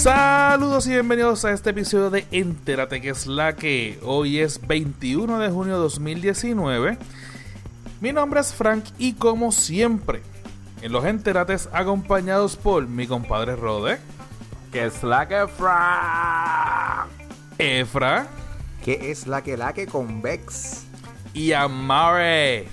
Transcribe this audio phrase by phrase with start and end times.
[0.00, 5.38] Saludos y bienvenidos a este episodio de Entérate que es la que hoy es 21
[5.38, 6.96] de junio de 2019.
[8.00, 10.22] Mi nombre es Frank y como siempre,
[10.80, 13.98] en los Enterates acompañados por mi compadre Rode,
[14.72, 17.10] Que es la que Frank.
[17.58, 18.26] Efra
[18.82, 20.84] ¿Qué es la que la que convex?
[21.34, 22.68] y Amare.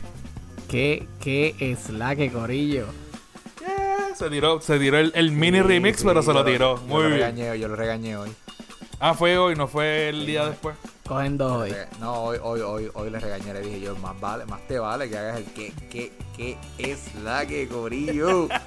[0.69, 2.85] ¿Qué, qué es la que corillo?
[4.17, 6.77] Se tiró, se tiró el, el mini remix, pero se lo tiró.
[6.77, 7.19] Yo Muy lo bien.
[7.19, 8.31] regañé, yo lo regañé hoy.
[8.99, 10.75] Ah, fue hoy, no fue el día después.
[11.07, 11.73] Cogen dos hoy.
[11.99, 15.07] No, hoy, hoy, hoy, hoy le regañé, le dije yo, más vale, más te vale
[15.09, 18.47] que hagas el que, que, que es la que corillo.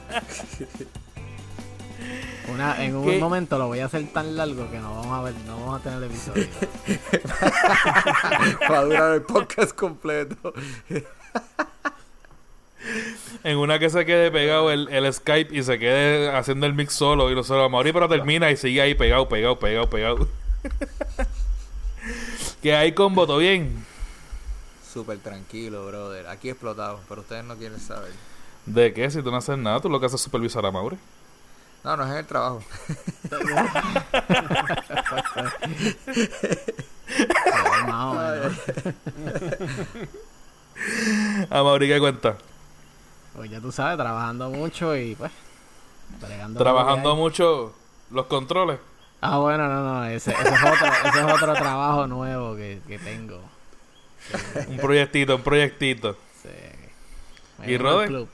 [2.48, 3.18] Una, en un ¿Qué?
[3.18, 5.82] momento lo voy a hacer tan largo que no vamos a ver, no vamos a
[5.82, 6.46] tener episodio.
[8.70, 10.54] Va a durar el podcast completo.
[13.42, 16.92] En una que se quede pegado el, el Skype y se quede haciendo el mix
[16.92, 20.28] solo y no solo Amaury, pero termina y sigue ahí pegado, pegado, pegado, pegado.
[22.62, 23.86] que hay combo, ¿todo bien?
[24.92, 26.26] Súper tranquilo, brother.
[26.26, 28.12] Aquí explotado, pero ustedes no quieren saber.
[28.66, 29.10] ¿De qué?
[29.10, 30.98] Si tú no haces nada, tú lo que haces es supervisar a Mauri.
[31.82, 32.62] No, no es en el trabajo.
[37.06, 38.52] Pero más o menos.
[41.50, 42.36] A Mauri, ¿qué cuenta?
[43.34, 45.30] Pues ya tú sabes, trabajando mucho y pues.
[46.56, 47.72] Trabajando mucho
[48.10, 48.78] los controles.
[49.20, 52.98] Ah, bueno, no, no, ese, ese es, otro, ese es otro trabajo nuevo que, que
[52.98, 53.40] tengo.
[54.68, 56.16] Un proyectito, un proyectito.
[56.42, 56.48] Sí.
[57.58, 58.06] Me ¿Y uno al Rode?
[58.06, 58.28] club.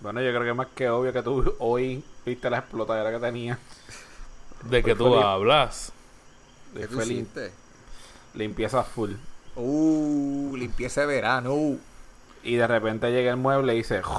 [0.00, 3.18] Bueno, yo creo que es más que obvio que tú hoy viste la explotadera que
[3.18, 3.58] tenía.
[4.62, 5.92] ¿De que Pues tú hablas?
[6.74, 7.26] ¿Qué tú lim-
[8.34, 9.12] limpieza full.
[9.54, 11.76] Uh, limpieza de verano.
[12.46, 14.00] Y de repente llega el mueble y dice...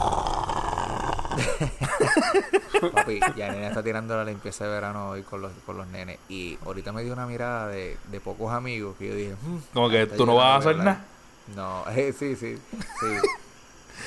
[2.94, 6.20] Papi, ya nena está tirando la limpieza de verano hoy con los, con los nenes.
[6.30, 9.90] Y ahorita me dio una mirada de, de pocos amigos que yo dije, "Hmm, Como
[9.90, 11.04] que tú no vas a hacer nada.
[11.56, 12.58] No, eh, sí, sí,
[13.00, 13.08] sí.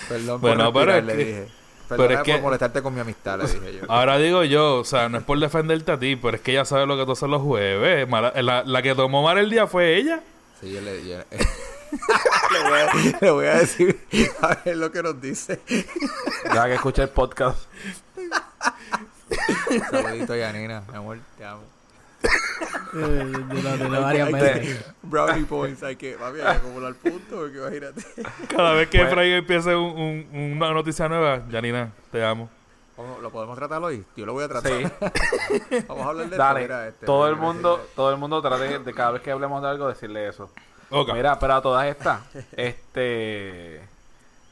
[0.08, 1.48] Perdón Bueno, por pero respirar, es le que- dije.
[1.88, 3.84] pero es que- por molestarte con mi amistad, le dije yo.
[3.88, 6.64] Ahora digo yo, o sea, no es por defenderte a ti, pero es que ella
[6.64, 8.08] sabe lo que tú haces los jueves.
[8.08, 10.20] La, la que tomó mal el día fue ella.
[10.60, 11.16] Sí, yo le, yo-
[12.52, 14.00] le, voy a, le voy a decir
[14.42, 15.60] a ver lo que nos dice.
[16.44, 17.66] Deja que escuche el podcast.
[19.90, 21.62] Saludito, Yanina, mi amor, te amo.
[22.92, 24.84] Eh, Dilo, dilo varias veces.
[25.02, 28.02] brownie points, hay que, papi, hay que acumular puntos, porque imagínate.
[28.54, 29.10] Cada vez que Bueno.
[29.12, 32.50] Efraín empiece un- un- una noticia nueva, Janina, te amo.
[33.22, 34.04] ¿Lo podemos tratar hoy?
[34.14, 34.72] Yo lo voy a tratar.
[34.72, 34.82] Sí.
[35.88, 36.60] Vamos a hablar de Dale.
[36.60, 39.62] esto, mira, este, todo el mundo, todo el mundo trate de cada vez que hablemos
[39.62, 40.50] de algo decirle eso.
[40.90, 42.20] Mira, pero a todas estas,
[42.56, 43.80] este,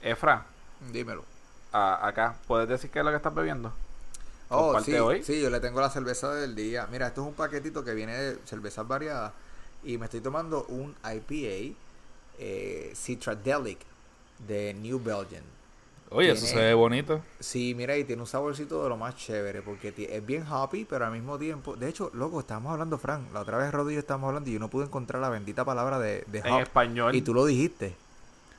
[0.02, 0.44] Efra,
[0.92, 1.24] Dímelo.
[1.72, 3.72] a- acá, ¿puedes decir qué es lo que estás bebiendo?
[4.50, 5.22] Oh, sí, hoy.
[5.22, 6.86] sí, yo le tengo la cerveza del día.
[6.90, 9.32] Mira, esto es un paquetito que viene de cervezas variadas.
[9.84, 11.76] Y me estoy tomando un IPA
[12.38, 13.78] eh, Citradelic
[14.46, 15.42] de New Belgian.
[16.10, 17.20] Oye, eso se ve bonito.
[17.38, 19.60] Sí, mira, y tiene un saborcito de lo más chévere.
[19.62, 21.76] Porque es bien hoppy, pero al mismo tiempo.
[21.76, 23.32] De hecho, loco, estábamos hablando, Frank.
[23.32, 26.24] La otra vez Rodrigo estábamos hablando y yo no pude encontrar la bendita palabra de,
[26.26, 26.60] de En hop.
[26.62, 27.14] español.
[27.14, 27.94] Y tú lo dijiste.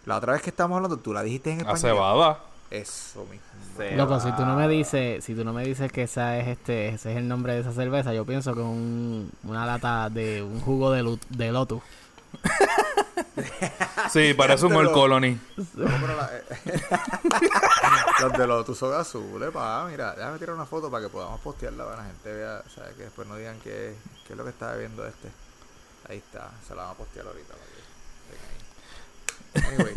[0.05, 1.79] La otra vez que estábamos hablando, tú la dijiste en A español.
[1.79, 2.39] cebada.
[2.71, 3.41] Eso mismo.
[3.77, 6.47] Se Loco, si tú no me dices, si tú no me dices que esa es
[6.49, 10.07] este, ese es el nombre de esa cerveza, yo pienso que es un, una lata
[10.11, 11.81] de un jugo de, de lotus.
[14.11, 15.39] Sí, parece un Pero- Colony.
[15.57, 15.65] No,
[16.01, 16.31] pero la-
[18.21, 21.83] los de los son azules, pa, mira, déjame tirar una foto para que podamos postearla
[21.85, 24.43] para que la gente vea, o sea, que después no digan que, que es lo
[24.43, 25.29] que está bebiendo este.
[26.07, 27.79] Ahí está, se la vamos a postear ahorita para que
[28.33, 29.75] ahí.
[29.75, 29.93] Anyway,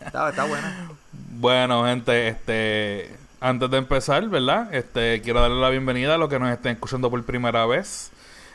[0.00, 0.90] está, está buena.
[1.12, 4.72] Bueno, gente, este, antes de empezar, ¿verdad?
[4.74, 8.10] Este, quiero darle la bienvenida a los que nos estén escuchando por primera vez.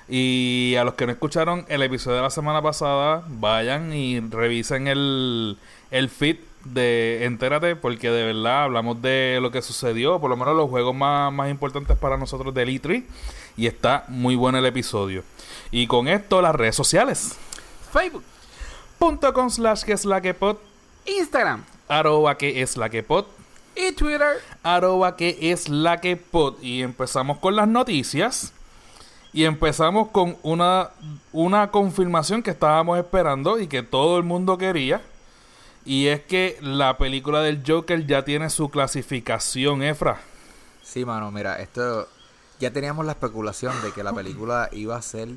[0.09, 4.87] Y a los que no escucharon el episodio de la semana pasada, vayan y revisen
[4.87, 5.57] el,
[5.91, 10.55] el feed de Entérate, porque de verdad hablamos de lo que sucedió, por lo menos
[10.55, 13.03] los juegos más, más importantes para nosotros del E3.
[13.57, 15.23] Y está muy bueno el episodio.
[15.71, 17.35] Y con esto, las redes sociales.
[17.91, 18.23] Facebook,
[18.99, 20.57] Punto com slash que es la que pod,
[21.05, 23.25] Instagram arroba que es la que pod,
[23.75, 24.41] y Twitter.
[24.63, 26.55] arroba que es la que pod.
[26.61, 28.53] Y empezamos con las noticias.
[29.37, 30.89] Y empezamos con una,
[31.31, 35.03] una confirmación que estábamos esperando y que todo el mundo quería.
[35.85, 40.19] Y es que la película del Joker ya tiene su clasificación, Efra.
[40.81, 42.07] Sí, mano, mira, esto
[42.59, 45.29] ya teníamos la especulación de que la película iba a ser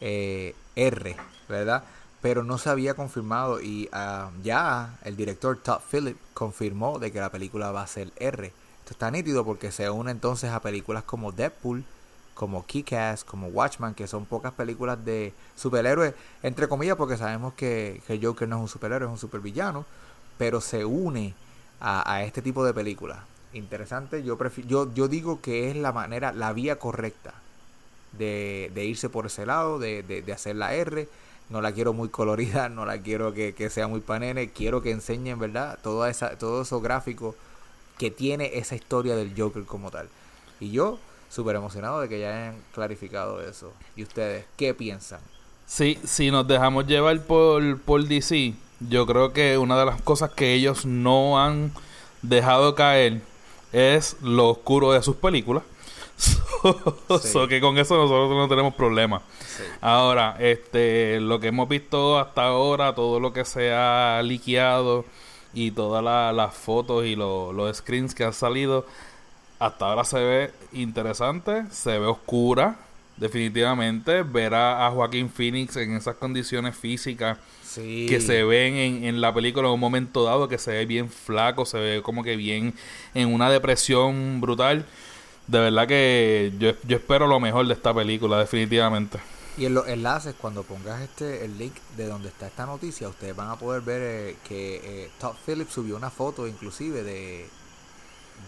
[0.00, 1.14] eh, R,
[1.46, 1.84] ¿verdad?
[2.22, 7.20] Pero no se había confirmado y ah, ya el director Todd Phillips confirmó de que
[7.20, 8.46] la película va a ser R.
[8.46, 11.84] Esto está nítido porque se une entonces a películas como Deadpool,
[12.34, 18.02] como Kick-Ass, como Watchman, que son pocas películas de superhéroes, entre comillas, porque sabemos que,
[18.06, 19.86] que Joker no es un superhéroe, es un supervillano,
[20.36, 21.34] pero se une
[21.80, 23.18] a, este tipo de películas.
[23.52, 27.34] Interesante, yo, yo, yo digo que es la manera, la vía correcta
[28.18, 31.08] de, de irse por ese lado, de, de, de hacer la R.
[31.50, 34.90] No la quiero muy colorida, no la quiero que, que sea muy panene, quiero que
[34.90, 35.78] enseñen, ¿verdad?
[35.82, 37.34] Toda esa, todos esos gráficos
[37.98, 40.08] que tiene esa historia del Joker como tal.
[40.58, 40.98] Y yo,
[41.34, 43.72] súper emocionado de que ya hayan clarificado eso.
[43.96, 45.20] ¿Y ustedes qué piensan?
[45.66, 48.54] Sí, si nos dejamos llevar por, por DC,
[48.88, 51.72] yo creo que una de las cosas que ellos no han
[52.22, 53.20] dejado caer
[53.72, 55.62] es lo oscuro de sus películas.
[56.64, 57.28] So, Sí.
[57.28, 59.20] so que con eso nosotros no tenemos problema.
[59.46, 59.64] Sí.
[59.82, 65.04] Ahora, este, lo que hemos visto hasta ahora, todo lo que se ha liqueado
[65.52, 68.86] y todas la- las fotos y lo- los screens que han salido,
[69.66, 72.76] hasta ahora se ve interesante, se ve oscura,
[73.16, 74.22] definitivamente.
[74.22, 78.06] Ver a, a Joaquín Phoenix en esas condiciones físicas Sí.
[78.08, 81.08] que se ven en, en la película en un momento dado, que se ve bien
[81.10, 82.72] flaco, se ve como que bien
[83.14, 84.86] en una depresión brutal.
[85.48, 89.18] De verdad que yo, yo espero lo mejor de esta película, definitivamente.
[89.58, 93.34] Y en los enlaces, cuando pongas este el link de donde está esta noticia, ustedes
[93.34, 97.46] van a poder ver eh, que eh, Todd Phillips subió una foto inclusive de,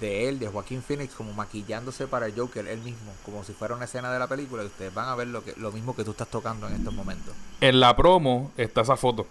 [0.00, 3.74] de él, de Joaquín Phoenix, como maquillándose para el Joker, él mismo, como si fuera
[3.74, 6.04] una escena de la película, y ustedes van a ver lo, que, lo mismo que
[6.04, 7.34] tú estás tocando en estos momentos.
[7.60, 9.26] En la promo está esa foto.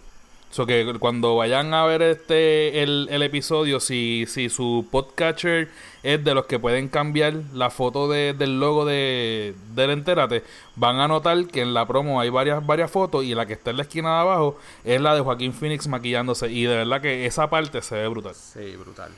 [0.52, 5.70] So que cuando vayan a ver este el, el episodio, si, si su podcatcher
[6.02, 10.44] es de los que pueden cambiar la foto de- del logo de, del Entérate,
[10.78, 13.72] van a notar que en la promo hay varias, varias fotos y la que está
[13.72, 16.50] en la esquina de abajo es la de Joaquín Phoenix maquillándose.
[16.50, 18.36] Y de verdad que esa parte se ve brutal.
[18.36, 19.12] Sí, brutal.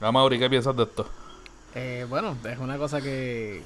[0.00, 1.06] Mauri, ¿qué piensas de esto?
[1.74, 3.62] Eh, bueno, es una cosa que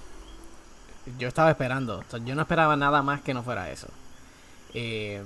[1.18, 1.98] yo estaba esperando.
[1.98, 3.88] O sea, yo no esperaba nada más que no fuera eso.
[4.74, 5.22] Eh,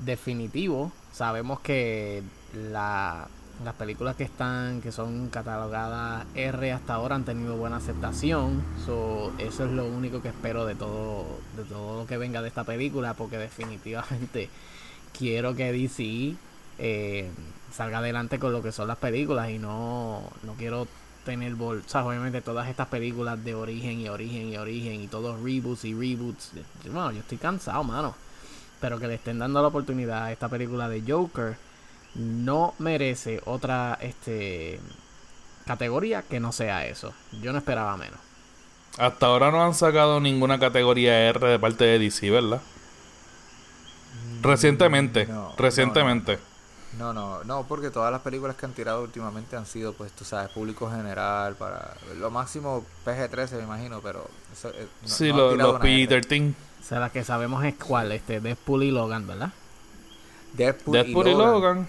[0.00, 3.28] definitivo, sabemos que la,
[3.64, 8.62] las películas que están, que son catalogadas R hasta ahora han tenido buena aceptación.
[8.84, 11.24] So, eso es lo único que espero de todo,
[11.56, 14.50] de todo lo que venga de esta película, porque definitivamente
[15.16, 16.34] quiero que DC
[16.78, 17.30] eh,
[17.74, 20.86] salga adelante con lo que son las películas y no, no quiero
[21.24, 25.08] tener bol o sea, obviamente todas estas películas de origen y origen y origen y
[25.08, 26.52] todos reboots y reboots
[26.86, 28.14] bueno yo estoy cansado mano
[28.80, 31.56] pero que le estén dando la oportunidad a esta película de Joker
[32.14, 34.78] no merece otra este
[35.66, 38.20] categoría que no sea eso yo no esperaba menos
[38.98, 42.60] Hasta ahora no han sacado ninguna categoría R de parte de DC, ¿verdad?
[44.42, 46.38] Recientemente, No, no, recientemente.
[46.98, 50.24] No, no, no, porque todas las películas que han tirado últimamente han sido, pues, tú
[50.24, 55.36] sabes, público general, para lo máximo PG-13, me imagino, pero eso, eh, no- sí, no
[55.36, 56.06] lo- los R.
[56.06, 56.54] P13.
[56.80, 59.50] o sea la que sabemos es cuál este Deadpool y Logan verdad
[60.52, 61.88] Deadpool, Deadpool y Logan.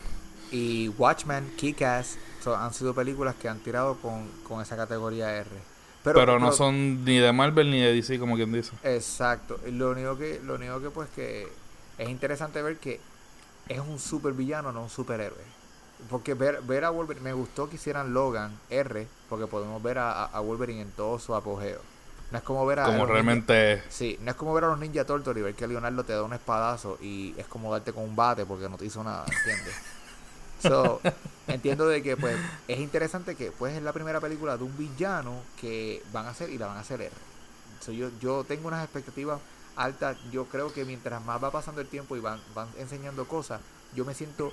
[0.51, 5.49] y Watchmen, Kick-Ass, so- han sido películas que han tirado con, con esa categoría R.
[6.03, 8.71] Pero, no son ni de Marvel ni de DC, como quien dice.
[8.83, 9.59] Exacto.
[9.67, 11.47] Y Lo único que, lo único que pues que
[11.97, 12.99] es interesante ver que
[13.69, 15.43] es un supervillano, no un superhéroe.
[16.09, 20.25] Porque ver, ver a Wolverine, me gustó que hicieran Logan R, porque podemos ver a,
[20.25, 21.81] a- Wolverine en todo su apogeo.
[22.31, 23.83] No es como ver a Como realmente...
[23.85, 26.13] ninja- sí, no es como ver a los Ninja Turtles y ver que Leonardo te
[26.13, 29.25] da un espadazo y es como darte con un bate porque no te hizo nada,
[29.31, 29.75] ¿entiendes?
[30.59, 31.01] So,
[31.47, 35.47] entiendo de que pues es interesante que pues es la primera película de un villano
[35.59, 37.11] que van a hacer y la van a hacer R.
[37.79, 39.39] So, yo, yo tengo unas expectativas
[39.75, 40.17] altas.
[40.31, 43.61] Yo creo que mientras más va pasando el tiempo y van, van enseñando cosas,
[43.95, 44.51] yo me siento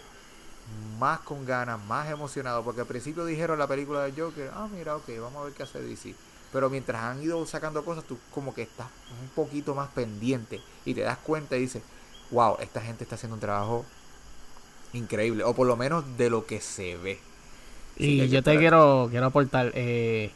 [0.99, 2.63] más con ganas, más emocionado.
[2.63, 5.63] Porque al principio dijeron la película de Joker, ah, mira, ok, vamos a ver qué
[5.63, 6.15] hace DC.
[6.53, 8.89] Pero mientras han ido sacando cosas, tú como que estás
[9.23, 11.83] un poquito más pendiente y te das cuenta y dices,
[12.31, 13.87] wow, esta gente está haciendo un trabajo
[14.93, 15.45] increíble.
[15.45, 17.19] O por lo menos de lo que se ve.
[17.97, 20.31] Y que yo te quiero, quiero aportar eh,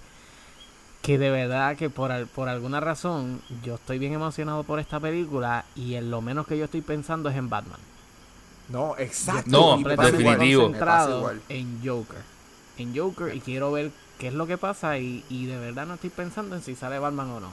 [1.06, 4.98] que de verdad que por, al- por alguna razón yo estoy bien emocionado por esta
[4.98, 7.78] película y en lo menos que yo estoy pensando es en Batman.
[8.68, 9.48] No, exacto.
[9.48, 10.62] No, Completamente definitivo.
[10.64, 12.18] concentrado en Joker.
[12.78, 15.94] En Joker y quiero ver qué es lo que pasa y, y de verdad no
[15.94, 17.52] estoy pensando en si sale Batman o no.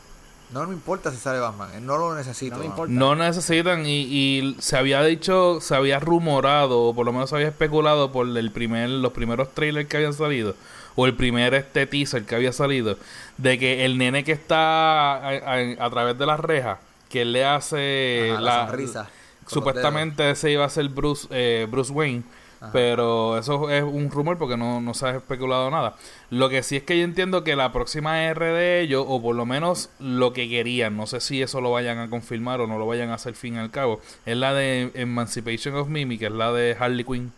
[0.51, 2.55] No me importa si sale Batman, eh, no lo necesito.
[2.55, 2.71] No me no.
[2.71, 2.93] importa.
[2.93, 7.35] No necesitan y, y se había dicho, se había rumorado, o por lo menos se
[7.35, 10.55] había especulado por el primer, los primeros trailers que habían salido,
[10.95, 12.97] o el primer este teaser que había salido,
[13.37, 17.31] de que el nene que está a, a- a través de las rejas, que él
[17.33, 18.99] le hace Ajá, la, sonrisa.
[19.03, 19.11] con
[19.45, 22.23] los supuestamente ese iba a ser Bruce, eh, Bruce Wayne,
[22.71, 25.95] Pero eso es un rumor porque no, no se ha especulado nada.
[26.29, 29.35] Lo que sí es que yo entiendo que la próxima R de ellos, o por
[29.35, 32.77] lo menos lo que querían, no sé si eso lo vayan a confirmar o no
[32.79, 36.31] lo vayan a hacer fin al cabo, es la de Emancipation of Mimi, que es
[36.31, 37.33] la de Harley Quinn.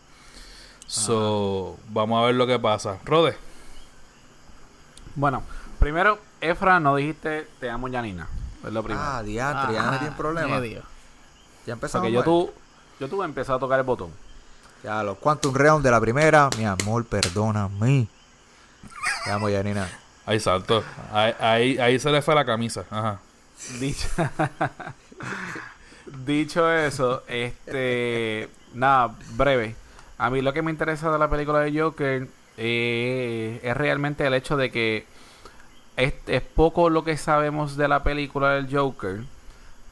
[0.87, 2.99] So, vamos a ver lo que pasa.
[3.05, 3.35] Rode.
[5.15, 5.43] Bueno,
[5.79, 8.27] primero, Efra, no dijiste te amo, Janina.
[8.65, 9.05] Es lo primero.
[9.05, 10.59] Ah, diantre, ya no tiene problema.
[10.59, 10.83] medio.
[11.65, 12.03] Ya empezamos.
[12.03, 12.25] Porque yo mal.
[12.25, 12.53] tú,
[12.99, 14.11] yo tuve empezado a tocar el botón.
[14.83, 16.49] Ya, los Quantum Realm de la primera.
[16.57, 18.07] Mi amor, perdóname.
[19.23, 19.89] Te amo, Yanina.
[20.25, 20.83] Ahí salto.
[21.11, 22.85] Ahí, ahí, ahí se le fue la camisa.
[22.89, 23.19] Ajá.
[23.79, 24.07] Dicho,
[26.25, 29.75] dicho eso, este, nada, breve.
[30.17, 34.33] A mí lo que me interesa de la película de Joker eh, es realmente el
[34.33, 35.05] hecho de que
[35.97, 39.23] es, poco lo que sabemos de la película del Joker,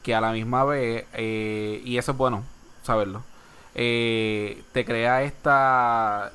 [0.02, 2.44] que a la misma vez, eh, y eso es bueno
[2.82, 3.22] saberlo,
[3.74, 6.32] eh, te crea esta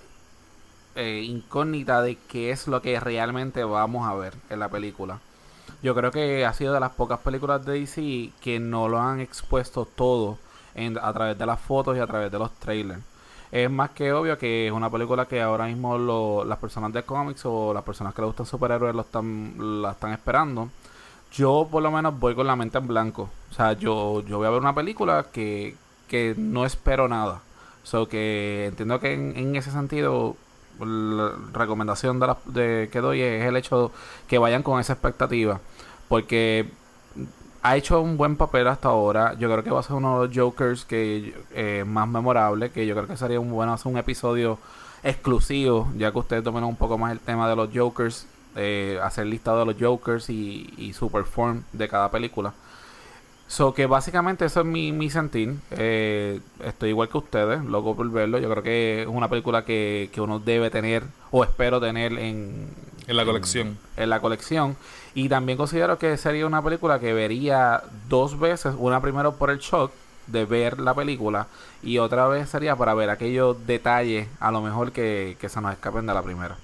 [0.95, 5.21] incógnita de qué es lo que realmente vamos a ver en la película.
[5.81, 9.21] Yo creo que ha sido de las pocas películas de DC que no lo han
[9.21, 10.37] expuesto todo
[11.01, 13.01] a través de las fotos y a través de los trailers.
[13.51, 17.03] Es más que obvio que es una película que ahora mismo lo- las personas de
[17.03, 20.69] cómics o las personas que le gustan superhéroes lo están, la están esperando.
[21.33, 23.29] Yo por lo menos voy con la mente en blanco.
[23.51, 25.75] O sea, yo, yo voy a ver una película que,
[26.07, 27.41] que no espero nada.
[27.83, 30.35] So que entiendo que en, en ese sentido
[30.79, 33.91] la recomendación de, la- de que doy es el hecho
[34.27, 35.59] que vayan con esa expectativa.
[36.07, 36.69] Porque
[37.61, 39.33] ha hecho un buen papel hasta ahora.
[39.39, 42.69] Yo creo que va a ser uno de los Jokers que eh, más memorable.
[42.71, 44.57] Que yo creo que sería un bueno hacer un episodio
[45.03, 48.25] exclusivo, ya que ustedes dominan un poco más el tema de los Jokers.
[48.55, 52.53] eh, hacer listado de los Jokers y, y su perform de cada película.
[53.47, 55.55] So que básicamente eso es mi, mi sentir.
[55.71, 58.37] Eh, estoy igual que ustedes, loco por verlo.
[58.39, 62.67] Yo creo que es una película que, que uno debe tener o espero tener en,
[63.07, 63.77] En la colección.
[63.97, 64.75] en la colección.
[65.13, 68.73] Y también considero que sería una película que vería dos veces.
[68.77, 69.91] Una primero por el shock
[70.27, 71.47] de ver la película
[71.81, 75.71] y otra vez sería para ver aquellos detalles a lo mejor que, que se nos
[75.73, 76.57] escapen de la primera.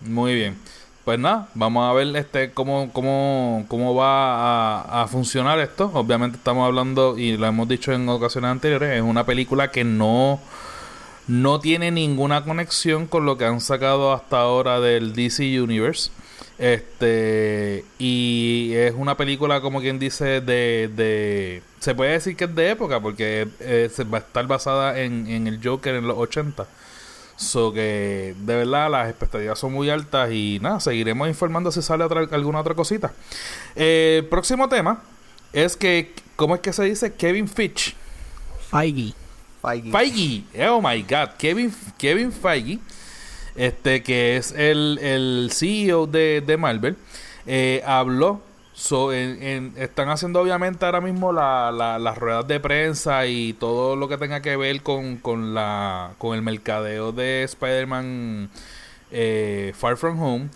[0.00, 0.58] Muy bien.
[1.04, 5.90] Pues nada, vamos a ver este cómo, cómo, cómo va a, a funcionar esto.
[5.94, 10.38] Obviamente estamos hablando, y lo hemos dicho en ocasiones anteriores, es una película que no,
[11.26, 16.12] no tiene ninguna conexión con lo que han sacado hasta ahora del DC Universe.
[16.62, 22.54] Este, y es una película, como quien dice, de, de se puede decir que es
[22.54, 26.16] de época, porque eh, se va a estar basada en, en el Joker en los
[26.16, 26.64] 80.
[27.34, 32.04] So que de verdad las expectativas son muy altas y nada, seguiremos informando si sale
[32.04, 33.12] otra, alguna otra cosita.
[33.74, 35.02] Eh, el próximo tema
[35.52, 37.12] es que, ¿cómo es que se dice?
[37.14, 37.96] Kevin Fitch.
[38.70, 39.14] Feige.
[39.60, 39.90] Feige.
[39.90, 40.68] Feige.
[40.70, 41.30] Oh my God.
[41.38, 42.78] Kevin, Kevin Feige.
[43.56, 46.96] Este que es el, el CEO de, de Marvel.
[47.46, 48.40] eh, habló.
[49.76, 54.40] Están haciendo obviamente ahora mismo la- las ruedas de prensa y todo lo que tenga
[54.40, 58.48] que ver con, con, la, con el mercadeo de Spider-Man
[59.10, 60.48] eh, Far From Home.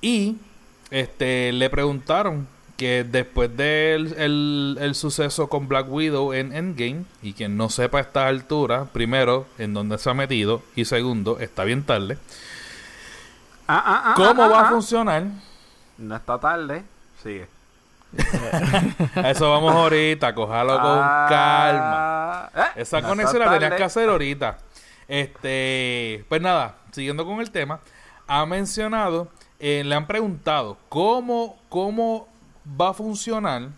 [0.00, 0.36] Y
[0.90, 2.46] este le preguntaron
[2.82, 7.98] que después del el, el suceso con Black Widow en Endgame, y quien no sepa
[7.98, 12.18] a estas alturas, primero, en dónde se ha metido, y segundo, está bien tarde,
[13.68, 15.22] Ah, ah, ah, ¿cómo va a funcionar?
[15.96, 16.82] No está tarde.
[17.22, 17.46] Sigue.
[19.24, 20.98] Eso vamos ahorita, cójalo con
[21.28, 22.50] calma.
[22.54, 23.76] eh, Esa no conexión la tenías tarde.
[23.76, 24.58] que hacer ahorita.
[25.08, 27.78] Este, pues nada, siguiendo con el tema,
[28.26, 29.28] ha mencionado,
[29.60, 32.28] eh, le han preguntado cómo, cómo
[32.80, 33.70] va a funcionar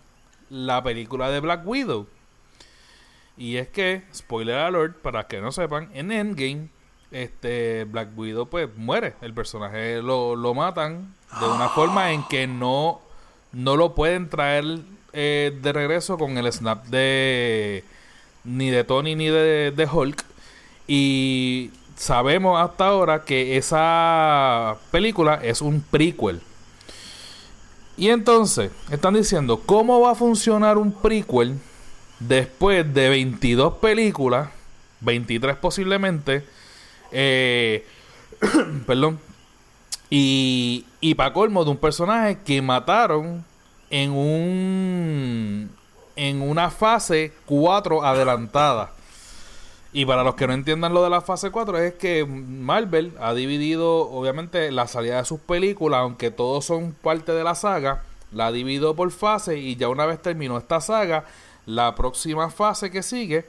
[0.49, 2.07] la película de Black Widow.
[3.37, 6.69] Y es que, spoiler alert, para que no sepan, en Endgame,
[7.11, 9.15] este Black Widow pues muere.
[9.21, 13.01] El personaje lo, lo matan de una forma en que no,
[13.51, 14.79] no lo pueden traer
[15.13, 17.83] eh, de regreso con el snap de
[18.43, 20.23] ni de Tony ni de, de Hulk.
[20.87, 26.41] Y sabemos hasta ahora que esa película es un prequel.
[27.97, 31.57] Y entonces, están diciendo, ¿cómo va a funcionar un prequel
[32.19, 34.49] después de 22 películas,
[35.01, 36.45] 23 posiblemente,
[37.11, 37.85] eh,
[38.87, 39.19] perdón,
[40.09, 43.43] y, y para colmo de un personaje que mataron
[43.89, 45.69] en un
[46.15, 48.91] en una fase 4 adelantada.
[49.97, 53.33] Y para los que no entiendan lo de la fase 4 es que Marvel ha
[53.33, 58.51] dividido obviamente la salida de sus películas, aunque todos son parte de la saga, la
[58.51, 61.23] dividido por fase y ya una vez terminó esta saga,
[61.65, 63.45] la próxima fase que sigue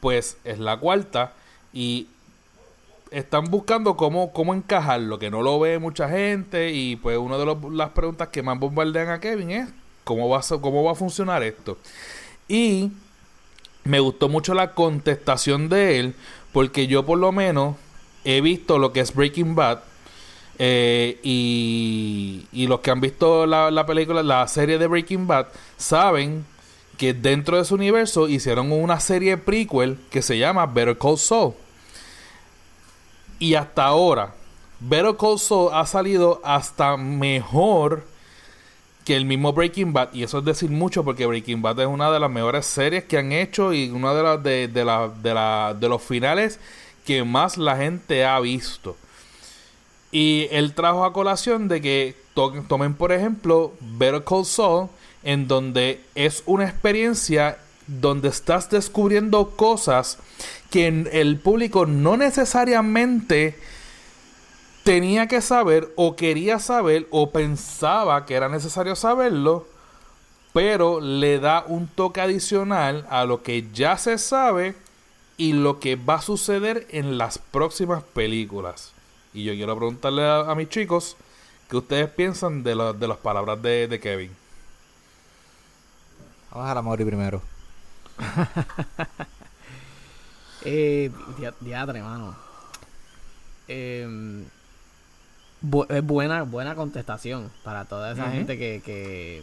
[0.00, 1.32] pues es la cuarta
[1.72, 2.06] Y
[3.10, 6.70] están buscando cómo, cómo encajarlo, que no lo ve mucha gente.
[6.70, 9.68] Y pues una de los- las preguntas que más bombardean a Kevin es
[10.04, 11.78] cómo va a, cómo va a funcionar esto.
[12.48, 12.90] Y
[13.88, 16.14] me gustó mucho la contestación de él,
[16.52, 17.76] porque yo por lo menos
[18.24, 19.80] he visto lo que es Breaking Bad.
[20.58, 25.46] eh, y, y los que han visto la, la película, la serie de Breaking Bad,
[25.76, 26.44] saben
[26.96, 31.54] que dentro de su universo hicieron una serie prequel que se llama Better Call Saul.
[33.38, 34.34] Y hasta ahora,
[34.80, 38.04] Better Call Saul ha salido hasta mejor
[39.08, 40.12] que el mismo Breaking Bad.
[40.12, 43.16] Y eso es decir mucho porque Breaking Bad es una de las mejores series que
[43.16, 46.60] han hecho y una de, las de, la- de, la- de los finales
[47.06, 48.98] que más la gente ha visto.
[50.12, 54.88] Y él trajo a colación de que to- tomen, por ejemplo, Better Call Saul,
[55.22, 60.18] en donde es una experiencia donde estás descubriendo cosas
[60.70, 63.56] que el público no necesariamente
[64.88, 69.66] tenía que saber o quería saber o pensaba que era necesario saberlo,
[70.54, 74.74] pero le da un toque adicional a lo que ya se sabe
[75.36, 78.92] y lo que va a suceder en las próximas películas.
[79.34, 81.18] Y yo quiero preguntarle a, a mis chicos
[81.68, 84.30] qué ustedes piensan de, la- de las palabras de, de Kevin.
[86.50, 87.42] Vamos a la Mori primero.
[90.64, 92.34] Eh, dia- diadre, mano.
[93.68, 94.44] Eh,
[95.62, 99.42] bu- es buena, buena contestación para toda esa gente que, que,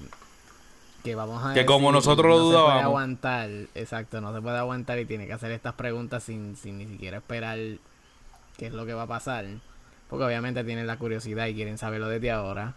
[1.03, 2.83] que vamos a Que como nosotros lo no se puede dudábamos.
[2.83, 6.87] aguantar, exacto, no se puede aguantar y tiene que hacer estas preguntas sin, sin ni
[6.87, 7.57] siquiera esperar
[8.57, 9.45] qué es lo que va a pasar.
[10.09, 12.75] Porque obviamente tienen la curiosidad y quieren saberlo desde ahora.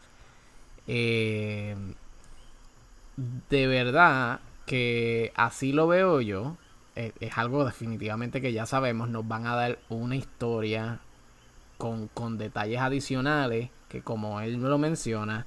[0.87, 1.77] Eh,
[3.51, 6.57] de verdad que así lo veo yo.
[6.95, 9.09] Es, es algo definitivamente que ya sabemos.
[9.09, 11.01] Nos van a dar una historia
[11.79, 15.47] con, con detalles adicionales que como él lo menciona,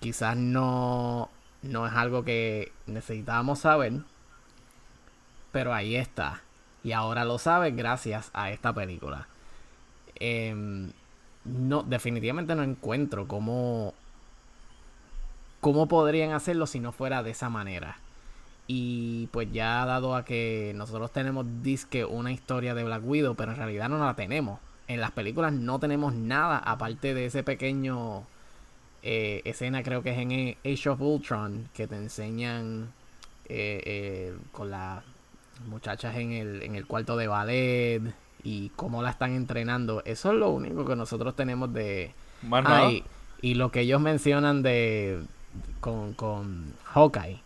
[0.00, 1.28] quizás no,
[1.62, 4.00] no es algo que necesitábamos saber.
[5.52, 6.42] Pero ahí está.
[6.82, 9.28] Y ahora lo sabes gracias a esta película.
[10.16, 10.92] Em,
[11.44, 13.94] no, definitivamente no encuentro cómo,
[15.60, 17.98] cómo podrían hacerlo si no fuera de esa manera.
[18.66, 23.52] Y pues ya dado a que nosotros tenemos disque una historia de Black Widow, pero
[23.52, 24.58] en realidad no la tenemos.
[24.88, 28.24] En las películas no tenemos nada aparte de ese pequeño
[29.02, 32.92] eh, escena, creo que es en Age of Ultron, que te enseñan
[33.48, 35.02] eh, eh, con las
[35.66, 38.02] muchachas en el, en el cuarto de ballet
[38.42, 40.02] y cómo la están entrenando.
[40.04, 42.12] Eso es lo único que nosotros tenemos de...
[42.42, 42.90] Más nada.
[42.90, 43.04] y,
[43.40, 45.22] y lo que ellos mencionan de
[45.80, 47.40] con, con Hawkeye.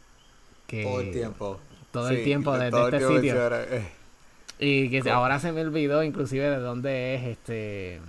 [0.67, 1.61] Que Todo el tiempo.
[1.91, 3.35] todo el tiempo de desde este sitio.
[4.59, 8.01] Y que ahora se me olvidó inclusive de dónde es este...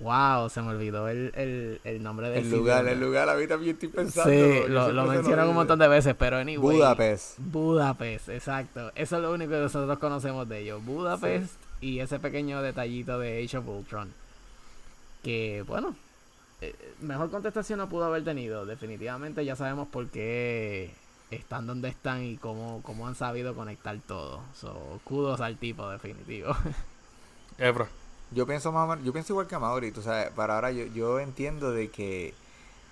[0.00, 2.58] Wow, se me olvidó el, el, el nombre del El sitio.
[2.58, 4.28] lugar, el lugar, a mí también estoy pensando.
[4.28, 6.76] Sí, lo, lo mencionan un montón de veces, pero anyway.
[6.78, 7.38] Budapest.
[7.38, 8.90] Budapest, exacto.
[8.96, 10.84] Eso es lo único que nosotros conocemos de ellos.
[10.84, 14.12] Budapest y ese pequeño detallito de Age of Ultron.
[15.22, 15.94] Que, bueno,
[16.60, 18.66] eh, mejor contestación no pudo haber tenido.
[18.66, 20.90] Definitivamente ya sabemos por qué
[21.30, 24.40] están donde están y cómo, cómo han sabido conectar todo.
[24.54, 26.54] So, kudos al tipo, definitivo.
[27.58, 27.88] Efra.
[28.30, 30.86] Yo pienso más o menos- yo pienso igual que Mauri, tú sabes, para ahora yo,
[30.86, 32.34] yo entiendo de que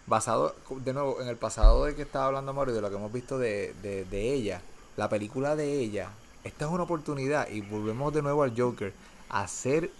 [0.06, 3.12] basado, de nuevo, en el pasado de que estaba hablando Mauri, de lo que hemos
[3.12, 4.60] visto de, de, de ella,
[4.96, 6.10] la película de ella,
[6.44, 8.92] esta es una oportunidad, y volvemos de nuevo al Joker,
[9.30, 9.90] hacer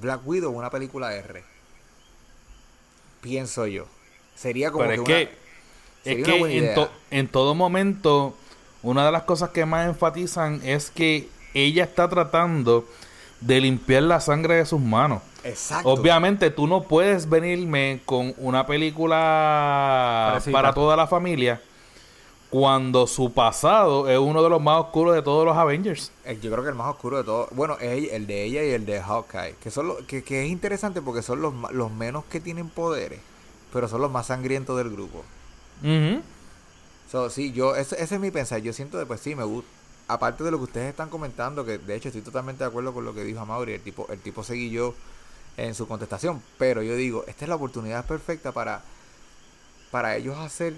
[0.00, 1.44] Black Widow una película R.
[3.20, 3.86] Pienso yo.
[4.34, 5.36] Sería como Pero es que,
[6.04, 6.74] es una que en, idea.
[6.74, 8.34] to- en todo momento,
[8.82, 12.86] una de las cosas que más enfatizan es que ella está tratando
[13.40, 15.20] de limpiar la sangre de sus manos.
[15.44, 15.88] Exacto.
[15.88, 21.60] Obviamente tú no puedes venirme con una película para toda la familia
[22.50, 26.12] cuando su pasado es uno de los más oscuros de todos los Avengers.
[26.24, 28.70] Eh, Yo creo que el más oscuro de todos, bueno, es el de ella y
[28.72, 32.24] el de Hawkeye, que son los, que, que es interesante porque son los, los menos
[32.26, 33.20] que tienen poderes,
[33.72, 35.24] pero son los más sangrientos del grupo.
[35.82, 36.22] Ujú.
[37.06, 39.70] So, sí, yo, ese, ese es mi pensar, yo siento de pues sí, me gusta,
[40.08, 43.04] aparte de lo que ustedes están comentando, que de hecho estoy totalmente de acuerdo con
[43.04, 44.94] lo que dijo Amaury, el tipo, el tipo se guilló
[45.56, 48.84] en su contestación, pero yo digo, esta es la oportunidad perfecta para,
[49.90, 50.74] para ellos hacer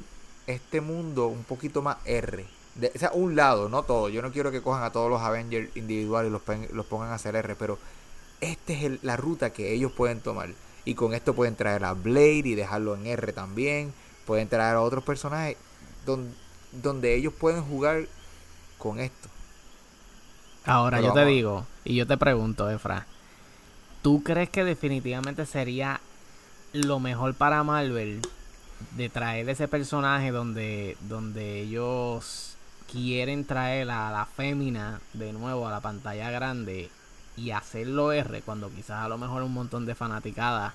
[0.47, 2.47] este mundo un poquito más R.
[2.75, 4.09] De, o sea, un lado, no todo.
[4.09, 7.15] Yo no quiero que cojan a todos los Avengers individuales y los, los pongan a
[7.15, 7.79] hacer R, pero
[8.41, 10.51] esta es el- la ruta que ellos pueden tomar.
[10.85, 13.95] Y con esto pueden traer a Blade y dejarlo en R también.
[14.27, 15.57] Pueden traer a otros personajes
[16.07, 16.33] donde,
[16.73, 18.07] donde ellos pueden jugar
[18.79, 19.29] con esto.
[20.65, 23.07] Ahora Pero yo te vamos digo, y yo te pregunto, Efra,
[24.03, 26.01] ¿tú crees que definitivamente sería
[26.73, 28.23] lo mejor para Marvel
[28.97, 32.57] de traer ese personaje donde, donde ellos
[32.91, 36.91] quieren traer a la fémina de nuevo a la pantalla grande
[37.37, 40.73] y hacerlo R cuando quizás a lo mejor un montón de fanaticadas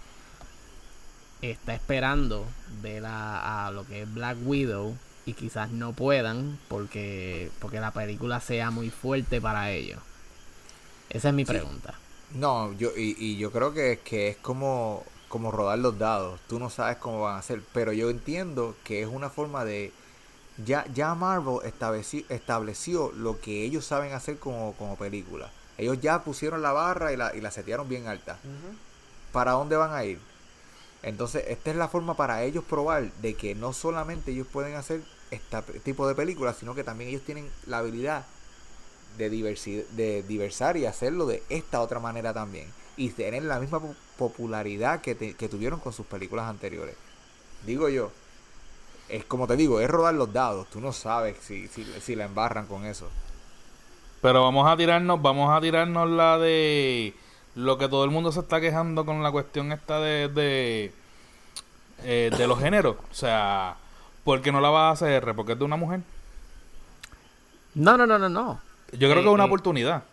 [1.42, 2.46] está esperando
[2.82, 7.92] ver a, a lo que es Black Widow y quizás no puedan porque porque la
[7.92, 10.00] película sea muy fuerte para ellos.
[11.10, 11.96] Esa es mi pregunta.
[12.34, 16.40] No, yo y, y yo creo que, que es como, como rodar los dados.
[16.48, 19.92] Tú no sabes cómo van a ser, pero yo entiendo que es una forma de...
[20.66, 25.50] Ya, ya Marvel estableció, estableció lo que ellos saben hacer como, como película.
[25.78, 28.38] Ellos ya pusieron la barra y la, y la setearon bien alta.
[29.32, 30.20] ¿Para dónde van a ir?
[31.02, 35.02] Entonces, esta es la forma para ellos probar de que no solamente ellos pueden hacer
[35.32, 38.26] este tipo de películas, sino que también ellos tienen la habilidad
[39.18, 42.68] de, de diversar y hacerlo de esta otra manera también.
[42.98, 46.96] Y tener la misma po- popularidad que, que tuvieron con sus películas anteriores.
[47.66, 48.12] Digo yo,
[49.08, 50.70] es como te digo, es rodar los dados.
[50.70, 53.08] Tú no sabes si, si, si la embarran con eso.
[54.22, 57.14] Pero vamos a tirarnos, vamos a tirarnos la de
[57.56, 60.94] lo que todo el mundo se está quejando con la cuestión esta de de,
[62.04, 62.96] eh, de los géneros.
[63.12, 63.76] O sea,
[64.24, 65.36] ¿por qué no la vas a hacer?
[65.36, 66.02] ¿Porque es de una mujer?
[67.76, 68.60] No, no, no, no, no.
[68.94, 70.04] Yo creo Eh, que es una eh, oportunidad.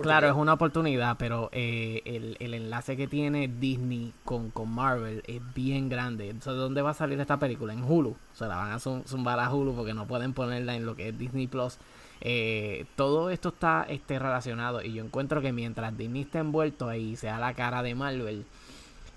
[0.00, 5.22] Claro, es una oportunidad, pero eh, el, el enlace que tiene Disney con, con Marvel
[5.26, 6.30] es bien grande.
[6.30, 7.74] Entonces, ¿dónde va a salir esta película?
[7.74, 8.16] En Hulu.
[8.34, 11.10] Se la van a zum- zumbar a Hulu porque no pueden ponerla en lo que
[11.10, 11.76] es Disney Plus.
[12.20, 17.10] Eh, todo esto está este, relacionado y yo encuentro que mientras Disney esté envuelto ahí
[17.12, 18.44] y sea la cara de Marvel,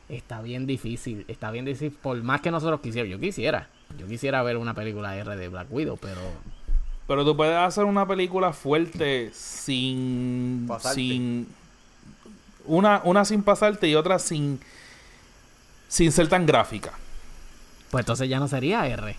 [0.10, 1.26] está bien difícil.
[1.28, 3.12] Está bien difícil, por más que nosotros quisiéramos.
[3.12, 3.70] Yo quisiera.
[3.98, 6.22] Yo quisiera ver una película R de Black Widow, pero
[7.08, 10.66] Pero tú puedes hacer una película fuerte sin.
[10.68, 11.00] Pasarte.
[11.00, 11.48] sin
[12.66, 14.60] una, una sin pasarte y otra sin.
[15.88, 16.92] sin ser tan gráfica.
[17.90, 19.16] pues entonces ya no sería R.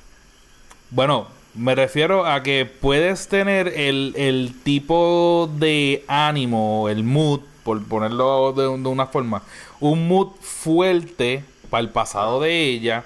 [0.90, 7.82] Bueno, me refiero a que puedes tener el, el tipo de ánimo, el mood, por
[7.86, 9.42] ponerlo de, de una forma,
[9.80, 13.04] un mood fuerte para el pasado de ella,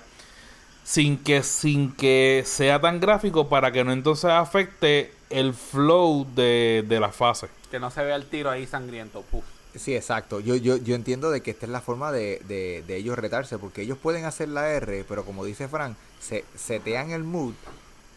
[0.85, 6.85] sin que, sin que sea tan gráfico para que no entonces afecte el flow de,
[6.87, 7.48] de la fase.
[7.70, 9.22] Que no se vea el tiro ahí sangriento.
[9.22, 9.44] Puf.
[9.74, 10.38] Sí, exacto.
[10.38, 13.59] Yo, yo, yo entiendo de que esta es la forma de, de, de ellos retarse,
[13.59, 17.54] porque ellos pueden hacer la R, pero como dice Frank, se setean el mood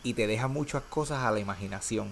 [0.04, 2.10] y te dejan muchas cosas a la imaginación.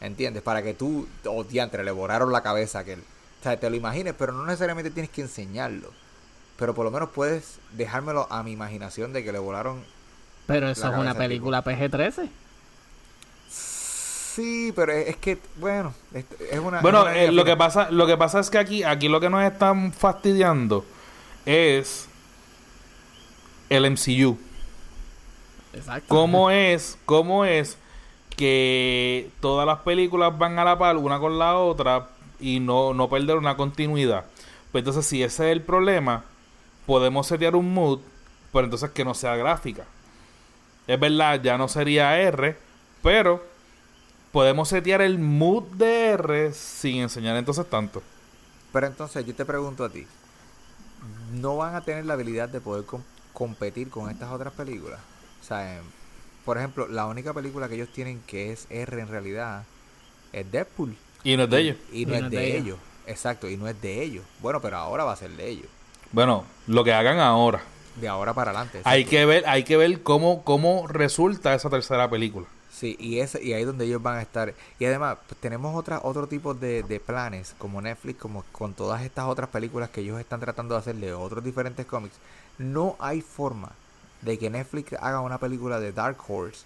[0.00, 0.42] ¿Entiendes?
[0.42, 3.00] Para que tú, o diantre, le borraron la cabeza a aquel.
[3.00, 5.92] O sea, te lo imagines, pero no necesariamente tienes que enseñarlo.
[6.56, 9.82] Pero por lo menos puedes dejármelo a mi imaginación de que le volaron.
[10.46, 12.28] Pero eso La es una del película PG-13.
[13.48, 16.80] Sí, pero es, es que, bueno, es, es una.
[16.80, 19.20] Bueno, es una eh, lo que pasa, lo que pasa es que aquí, aquí lo
[19.20, 20.84] que nos están fastidiando
[21.44, 22.08] es
[23.68, 24.38] el MCU.
[25.78, 26.06] Exacto.
[26.08, 27.76] ¿Cómo es, cómo es
[28.36, 32.08] que todas las películas van a la par una con la otra
[32.40, 34.24] y no, no perder una continuidad?
[34.72, 36.24] Pues entonces, si ese es el problema,
[36.86, 38.00] podemos setear un mood,
[38.52, 39.84] pero entonces que no sea gráfica.
[40.86, 42.56] Es verdad, ya no sería R,
[43.02, 43.42] pero
[44.32, 48.02] podemos setear el mood de R sin enseñar entonces tanto.
[48.72, 50.06] Pero entonces yo te pregunto a ti,
[51.32, 55.00] ¿no van a tener la habilidad de poder com- competir con estas otras películas?
[55.48, 55.80] O sea,
[56.44, 59.64] por ejemplo, la única película que ellos tienen que es R en realidad
[60.30, 60.94] es Deadpool.
[61.24, 61.76] Y no es de ellos.
[61.90, 62.78] Y no, es de ellos.
[63.06, 64.26] Exacto, y no es de ellos.
[64.40, 65.68] Bueno, pero ahora va a ser de ellos.
[66.12, 67.62] Bueno, lo que hagan ahora.
[67.96, 68.82] De ahora para adelante.
[68.84, 72.46] Hay que ver, hay que ver cómo, cómo resulta esa tercera película.
[72.70, 74.52] Sí, y, ese, y ahí es donde ellos van a estar.
[74.78, 79.00] Y además, pues, tenemos otra, otro tipo de, de planes, como Netflix, como con todas
[79.00, 82.16] estas otras películas que ellos están tratando de hacer de otros diferentes cómics.
[82.58, 83.72] No hay forma
[84.22, 86.64] de que Netflix haga una película de Dark Horse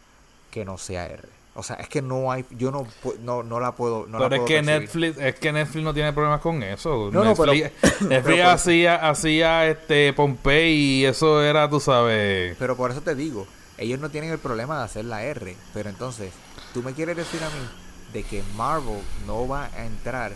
[0.51, 1.29] que no sea R.
[1.55, 2.87] O sea, es que no hay, yo no,
[3.21, 4.63] no, no la puedo, no la pero es puedo que.
[4.63, 7.11] Netflix, es que Netflix no tiene problemas con eso.
[7.13, 12.57] No, no, pero- Netflix, pero Netflix hacía, hacía este Pompey y eso era, tú sabes.
[12.59, 15.55] Pero por eso te digo, ellos no tienen el problema de hacer la R.
[15.75, 16.33] Pero entonces,
[16.73, 17.69] tú me quieres decir a mí
[18.15, 20.33] de que Marvel no va a entrar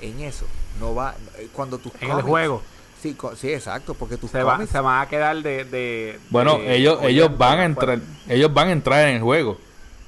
[0.00, 0.46] en eso.
[0.78, 2.62] No va, eh, cuando tus En el juego.
[3.02, 5.64] Sí, co- sí, exacto, porque tus Se, va, se van a quedar de.
[5.64, 9.58] de Bueno, de- ellos, ellos van a entrar, ellos van a entrar en el juego,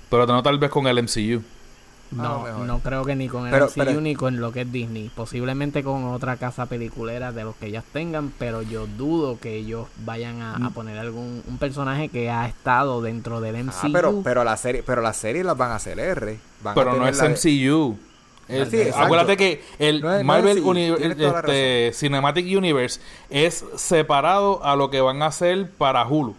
[0.08, 1.42] pero no tal vez con el MCU.
[2.12, 4.70] No, no creo que ni con el Pero- MCU pero- ni con lo que es
[4.70, 5.10] Disney.
[5.12, 9.88] Posiblemente con otra casa peliculera de los que ellas tengan, pero yo dudo que ellos
[10.04, 13.72] vayan a, a poner algún un personaje que ha estado dentro del MCU.
[13.82, 16.38] Ah, pero, pero la serie, pero las series las van a hacer R.
[16.62, 17.98] Van a Pero no es de- MCU.
[18.48, 19.04] El- Sí, exacto.
[19.04, 24.62] acuérdate que el No es- no Marvel es Uni- la este, Cinematic Universe es separado
[24.64, 26.36] a lo que van a hacer para Hulu.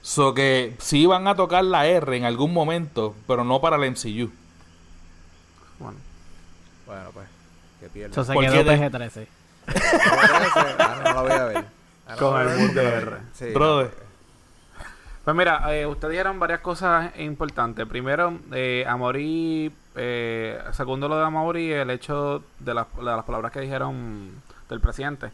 [0.00, 3.82] So que sí van a tocar la R en algún momento, pero no para el
[3.90, 4.30] MCU.
[5.78, 5.98] Bueno.
[6.86, 7.26] Bueno, pues,
[7.80, 8.12] que pierda.
[8.12, 9.26] Eso se ¿Por quedó qué de- PG-13.
[10.78, 11.64] Ah, no, no la voy a ver.
[12.06, 12.82] Ah, no Con la el mood de.
[12.88, 13.16] R.
[13.38, 14.07] Sí, Brother.
[15.28, 17.84] Pues mira, eh, ustedes dijeron varias cosas importantes.
[17.86, 18.86] Primero, eh,
[19.94, 24.30] eh, segundo lo de Amaury, el hecho de las, las palabras que dijeron
[24.70, 25.30] del presidente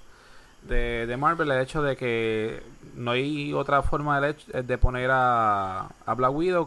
[0.62, 2.60] de, Marvel, el hecho de que
[2.96, 6.14] no hay otra forma de, hecho- de poner a, a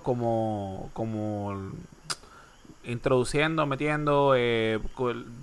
[0.03, 1.73] como, como
[2.85, 4.79] introduciendo, metiendo eh,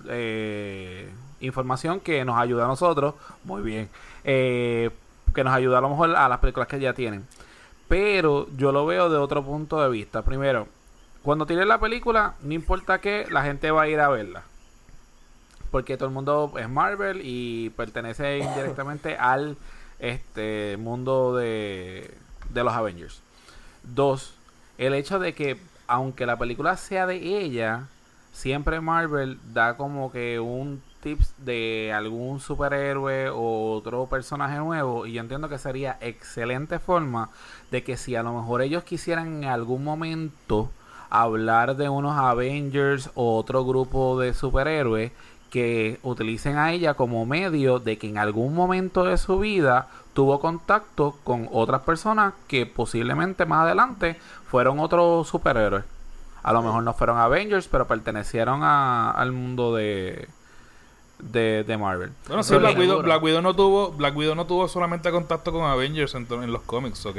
[0.09, 3.13] eh, información que nos ayuda a nosotros,
[3.45, 3.91] muy bien,
[4.25, 4.89] eh,
[5.35, 7.27] que nos ayuda a lo mejor a las películas que ya tienen.
[7.89, 10.23] Pero yo lo veo de otro punto de vista.
[10.23, 10.69] Primero,
[11.23, 14.43] cuando tienes la película, no importa qué, la gente va a ir a verla.
[15.71, 19.57] Porque todo el mundo es Marvel y pertenece indirectamente al
[19.99, 22.13] este mundo de,
[22.51, 23.23] de los Avengers.
[23.83, 24.35] Dos,
[24.79, 27.89] el hecho de que aunque la película sea de ella,
[28.33, 35.13] siempre Marvel da como que un tips de algún superhéroe o otro personaje nuevo y
[35.13, 37.31] yo entiendo que sería excelente forma
[37.71, 40.71] de que si a lo mejor ellos quisieran en algún momento
[41.11, 45.13] hablar de unos Avengers o otro grupo de superhéroes
[45.51, 50.41] que utilicen a ella como medio de que en algún momento de su vida tuvo
[50.41, 54.17] contacto con otras personas que posiblemente más adelante
[54.49, 55.85] fueron otros superhéroes.
[56.43, 60.29] A lo mejor no fueron Avengers, pero pertenecieron a- al mundo de,
[61.19, 62.13] de, de Marvel.
[62.27, 62.79] Bueno, sí, Pero Black.
[62.79, 66.63] Widow, Black Widow no tuvo, Black Widow no tuvo solamente contacto con Avengers en, los
[66.63, 67.17] cómics, ok.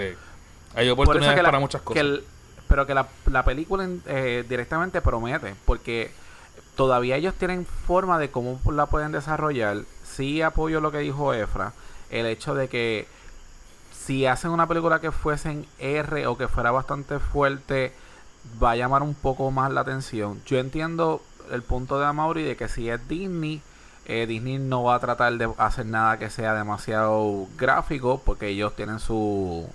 [0.76, 2.02] Hay oportunidades que la- para muchas que cosas.
[2.04, 2.24] el-
[2.68, 6.12] pero que la, la película eh, directamente promete, porque
[6.76, 9.78] todavía ellos tienen forma de cómo la pueden desarrollar.
[10.04, 11.74] Sí apoyo lo que dijo Efra,
[12.10, 13.08] el hecho de que
[13.94, 17.94] si hacen una película que fuese en R o que fuera bastante fuerte,
[18.62, 20.42] va a llamar un poco más la atención.
[20.46, 23.62] Yo entiendo el punto de Amaury de que si es Disney,
[24.06, 28.76] eh, Disney no va a tratar de hacer nada que sea demasiado gráfico, porque ellos
[28.76, 29.68] tienen su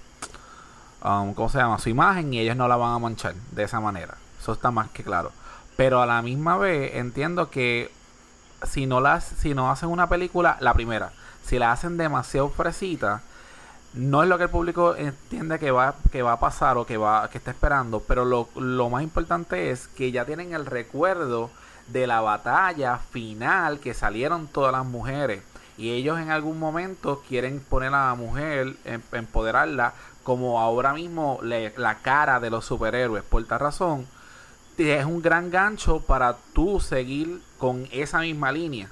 [1.04, 1.78] um, ¿cómo se llama?
[1.78, 4.16] Su imagen y ellos no la van a manchar de esa manera.
[4.40, 5.32] Eso está más que claro.
[5.76, 7.90] Pero a la misma vez entiendo que
[8.64, 11.12] si no las, si no hacen una película, la primera,
[11.44, 13.22] si la hacen demasiado fresita,
[13.94, 16.96] no es lo que el público entiende que va, que va a pasar o que
[16.96, 21.50] va, que está esperando, pero lo, lo más importante es que ya tienen el recuerdo
[21.92, 25.42] de la batalla final que salieron todas las mujeres.
[25.78, 31.38] Y ellos en algún momento quieren poner a la mujer, em- empoderarla como ahora mismo
[31.42, 33.22] le- la cara de los superhéroes.
[33.24, 34.06] Por tal razón,
[34.76, 38.88] es un gran gancho para tú seguir con esa misma línea.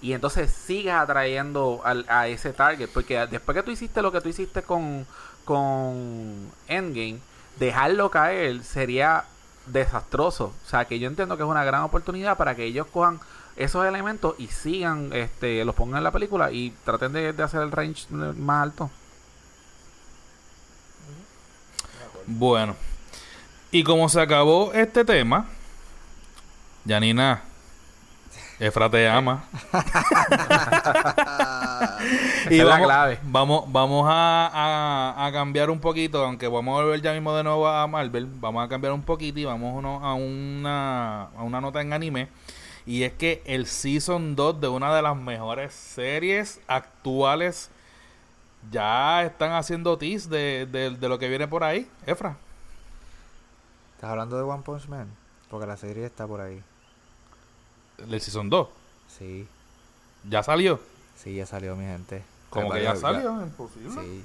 [0.00, 2.88] Y entonces sigas atrayendo al- a ese target.
[2.92, 5.06] Porque después que tú hiciste lo que tú hiciste con,
[5.44, 7.18] con Endgame,
[7.58, 9.24] dejarlo caer sería
[9.66, 10.52] desastroso.
[10.64, 13.20] O sea, que yo entiendo que es una gran oportunidad para que ellos cojan
[13.56, 17.62] esos elementos y sigan, este, los pongan en la película y traten de, de hacer
[17.62, 18.90] el range eh, más alto.
[22.26, 22.76] Bueno.
[23.70, 25.46] Y como se acabó este tema,
[26.86, 27.42] Janina,
[28.58, 29.44] Efra te ama.
[32.54, 33.18] Esa es la vamos, clave.
[33.22, 37.42] Vamos, vamos a, a- a cambiar un poquito, aunque vamos a volver ya mismo de
[37.44, 41.60] nuevo a Marvel, vamos a cambiar un poquito y vamos uno- a, una, a una
[41.60, 42.28] nota en anime.
[42.84, 47.70] Y es que el Season 2 de una de las mejores series actuales
[48.70, 51.88] ya están haciendo tease de, de, de lo que viene por ahí.
[52.06, 52.36] Efra.
[53.94, 55.06] ¿Estás hablando de One Punch Man?
[55.48, 56.60] Porque la serie está por ahí.
[57.98, 58.68] El Season 2.
[59.18, 59.46] Sí,
[60.28, 60.80] Ya salió.
[61.16, 62.22] sí, ya salió mi gente.
[62.52, 63.40] Como que ya salió.
[63.42, 63.90] Imposible.
[63.90, 64.24] Sí.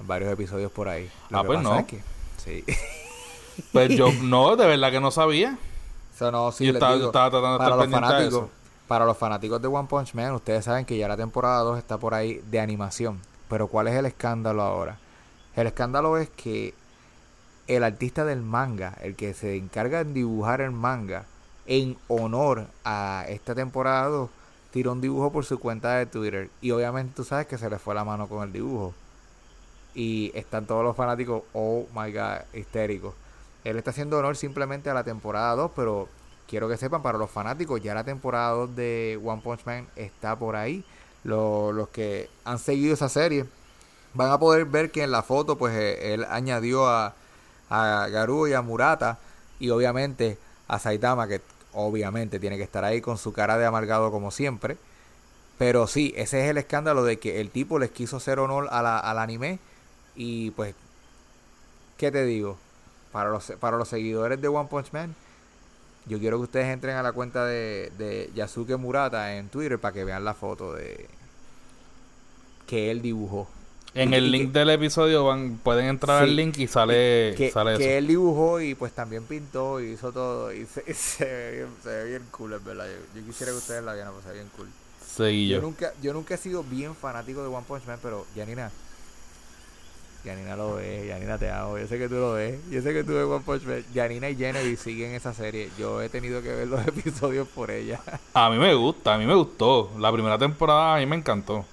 [0.00, 1.10] Varios episodios por ahí.
[1.32, 1.76] Ah, pues no.
[1.78, 2.02] es que-
[2.36, 2.64] sí.
[3.72, 5.58] Pues yo no, de verdad que no sabía.
[6.14, 8.50] Eso no, sí, Yo estaba, digo, estaba tratando de para estar los de fanáticos, eso.
[8.86, 11.98] para los fanáticos de One Punch Man, ustedes saben que ya la temporada 2 está
[11.98, 13.20] por ahí de animación.
[13.48, 14.98] Pero ¿cuál es el escándalo ahora?
[15.56, 16.72] El escándalo es que
[17.66, 21.24] el artista del manga, el que se encarga de dibujar el manga,
[21.66, 24.30] en honor a esta temporada 2,
[24.72, 26.50] tiró un dibujo por su cuenta de Twitter.
[26.60, 28.94] Y obviamente tú sabes que se le fue la mano con el dibujo.
[29.94, 33.14] Y están todos los fanáticos, oh my god, histéricos.
[33.64, 36.08] Él está haciendo honor simplemente a la temporada 2, pero
[36.46, 40.36] quiero que sepan, para los fanáticos, ya la temporada 2 de One Punch Man está
[40.36, 40.84] por ahí.
[41.24, 43.46] Lo- los que han seguido esa serie
[44.14, 47.14] van a poder ver que en la foto, pues eh, él añadió a,
[47.70, 49.18] a Garou y a Murata,
[49.58, 51.40] y obviamente a Saitama, que
[51.72, 54.76] obviamente tiene que estar ahí con su cara de amargado como siempre.
[55.58, 58.82] Pero sí, ese es el escándalo de que el tipo les quiso hacer honor a
[58.82, 59.58] la, al anime
[60.14, 60.74] y pues,
[61.96, 62.56] ¿qué te digo?
[63.12, 65.14] Para los, para los seguidores de One Punch Man,
[66.06, 69.92] yo quiero que ustedes entren a la cuenta de, de Yasuke Murata en Twitter para
[69.92, 71.08] que vean la foto de
[72.66, 73.48] que él dibujó.
[73.94, 76.30] En el link del episodio van, pueden entrar Sí.
[76.30, 77.98] al link y sale, que, sale que eso.
[77.98, 81.88] él dibujó y pues también pintó y hizo todo y se, se ve, bien, se
[81.88, 82.86] ve bien cool, es verdad.
[82.86, 84.68] Yo, yo quisiera que ustedes la vieran, pues se ve bien cool.
[85.04, 85.62] Seguí Yo yo.
[85.62, 88.70] nunca, yo nunca he sido bien fanático de One Punch Man, pero Yanina,
[90.24, 93.02] Yanina lo ve, Yanina te amo, yo sé que tú lo ves, yo sé que
[93.04, 93.84] tú ves One Punch Man.
[93.94, 98.00] Yanina y Genevieve siguen esa serie, yo he tenido que ver los episodios por ella.
[98.34, 99.90] A mí me gusta, a mí me gustó.
[99.98, 101.64] La primera temporada a mí me encantó.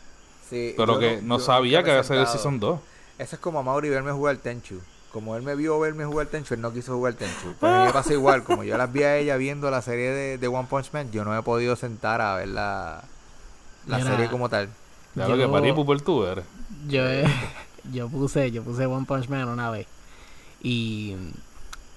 [0.49, 2.27] Sí, Pero que no sabía que me he iba a ser el.
[2.27, 2.79] Season 2.
[3.17, 4.81] Eso es como a Mauri verme jugar Tenchu.
[5.11, 7.53] Como él me vio verme jugar Tenchu, él no quiso jugar Tenchu.
[7.59, 8.43] Pues mí me pasa igual.
[8.43, 11.23] Como yo las vi a ella viendo la serie de, de One Punch Man, yo
[11.23, 13.03] no he podido sentar a ver la,
[13.87, 14.69] la Mira, serie como tal.
[15.15, 16.45] Lo que parí Pupel tú eres.
[16.87, 17.25] Yo, he-
[17.93, 19.87] yo puse, yo puse One Punch Man una vez.
[20.61, 21.15] Y,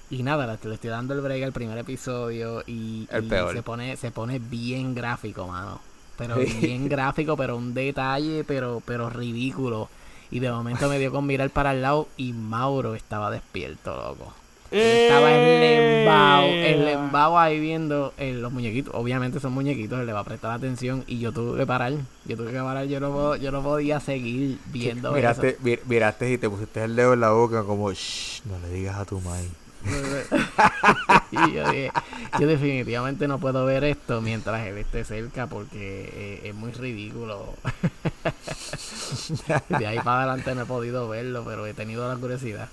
[0.09, 3.53] y nada, le, le estoy dando el break al primer episodio y, El y peor.
[3.53, 5.81] se pone, se pone bien gráfico, mano.
[6.19, 6.53] Pero Sí.
[6.61, 9.89] bien gráfico, pero un detalle, pero, pero ridículo.
[10.29, 14.33] Y de momento me dio con mirar para el lado y Mauro estaba despierto, loco.
[14.71, 16.73] Estaba enlembado, ¡Eh!
[16.73, 18.93] enlembado ahí viendo eh, los muñequitos.
[18.93, 21.93] Obviamente son muñequitos, él le va a prestar atención y yo tuve que parar.
[22.25, 26.31] Yo tuve que parar, yo no, puedo- yo no podía seguir viendo Miraste, mi- miraste
[26.31, 29.19] y te pusiste el dedo en la boca como, shh, no le digas a tu
[29.21, 29.47] madre.
[31.31, 31.91] yo dije,
[32.39, 37.53] yo definitivamente no puedo ver esto mientras él esté cerca porque eh, es muy ridículo.
[39.79, 42.69] De ahí para adelante no he podido verlo, pero he tenido la curiosidad.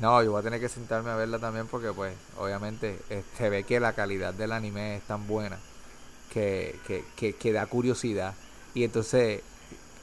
[0.00, 3.48] No, yo voy a tener que sentarme a verla también porque pues obviamente eh, se
[3.48, 5.58] ve que la calidad del anime es tan buena
[6.32, 8.34] que, que, que, que da curiosidad.
[8.74, 9.42] Y entonces,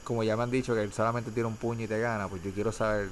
[0.03, 2.43] como ya me han dicho que él solamente tiene un puño y te gana, pues
[2.43, 3.09] yo quiero saber,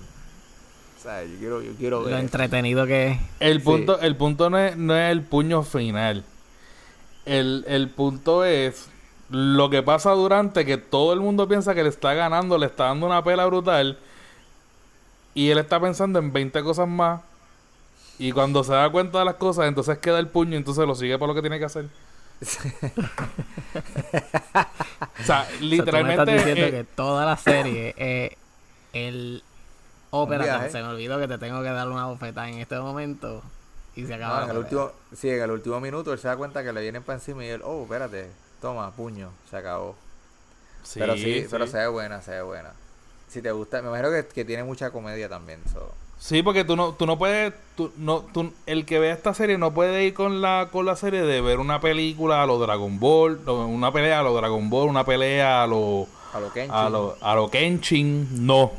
[1.03, 2.19] sea, yo quiero, yo quiero Lo ver.
[2.19, 3.19] entretenido que es.
[3.39, 3.65] El Sí.
[3.65, 6.23] punto, el punto no es, no es el puño final.
[7.25, 8.89] El, el punto es
[9.29, 12.85] lo que pasa durante que todo el mundo piensa que le está ganando, le está
[12.85, 13.97] dando una pela brutal.
[15.33, 17.21] Y él está pensando en 20 cosas más.
[18.19, 20.93] Y cuando se da cuenta de las cosas, entonces queda el puño y entonces lo
[20.95, 21.85] sigue por lo que tiene que hacer.
[22.41, 26.21] o sea, O sea, tú me literalmente.
[26.35, 28.31] estás diciendo eh, que toda la serie es
[28.93, 29.43] el
[30.21, 30.43] ópera.
[30.43, 30.69] viaje.
[30.69, 33.43] Se me olvidó que te tengo que dar una bofetada en este momento.
[33.95, 34.59] Y se acaba No, la en el pelea.
[34.59, 37.45] último, sí, en el último minuto él se da cuenta que le vienen para encima
[37.45, 39.95] y él, oh, espérate, toma, puño, se acabó.
[40.83, 41.47] sí, pero sí, sí.
[41.49, 42.71] pero se ve buena, se ve buena.
[43.27, 45.59] Si te gusta, me imagino que, que tiene mucha comedia también.
[45.71, 45.93] so.
[46.19, 49.57] Sí, porque tú no, tú no puedes, tú, no, tú, el que vea esta serie
[49.57, 52.99] no puede ir con la, con la serie de ver una película a lo Dragon
[52.99, 56.73] Ball, una pelea a lo Dragon Ball, una pelea a lo, A lo Kenshin.
[56.73, 58.71] a lo, a lo Kenshin, no.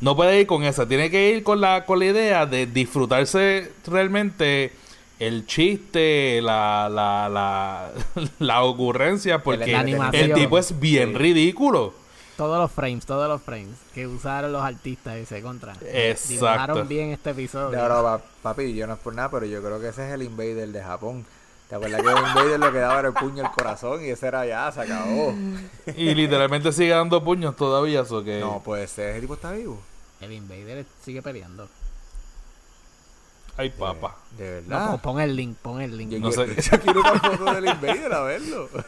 [0.00, 3.72] No puede ir con esa, tiene que ir con la, con la idea de disfrutarse
[3.86, 4.72] realmente
[5.18, 7.90] el chiste, la, la, la,
[8.38, 11.14] la ocurrencia, porque La el, tipo es bien Sí.
[11.18, 11.94] ridículo.
[12.36, 15.72] Todos los frames, todos los frames que usaron los artistas ese contra.
[15.90, 16.28] Exacto.
[16.34, 17.78] Dibujaron bien este episodio.
[17.78, 20.68] Pa- papi, yo no es por nada, pero yo creo que ese es el Invader
[20.68, 21.24] de Japón.
[21.68, 24.26] ¿Te acuerdas que el Invader lo que daba era el puño al corazón y ese
[24.28, 25.34] era ya, se acabó?
[25.96, 28.38] Y literalmente sigue dando puños todavía, eso que...
[28.38, 29.80] No puede ser, ese tipo está vivo.
[30.20, 31.68] El Invader sigue peleando.
[33.56, 34.16] Ay, papa.
[34.36, 34.90] De No, verdad.
[34.90, 36.10] pon- pon el link, pon el link.
[36.10, 36.62] yo, no quiero, sé.
[36.70, 38.68] yo quiero una foto del Invader a verlo.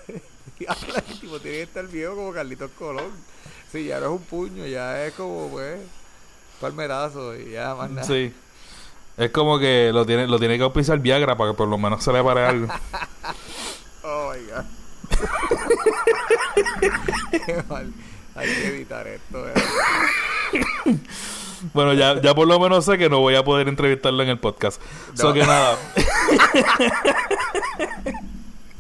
[0.59, 3.11] El tipo tiene que estar viejo como Carlitos Colón.
[3.71, 5.79] Sí, ya no es un puño, ya es como, pues,
[6.61, 8.03] palmerazo y ya más nada.
[8.07, 8.33] Sí.
[9.19, 12.03] Es como que lo tiene, lo tiene que auspiciar Viagra para que por lo menos
[12.05, 12.69] se le pare algo.
[14.11, 14.65] Oh my god.
[17.47, 17.93] Qué mal.
[18.37, 19.47] Hay que evitar esto.
[19.49, 19.55] eh.
[21.75, 24.39] Bueno, ya, ya por lo menos sé que no voy a poder entrevistarlo en el
[24.39, 24.81] podcast.
[25.15, 25.35] So No.
[25.35, 25.77] que nada.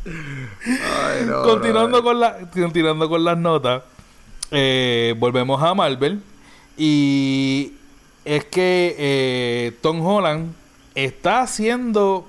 [0.05, 3.82] Ay, no, continuando no, con la, continuando con las notas.
[4.51, 6.22] eh, volvemos a Marvel.
[6.76, 7.72] Y
[8.37, 10.53] es que eh, Tom Holland
[10.95, 12.26] está haciendo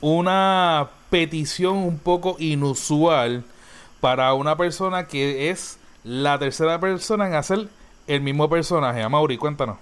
[0.00, 3.44] una petición un poco inusual
[4.00, 7.68] para una persona que es la tercera persona en hacer
[8.06, 9.02] el mismo personaje.
[9.02, 9.76] Amaury, cuéntanos.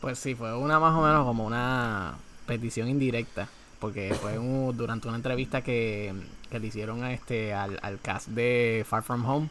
[0.00, 2.14] Pues sí, fue una más o menos como una
[2.46, 3.48] petición indirecta.
[3.80, 6.12] Porque fue un- durante una entrevista que,
[6.50, 9.48] que le hicieron a este al, al cast de Far From Home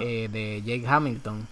[0.00, 1.46] eh, de Jake Hamilton.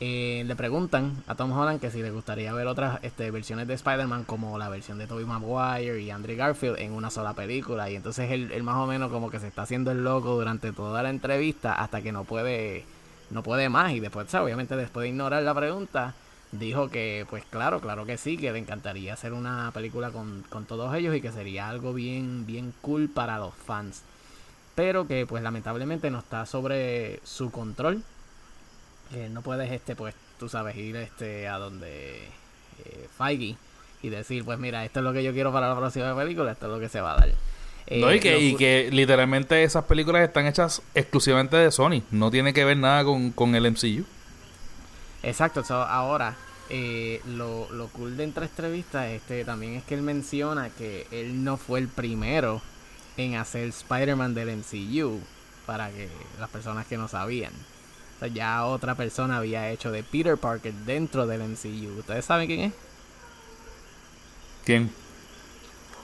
[0.00, 3.74] Eh, le preguntan a Tom Holland que si le gustaría ver otras este, versiones de
[3.74, 7.88] Spider-Man como la versión de Tobey Maguire y Andrew Garfield en una sola película.
[7.90, 11.02] Y entonces él, más o menos como que se está haciendo el loco durante toda
[11.02, 12.84] la entrevista hasta que no puede
[13.30, 13.92] no puede más.
[13.92, 16.14] Y después obviamente después de ignorar la pregunta
[16.50, 20.66] dijo que pues claro claro que sí que le encantaría hacer una película con, con
[20.66, 24.02] todos ellos y que sería algo bien bien cool para los fans.
[24.74, 28.02] Pero que pues lamentablemente no está sobre su control
[29.14, 32.24] eh, no puedes este pues tú sabes ir este a donde
[32.84, 33.56] eh, Feige
[34.02, 36.66] y decir pues mira esto es lo que yo quiero para la próxima película esto
[36.66, 37.30] es lo que se va a dar
[37.86, 42.02] Eh, No, y, que, y literalmente esas películas están hechas exclusivamente de Sony.
[42.10, 44.04] No tiene que ver nada con, con el MCU.
[45.22, 46.36] Exacto, so, ahora
[46.70, 51.44] eh, lo, lo cool de entre entrevistas este, también es que él menciona que él
[51.44, 52.62] no fue el primero
[53.16, 55.20] en hacer Spider-Man del MCU,
[55.66, 56.08] para que
[56.38, 57.52] las personas que no sabían.
[58.16, 61.98] O sea, ya otra persona había hecho de Peter Parker dentro del MCU.
[61.98, 62.72] ¿Ustedes saben quién es?
[64.64, 64.90] ¿Quién?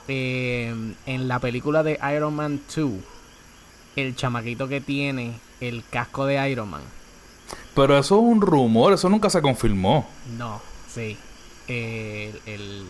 [0.08, 0.74] Eh,
[1.06, 2.90] en la película de Iron Man 2,
[3.96, 6.82] el chamaquito que tiene el casco de Iron Man.
[7.74, 10.08] Pero eso es un rumor, eso nunca se confirmó.
[10.36, 10.60] No,
[10.92, 11.16] sí.
[11.68, 12.84] El, el,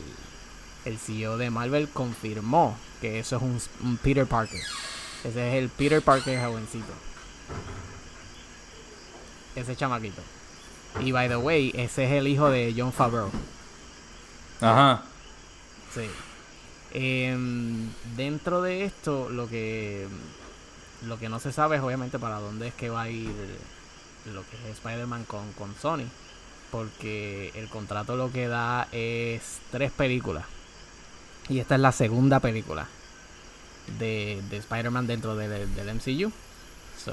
[0.87, 4.61] el CEO de Marvel confirmó que eso es un, un Peter Parker.
[5.25, 6.93] Ese es el Peter Parker jovencito.
[9.55, 10.23] Ese chamaquito.
[11.01, 13.31] Y by the way, ese es el hijo de John Favreau.
[14.61, 15.03] Ajá.
[15.95, 16.09] Sí.
[16.93, 20.09] Em, dentro de esto, lo que
[21.07, 23.33] lo que no se sabe es obviamente para dónde es que va a ir
[24.27, 26.07] lo que es Spider-Man con, con Sony.
[26.71, 30.45] Porque el contrato lo que da es tres películas.
[31.49, 32.87] Y esta es la segunda película
[33.99, 36.31] de, de Spider-Man dentro del, del MCU.
[37.03, 37.13] So,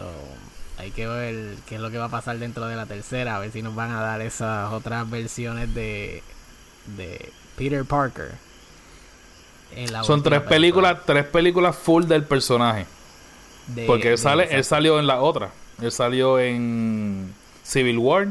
[0.77, 3.35] hay que ver qué es lo que va a pasar dentro de la tercera.
[3.35, 6.21] A ver si nos van a dar esas otras versiones de,
[6.97, 8.35] de Peter Parker.
[9.75, 12.85] en la Son tres película películas, tres películas full del personaje.
[13.67, 15.51] de- Porque él de- sale, él salió en la otra.
[15.81, 18.27] Él salió en Civil War,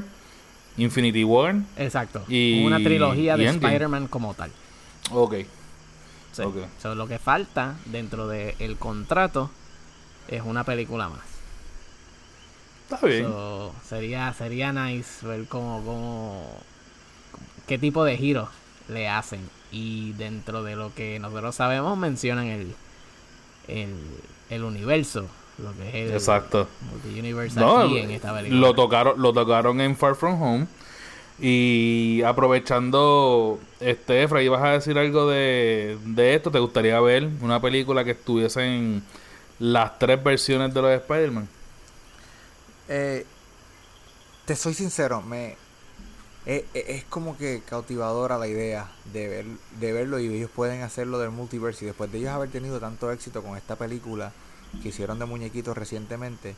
[0.79, 1.57] Infinity War.
[1.77, 2.25] Exacto.
[2.29, 3.47] y- una trilogía y de.
[3.49, 4.51] Spider-Man como tal.
[5.11, 5.35] Ok.
[6.33, 6.43] Sí.
[6.43, 6.57] Ok.
[6.81, 9.51] So, lo que falta dentro del contrato
[10.29, 11.21] es una película más.
[12.91, 13.25] Está bien.
[13.25, 16.45] So, sería, sería nice ver cómo, cómo,
[17.67, 18.49] qué tipo de giros
[18.89, 19.41] le hacen.
[19.73, 22.75] Y dentro de lo que nosotros sabemos mencionan el,
[23.69, 23.95] el,
[24.51, 25.27] el universo.
[25.59, 26.69] Lo que es el Exacto.
[26.93, 28.61] multiverse No, aquí en esta película.
[28.61, 30.67] lo tocaron, lo tocaron en Far From Home.
[31.39, 36.51] Y aprovechando, este, Efra, ibas a decir algo de, de esto.
[36.51, 39.03] ¿Te gustaría ver una película que estuviese en
[39.59, 41.49] las tres versiones de los Spider-Man?
[42.89, 43.27] Eh,
[44.47, 45.57] te soy sincero, me
[46.47, 49.47] eh, eh, es como que cautivadora la idea de ver
[49.81, 53.11] de verlo y ellos pueden hacerlo del multiverse y después de ellos haber tenido tanto
[53.11, 54.33] éxito con esta película
[54.83, 56.55] que hicieron de muñequitos recientemente,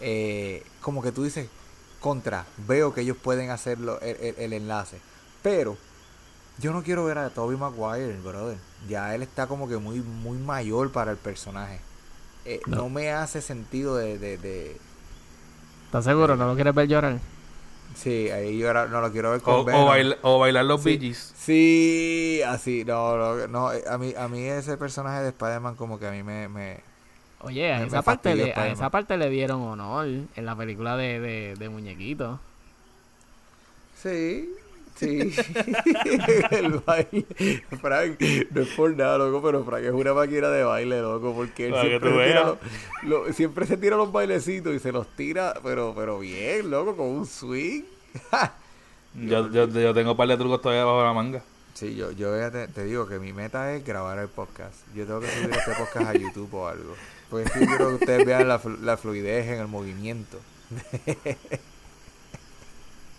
[0.00, 1.48] eh, como que tú dices
[2.00, 4.98] contra, veo que ellos pueden hacerlo el, el- el enlace,
[5.42, 5.78] pero
[6.58, 8.58] yo no quiero ver a Toby Maguire, brother.
[8.88, 11.80] Ya él está como que muy muy mayor para el personaje.
[12.44, 12.76] Eh, No.
[12.76, 12.88] no.
[12.90, 14.76] me hace sentido de- de- de
[15.92, 16.36] ¿Estás seguro?
[16.36, 17.20] ¿No lo quieres ver llorar?
[17.94, 20.82] Sí, ahí yo no lo quiero ver con O, o, baila- o bailar los Sí.
[20.82, 21.34] Bee Gees.
[21.34, 26.06] Sí, así, no, no, no, a mí, a mí ese personaje de Spider-Man como que
[26.06, 26.84] a mí me, me
[27.40, 30.96] Oye, a esa, me parte le, a esa parte le dieron honor en la película
[30.96, 32.40] de, de, de Muñequito.
[33.94, 34.48] sí,
[34.96, 35.18] sí,
[36.50, 37.26] el baile,
[37.80, 38.20] Frank,
[38.50, 41.74] no es por nada, loco, pero Frank es una máquina de baile, loco, porque él
[41.80, 42.58] siempre se, tira los,
[43.02, 47.06] lo- siempre se tira los bailecitos y se los tira, pero, pero bien, loco, con
[47.06, 47.82] un swing.
[49.14, 51.42] Yo, yo, yo tengo un par de trucos todavía bajo la manga.
[51.74, 54.74] Sí, yo, yo te, te digo que mi meta es grabar el podcast.
[54.94, 56.94] Yo tengo que subir este podcast a YouTube o algo.
[57.28, 60.38] Porque es que quiero que ustedes vean la, la fluidez en el movimiento.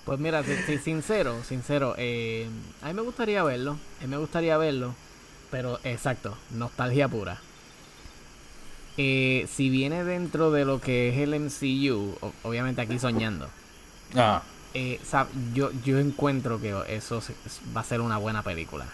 [0.06, 2.48] Pues mira, si, si- sincero, sincero, eh,
[2.82, 4.94] a mí me gustaría verlo, a mí me gustaría verlo,
[5.50, 7.40] pero exacto, nostalgia pura.
[8.98, 13.48] Eh, si viene dentro de lo que es el MCU, obviamente aquí soñando,
[14.16, 14.44] Ah,
[14.76, 15.00] eh,
[15.56, 17.20] yo, yo encuentro que eso
[17.76, 18.86] va a ser una buena película.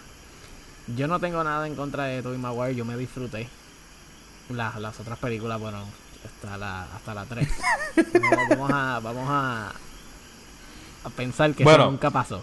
[0.96, 3.48] Yo no tengo nada en contra de Tobey Maguire, yo me disfruté.
[4.48, 5.84] Las, las otras películas, bueno,
[6.24, 7.48] hasta la, hasta la 3.
[8.48, 9.72] vamos a, vamos a,
[11.04, 11.82] a pensar que Bueno.
[11.84, 12.42] eso nunca pasó.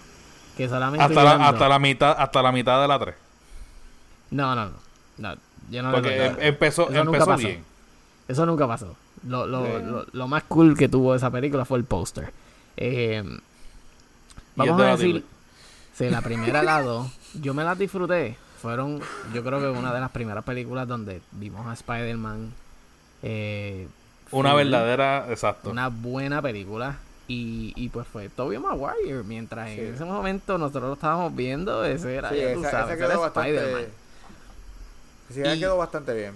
[0.55, 3.16] Que solamente hasta, la, hasta la mitad hata la mitad de la 3.
[4.32, 4.72] No, no, no.
[5.18, 5.36] no
[5.70, 7.38] yo no Porque em- empezó, Eso nunca empezó pasó.
[7.47, 7.64] bien.
[8.28, 8.95] Eso nunca pasó.
[9.28, 12.32] Lo, lo, lo, lo más cool que tuvo esa película fue el póster.
[12.78, 13.41] Eh, es
[14.55, 15.24] Vamos a decir,
[15.93, 18.38] si la primera la dos, yo me las disfruté.
[18.62, 18.99] Fueron,
[19.34, 22.51] yo creo que una de las primeras películas donde vimos a Spider-Man.
[23.22, 23.88] eh,
[24.32, 25.70] Una verdadera, exacto.
[25.70, 26.97] Una buena película.
[27.30, 29.23] Y, y pues fue Tobey Maguire.
[29.23, 32.86] Mientras en ese momento nosotros lo estábamos viendo, ese era, Sí, ya tú esa, sabes,
[32.86, 33.55] esa ese era quedó bastante.
[33.57, 33.86] Spider-Man.
[35.34, 36.34] Sí, esa Y- quedó bastante bien.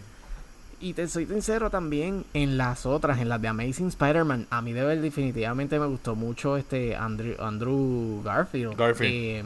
[0.83, 4.73] Y te soy sincero también, en las otras, en las de Amazing Spider-Man, a mí
[4.73, 8.75] de ver definitivamente me gustó mucho este Andrew, Andrew Garfield.
[8.75, 9.13] Garfield.
[9.13, 9.43] Eh,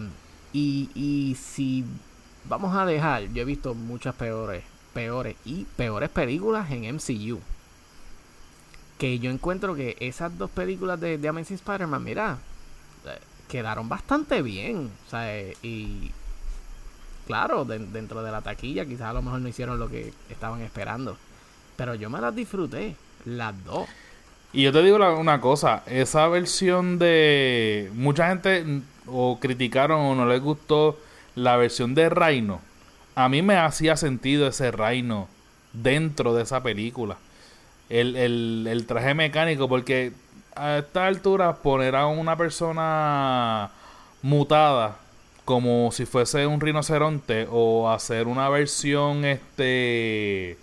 [0.54, 1.84] y, y si
[2.48, 7.40] vamos a dejar, yo he visto muchas peores, peores y peores películas en MCU.
[8.98, 12.38] Que yo encuentro que esas dos películas de, de Amazing Spider-Man, mira,
[13.06, 13.20] eh,
[13.50, 14.90] quedaron bastante bien.
[15.06, 16.12] O sea, y
[17.28, 20.62] claro, de- dentro de la taquilla quizás a lo mejor no hicieron lo que estaban
[20.62, 21.18] esperando.
[21.76, 23.88] Pero yo me las disfruté, las dos.
[24.54, 27.92] Y yo te digo una cosa, esa versión de...
[27.94, 30.98] Mucha gente o criticaron o no les gustó
[31.36, 32.62] la versión de Rhino.
[33.16, 35.28] A mí me hacía sentido ese Rhino
[35.74, 37.18] dentro de esa película.
[37.90, 40.12] El, el, el traje mecánico, porque
[40.56, 43.72] a esta altura poner a una persona
[44.22, 44.98] mutada
[45.44, 50.58] como si fuese un rinoceronte o hacer una versión este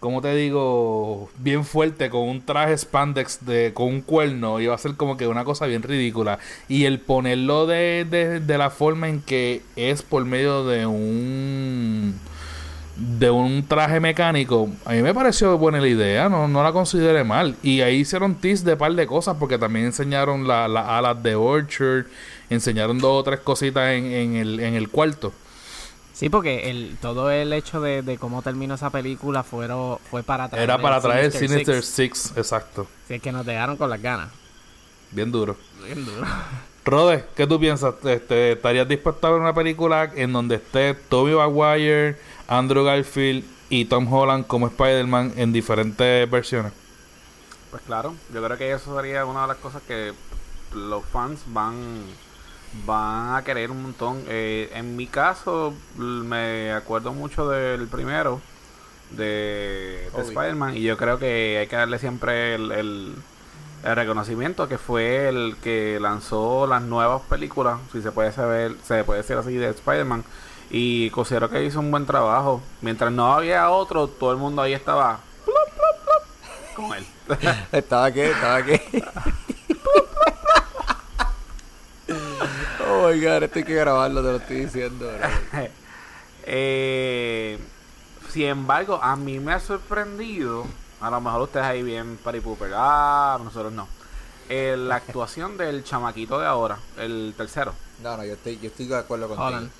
[0.00, 4.78] como te digo, bien fuerte con un traje spandex de con un cuerno iba a
[4.78, 6.38] ser como que una cosa bien ridícula.
[6.68, 12.18] Y el ponerlo de, de, de la forma en que es por medio de un
[13.02, 17.24] de un traje mecánico a mí me pareció buena la idea no, no la consideré
[17.24, 21.22] mal y ahí hicieron tease de par de cosas porque también enseñaron la- las alas
[21.22, 22.04] de Orchard
[22.50, 25.32] enseñaron dos o tres cositas en, en el, en el cuarto
[26.12, 30.50] Sí, porque el, todo el hecho de, de cómo terminó esa película fueron, fue para
[30.50, 32.18] traer era para traer Sinister Sinister Six.
[32.18, 34.28] Six exacto Sí, es que nos dejaron con las ganas.
[35.12, 36.26] bien duro Bien duro.
[36.84, 37.94] Rode, ¿qué tú piensas?
[38.04, 42.16] Este, ¿Estarías dispuesto a ver una película en donde esté Tobey Maguire,
[42.50, 46.72] Andrew Garfield y Tom Holland como Spider-Man en diferentes versiones?
[47.70, 50.12] Pues claro, yo creo que eso sería una de las cosas que
[50.74, 51.76] los fans van
[52.84, 54.24] van a querer un montón.
[54.28, 58.40] Eh, en mi caso, me acuerdo mucho del primero
[59.10, 60.22] de, de.
[60.22, 63.14] Spider-Man y yo creo que hay que darle siempre el, el,
[63.84, 69.04] el reconocimiento que fue el que lanzó las nuevas películas, si se puede saber, se
[69.04, 70.24] puede decir así, de Spider-Man.
[70.70, 72.62] Y considero que hizo un buen trabajo.
[72.80, 76.22] Mientras no había otro, todo el mundo ahí estaba plup, plup, plup,
[76.74, 77.04] con él.
[77.72, 78.80] Estaba aquí, estaba aquí.
[82.88, 85.10] oh my god, esto hay que grabarlo, te lo estoy diciendo.
[86.52, 87.58] Eh,
[88.30, 90.64] sin embargo, a mí me ha sorprendido,
[91.00, 93.86] a lo mejor ustedes ahí bien paripuper, ah, nosotros no.
[94.48, 97.72] Eh, la actuación del chamaquito de ahora, el tercero.
[98.02, 99.46] No, no, yo estoy, yo estoy de acuerdo contigo.
[99.46, 99.70] Holland.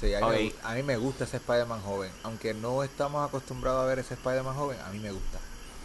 [0.00, 0.40] Sí, a mí, me, Ok.
[0.40, 2.10] gu- a mí me gusta ese Spider-Man joven.
[2.22, 5.38] Aunque no estamos acostumbrados a ver ese Spider-Man joven, a mí me gusta.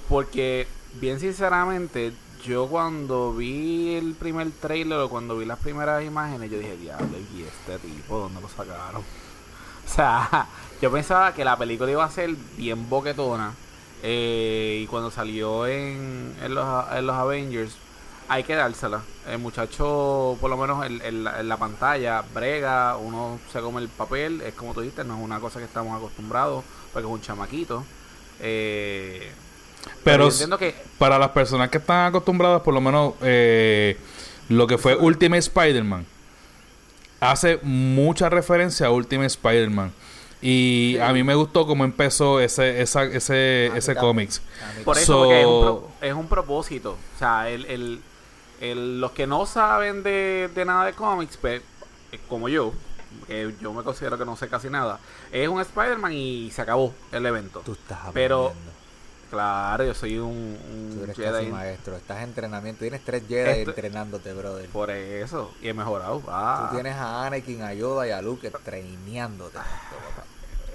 [0.08, 0.68] Porque,
[1.02, 2.14] bien sinceramente,
[2.46, 7.18] yo cuando vi el primer trailer o cuando vi las primeras imágenes, yo dije, diablo,
[7.36, 9.02] ¿y este tipo dónde lo sacaron?
[9.86, 10.48] O sea,
[10.82, 13.54] yo pensaba que la película iba a ser bien boquetona.
[14.02, 17.76] eh, y cuando salió en, en, los, en los Avengers,
[18.34, 19.02] hay que dársela.
[19.30, 23.82] El muchacho, por lo menos en, en la, en la pantalla, brega, uno se come
[23.82, 27.14] el papel, es como tú dijiste, no es una cosa que estamos acostumbrados, porque es
[27.14, 27.84] un chamaquito.
[28.40, 29.32] Eh,
[30.04, 33.98] Pero entiendo que para las personas que están acostumbradas, por lo menos eh,
[34.50, 36.06] lo que fue Ultimate Spider-Man,
[37.20, 39.92] hace mucha referencia a Ultimate Spider-Man.
[40.42, 44.42] Y a mí me gustó cómo empezó ese, esa, ese, ese cómics.
[44.84, 46.98] Por So- eso, porque es un, pro- es un propósito.
[47.16, 48.02] O sea, el, el,
[48.72, 51.62] el- los que no saben de, de nada de cómics, pues,
[52.12, 52.74] eh, como yo,
[53.28, 55.00] que yo me considero que no sé casi nada,
[55.32, 57.62] es un Spider-Man y se acabó el evento.
[57.66, 58.74] Tú estás Pero- aprendiendo.
[59.30, 61.96] Claro, yo soy un, un Tú eres Jedi casi maestro.
[61.96, 62.82] Estás en entrenamiento.
[62.82, 64.70] Tienes tres Jedi Esto- entrenándote, brother.
[64.70, 66.22] por eso, y he mejorado.
[66.28, 69.58] Ah, Tú tienes a Anakin, a Yoda y a Luke traineándote.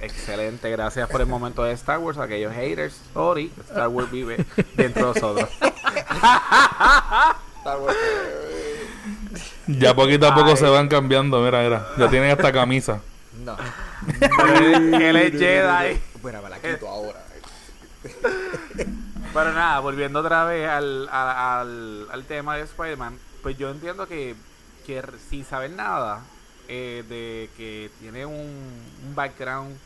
[0.01, 3.01] Excelente, gracias por el momento de Star Wars, aquellos haters.
[3.15, 5.49] Sorry, Star Wars vive dentro de nosotros.
[9.67, 10.57] Ya poquito a poco Ay.
[10.57, 11.89] se van cambiando, mira, mira.
[11.99, 13.01] Ya tienen hasta camisa.
[13.45, 13.57] No.
[14.99, 16.01] él, es Jedi.
[16.23, 17.25] Bueno, me la quito ahora.
[19.35, 24.35] Pero nada, volviendo otra vez al, al, al tema de Spider-Man, pues yo entiendo que,
[24.87, 26.23] que sin saber nada
[26.67, 28.35] eh, de que tiene un,
[29.07, 29.77] un background,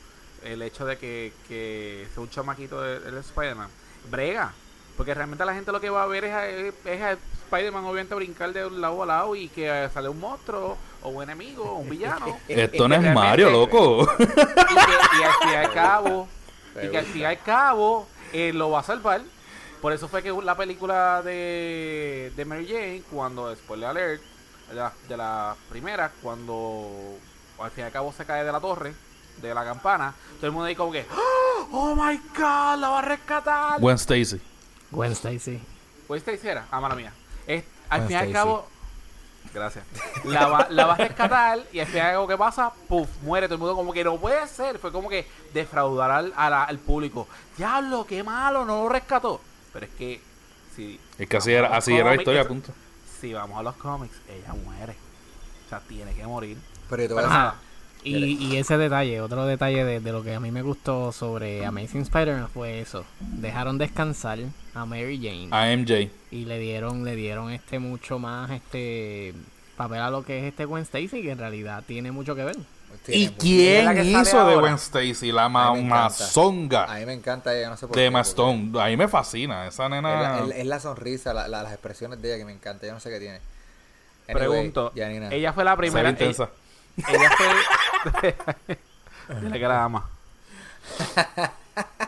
[0.45, 3.69] el hecho de que, que sea un chamaquito de, de Spider-Man,
[4.11, 4.53] brega.
[4.97, 7.17] Porque realmente la gente lo que va a ver es a, es a
[7.53, 11.09] Spider-Man obviamente brincar de un lado a lado y que eh, sale un monstruo o
[11.11, 12.39] un enemigo o un villano.
[12.49, 14.09] Esto no es Mario, loco.
[14.19, 16.29] y, que, y al fin y al cabo,
[16.83, 19.21] y que al fin y al cabo eh, lo va a salvar.
[19.83, 24.23] Por eso fue que la película de, de Mary Jane, cuando, spoiler alert,
[24.71, 26.89] de la, de la primera, cuando
[27.61, 28.95] al fin y al cabo se cae de la torre,
[29.43, 31.05] de la campana, todo el mundo ahí como que,
[31.73, 32.79] ¡Oh my god!
[32.79, 33.81] ¡La va a rescatar!
[33.81, 34.41] Gwen Stacy.
[34.91, 35.61] Gwen Stacy.
[36.07, 37.13] Pues esta hiciera, ah, mala mía.
[37.47, 38.67] Es- al fin y al cabo,
[39.53, 39.85] gracias.
[40.25, 42.73] La va, la va a rescatar y al fin y al cabo, ¿qué pasa?
[42.89, 43.75] Puf, muere todo el mundo.
[43.77, 44.79] Como que no puede ser.
[44.79, 47.29] Fue como que defraudar al, a la- al público.
[47.57, 49.41] Diablo, qué malo, no lo rescató.
[49.73, 50.21] Pero es que,
[50.77, 52.73] si, Es que así era, así era la historia, punto.
[53.21, 54.95] si vamos a los cómics, ella muere.
[55.67, 56.57] O sea, tiene que morir.
[56.91, 57.55] Pero yo te voy a Pero decir- nada.
[58.05, 61.65] Y, y ese detalle, otro detalle de, de lo que a mí me gustó sobre
[61.65, 63.05] Amazing Spider-Man fue eso.
[63.21, 64.39] Dejaron descansar
[64.75, 66.11] a Mary Jane A MJ.
[66.31, 69.35] y le dieron, le dieron este mucho más este
[69.77, 72.57] papel a lo que es este Gwen Stacy, que en realidad tiene mucho que ver.
[73.07, 74.57] tiene ¿Y quién la que sale hizo de.
[74.57, 75.31] Gwen Stacy?
[75.33, 76.87] La A mí me encanta.
[76.93, 78.73] A mí me encanta ella, no sé por de qué, Emma porque Stone.
[78.83, 79.67] A mí me fascina.
[79.69, 80.45] Esa Es la, nena.
[80.57, 82.87] es- la sonrisa, la- la- las expresiones de ella que me encanta.
[82.87, 83.41] Yo no sé qué tiene.
[84.29, 85.29] Anyway, Pregunto, Janina.
[85.33, 86.11] ella fue la primera.
[86.11, 86.45] intensa.
[86.45, 86.53] Ella,
[86.97, 88.37] ella fue.
[89.41, 90.09] Dile que la ama.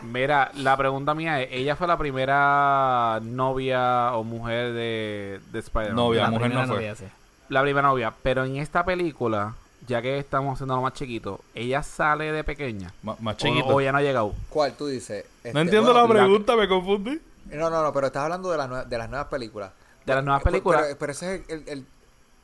[0.03, 5.95] Mira, la pregunta mía es: ¿ella fue la primera novia o mujer de, de Spider-Man?
[5.95, 6.75] Novia, La mujer no fue.
[6.75, 7.05] novia, sí.
[7.49, 8.13] La primera novia.
[8.21, 9.55] Pero en esta película,
[9.87, 12.91] ya que estamos haciendo lo más chiquito, ¿ella sale de pequeña?
[13.03, 13.67] Ma- Más ¿O, chiquito.
[13.67, 14.33] o ya no ha llegado?
[14.49, 15.25] ¿Cuál tú dices?
[15.37, 17.19] Este, No entiendo bueno, la pregunta, me confundí.
[17.51, 19.71] No, no, no, pero estás hablando de, las nue- de las nuevas películas.
[20.05, 20.81] De las nuevas Pero- películas.
[20.83, 21.85] Pero, pero ese es el, el- el-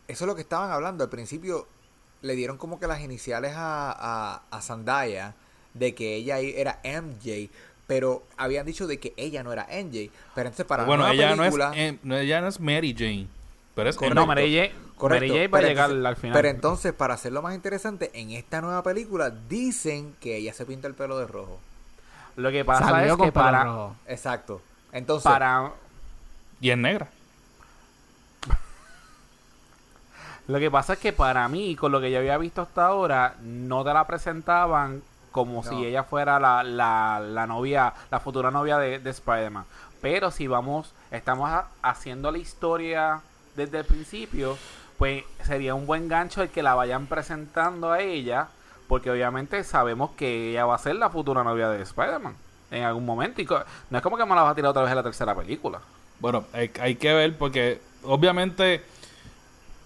[0.07, 1.03] eso es lo que estaban hablando.
[1.03, 1.67] Al principio
[2.21, 5.33] le dieron como que las iniciales a, a, a Zendaya
[5.73, 7.49] de que ella era MJ,
[7.87, 10.11] pero habían dicho de que ella no era MJ.
[10.35, 12.95] Pero entonces para bueno, la nueva ella no, es, película, no, ella no es Mary
[12.97, 13.27] Jane.
[13.75, 14.15] Pero es Correcto.
[14.19, 14.27] No.
[14.27, 16.33] Mary Jane, Correcto, Mary Jane va a pero llegar entonces- al final.
[16.35, 20.87] Pero entonces, para hacerlo más interesante, en esta nueva película dicen que ella se pinta
[20.87, 21.59] el pelo de rojo.
[22.35, 23.95] Lo que pasa Salió es que para, rojo.
[24.07, 24.61] Exacto.
[24.91, 25.71] Entonces, para
[26.59, 27.07] Y es negra.
[30.51, 33.35] Lo que pasa es que para mí, con lo que yo había visto hasta ahora,
[33.41, 35.69] no te la presentaban como No.
[35.69, 39.63] si ella fuera la, la, la novia, la futura novia de, de Spider-Man.
[40.01, 43.21] Pero si vamos, estamos ha- haciendo la historia
[43.55, 44.57] desde el principio,
[44.97, 48.47] pues sería un buen gancho el que la vayan presentando a ella,
[48.89, 52.35] porque obviamente sabemos que ella va a ser la futura novia de Spider-Man
[52.71, 53.41] en algún momento.
[53.41, 53.47] Y
[53.89, 55.79] no es como que me la va a tirar otra vez en la tercera película.
[56.19, 58.83] Bueno, hay, hay que ver porque obviamente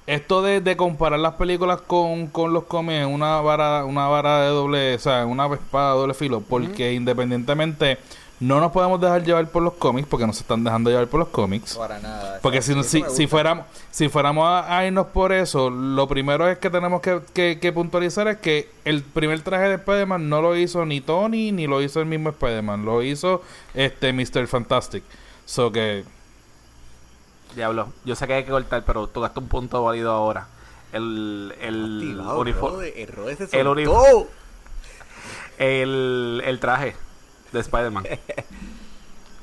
[0.08, 4.42] esto de, de comparar las películas con, con los cómics es una vara, una vara
[4.42, 7.98] de doble, o sea, una espada de doble filo, porque independientemente
[8.40, 11.30] no nos podemos dejar llevar por los cómics, porque nos están dejando llevar por los
[11.30, 11.76] cómics.
[11.76, 12.40] para nada.
[12.42, 16.58] Porque si, si, si fuéramos, si fuéramos a, a irnos por eso, lo primero es
[16.58, 20.56] que tenemos que, que- que puntualizar es que el primer traje de Spider-Man no lo
[20.58, 23.42] hizo ni Tony ni lo hizo el mismo Spider-Man, lo hizo
[23.74, 24.48] este Mr.
[24.48, 25.04] Fantastic.
[25.46, 26.04] So que
[27.56, 30.48] Diablo, yo sé que hay que cortar, pero tocaste un punto válido ahora.
[30.94, 32.88] El, el uniforme.
[32.98, 33.08] El
[33.50, 33.68] se el
[35.58, 36.96] el, el traje
[37.52, 38.06] de Spider-Man.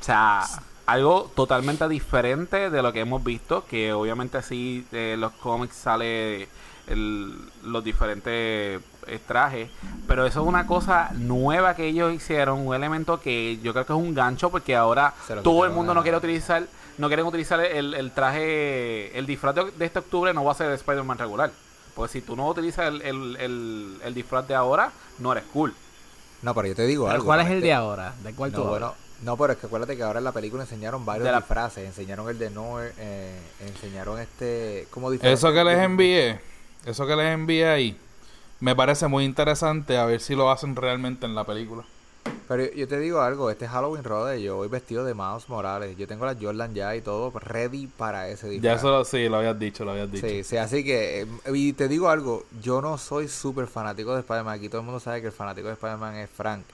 [0.00, 0.42] o sea,
[0.86, 6.48] algo totalmente diferente de lo que hemos visto, que obviamente sí, de los cómics sale
[6.88, 9.70] el- los diferentes eh, trajes,
[10.06, 13.92] pero eso es una cosa nueva que ellos hicieron, un elemento que yo creo que
[13.92, 16.66] es un gancho, porque ahora todo el mundo a- no quiere utilizar,
[16.98, 20.54] no quieren utilizar el, el traje, el disfraz de, de este octubre no va a
[20.54, 21.50] ser de Spider-Man regular.
[21.94, 25.74] Pues si tú no utilizas el, el, el, el disfraz de ahora, no eres cool.
[26.42, 27.26] No, pero yo te digo Pero algo.
[27.26, 28.14] ¿Cuál es el este- de ahora?
[28.22, 28.80] ¿De cuál tú No, hablas?
[28.80, 31.38] bueno, no, pero es que acuérdate que ahora en la película enseñaron varios De la-
[31.38, 31.86] disfraces.
[31.86, 34.88] Enseñaron el de Noir, eh, enseñaron este...
[34.90, 36.40] como diferentes- eso que les envié,
[36.86, 37.96] eso que les envié ahí,
[38.60, 41.84] me parece muy interesante a ver si lo hacen realmente en la película.
[42.48, 45.96] Pero yo, te digo algo, este Halloween Road, yo voy vestido de Miles Morales.
[45.96, 48.78] Yo tengo la Jordan ya y todo ready para ese Ya disfraz.
[48.78, 50.26] eso lo- sí, lo habías dicho, lo habías dicho.
[50.26, 54.20] Sí, sí, así que, eh, y te digo algo, yo no soy súper fanático de
[54.20, 56.64] Spider-Man, aquí todo el mundo sabe que el fanático de Spider-Man es Frank,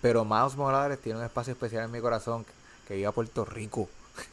[0.00, 2.46] pero Miles Morales tiene un espacio especial en mi corazón,
[2.88, 3.88] que vive a Puerto Rico.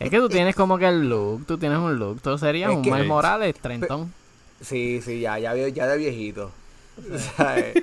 [0.00, 2.76] Es que tú tienes como que el look, tú tienes un look, tú serías Es
[2.76, 4.12] un Miles Morales, trentón.
[4.60, 6.52] Sí, sí, ya, ya, ya de viejito.
[7.36, 7.74] ¿Sabes?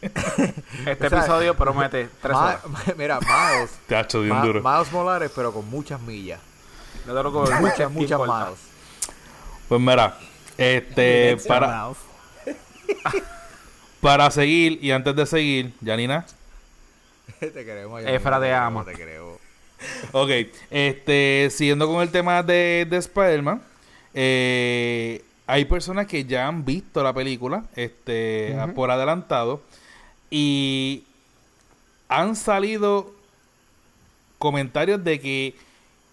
[0.00, 2.60] Este O sea, episodio promete tres Ma- horas.
[2.96, 4.62] mira, Miles, Te ha hecho bien Ma- duro.
[4.62, 6.40] Miles Morales, pero con muchas millas,
[7.06, 8.58] No te lo cobro, ¿qué muchas, muchas miles.
[9.68, 10.16] Pues mira,
[10.58, 11.90] este, para,
[14.00, 16.26] para seguir y antes de seguir, Janina,
[17.38, 18.02] te queremos.
[18.04, 18.84] Efra, te amo.
[18.84, 19.38] Te queremos.
[20.12, 20.30] ok,
[20.70, 23.62] este, siguiendo con el tema de, de Spider-Man,
[24.12, 29.60] eh, hay personas que ya han visto la película este, por adelantado
[30.30, 31.02] y
[32.08, 33.10] han salido
[34.38, 35.56] comentarios de que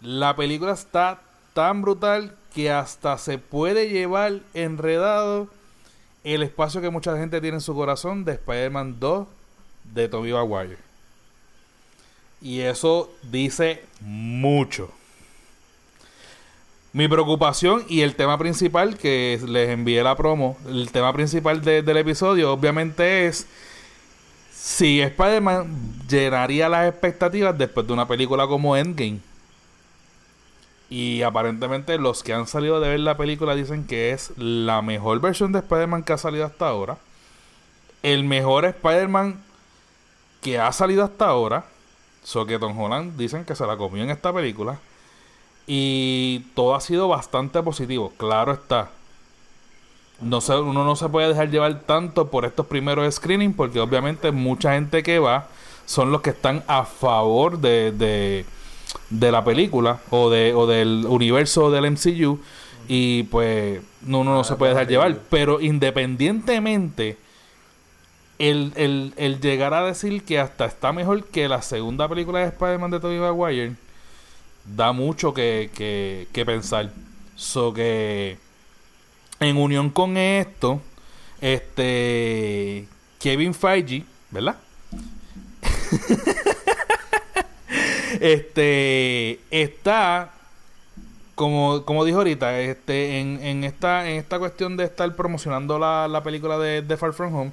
[0.01, 1.21] la película está
[1.53, 5.47] tan brutal que hasta se puede llevar enredado
[6.23, 9.27] el espacio que mucha gente tiene en su corazón de Spider-Man 2
[9.93, 10.77] de Tobey Maguire.
[12.41, 14.91] Y eso dice mucho.
[16.93, 21.81] Mi preocupación y el tema principal que les envié la promo, el tema principal de-
[21.83, 23.45] del episodio, obviamente es
[24.51, 25.67] si Spider-Man
[26.09, 29.19] llenaría las expectativas después de una película como Endgame.
[30.89, 35.19] Y aparentemente los que han salido de ver la película dicen que es la mejor
[35.19, 36.97] versión de Spider-Man que ha salido hasta ahora.
[38.01, 39.39] El mejor Spider-Man
[40.41, 41.65] que ha salido hasta ahora.
[42.23, 44.79] So que Tom Holland dicen que se la comió en esta película.
[45.67, 48.13] Y todo ha sido bastante positivo.
[48.17, 48.89] Claro está.
[50.21, 54.31] No se, uno no se puede dejar llevar tanto por estos primeros screenings porque obviamente
[54.31, 55.47] mucha gente que va
[55.85, 58.45] son los que están a favor de, de,
[59.09, 62.39] de la película o, de, o del universo del MCU
[62.87, 65.19] y pues no, uno no se puede dejar llevar.
[65.29, 67.17] Pero independientemente,
[68.39, 72.45] el, el, el llegar a decir que hasta está mejor que la segunda película de
[72.45, 73.75] Spider-Man de Tobey Maguire
[74.75, 76.91] da mucho que, que, pensar.
[77.35, 78.37] So que
[79.39, 80.81] en unión con esto,
[81.39, 82.87] este
[83.19, 84.57] Kevin Feige, ¿verdad?
[88.19, 90.33] este está
[91.35, 96.07] como, como dijo ahorita, este, en, en esta, en esta cuestión de estar promocionando la,
[96.07, 97.51] la película de, de Far From Home,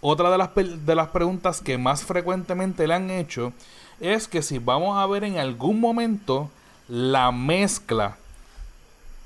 [0.00, 3.52] otra de las, de las preguntas que más frecuentemente le han hecho
[4.00, 6.50] es que si vamos a ver en algún momento
[6.88, 8.16] la mezcla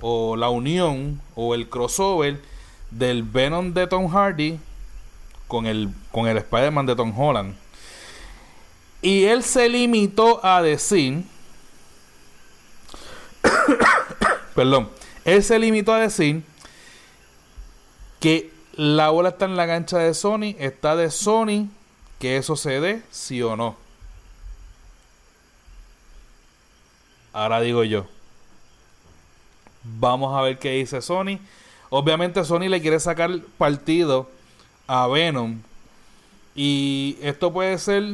[0.01, 2.41] o la unión o el crossover
[2.91, 4.59] del Venom de Tom Hardy
[5.49, 7.55] con el, con el Spider-Man de Tom Holland.
[9.03, 11.25] Y él se limitó a decir,
[14.55, 14.91] perdón,
[15.25, 16.43] él se limitó a decir
[18.21, 21.69] que la bola está en la cancha de Sony, está de Sony,
[22.19, 23.77] que eso se dé, sí o no.
[27.33, 28.07] Ahora digo yo.
[29.83, 31.39] Vamos a ver qué dice Sony.
[31.89, 34.29] Obviamente Sony le quiere sacar partido
[34.87, 35.59] a Venom.
[36.55, 38.05] Y esto puede ser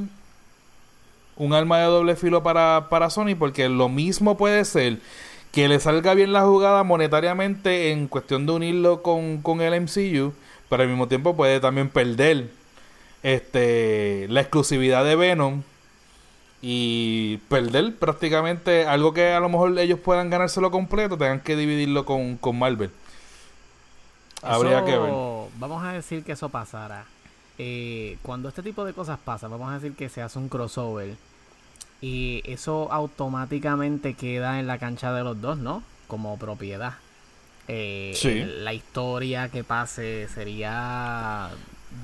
[1.36, 4.98] un arma de doble filo para, para Sony porque lo mismo puede ser
[5.52, 10.34] que le salga bien la jugada monetariamente en cuestión de unirlo con, con el MCU,
[10.68, 12.50] pero al mismo tiempo puede también perder
[13.22, 15.62] este la exclusividad de Venom
[16.62, 22.04] y perder prácticamente algo que a lo mejor ellos puedan ganárselo completo, tengan que dividirlo
[22.04, 22.90] con, con Marvel.
[24.42, 25.12] Habría Eso- que ver.
[25.58, 27.04] Vamos a decir que eso pasara.
[27.58, 31.14] Eh, cuando este tipo de cosas pasa, vamos a decir que se hace un crossover.
[32.02, 35.82] Y eso automáticamente queda en la cancha de los dos, ¿no?
[36.08, 36.94] Como propiedad.
[37.68, 38.44] Eh, Sí.
[38.44, 41.48] La historia que pase sería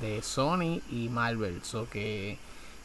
[0.00, 1.60] de Sony y Marvel.
[1.62, 2.38] So que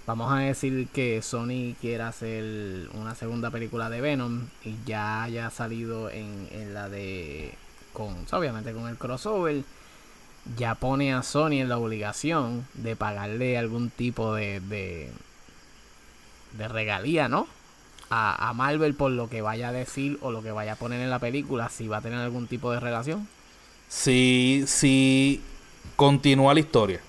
[0.08, 5.50] vamos a decir que Sony quiera hacer una segunda película de Venom y ya haya
[5.52, 7.54] salido en, en la de
[7.94, 9.64] con obviamente con el crossover
[10.58, 15.12] ya pone a Sony en la obligación de pagarle algún tipo de de,
[16.58, 17.48] de regalía, ¿no?
[18.10, 21.02] A, a Marvel por lo que vaya a decir o lo que vaya a poner
[21.02, 23.28] en la película, si va a tener algún tipo de relación.
[23.90, 25.42] Si, si
[25.98, 27.02] continúa la historia.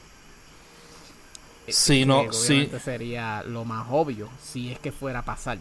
[2.01, 5.59] Que no, si, sería lo más obvio, si es que fuera a pasar.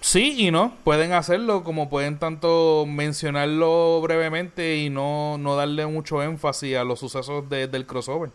[0.00, 6.22] Sí y no, pueden hacerlo como pueden tanto mencionarlo brevemente y no, no darle mucho
[6.22, 8.30] énfasis a los sucesos de- del crossover.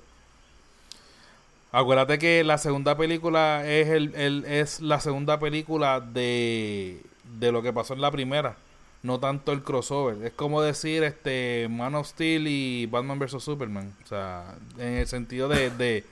[1.72, 7.04] Acuérdate que la segunda película es el, el- es la segunda película de,
[7.40, 8.58] de lo que pasó en la primera,
[9.04, 10.26] no tanto el crossover.
[10.26, 15.08] Es como decir este Man of Steel y Batman vs Superman, o sea, en el
[15.08, 16.04] sentido de, de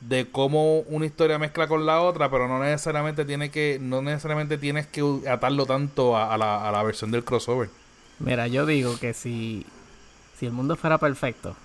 [0.00, 4.56] de cómo una historia mezcla con la otra, pero no necesariamente tiene que no necesariamente
[4.56, 7.68] tienes que atarlo tanto a, a la, a la versión del crossover.
[8.20, 9.66] Mira, yo digo que si,
[10.38, 11.56] si el mundo fuera perfecto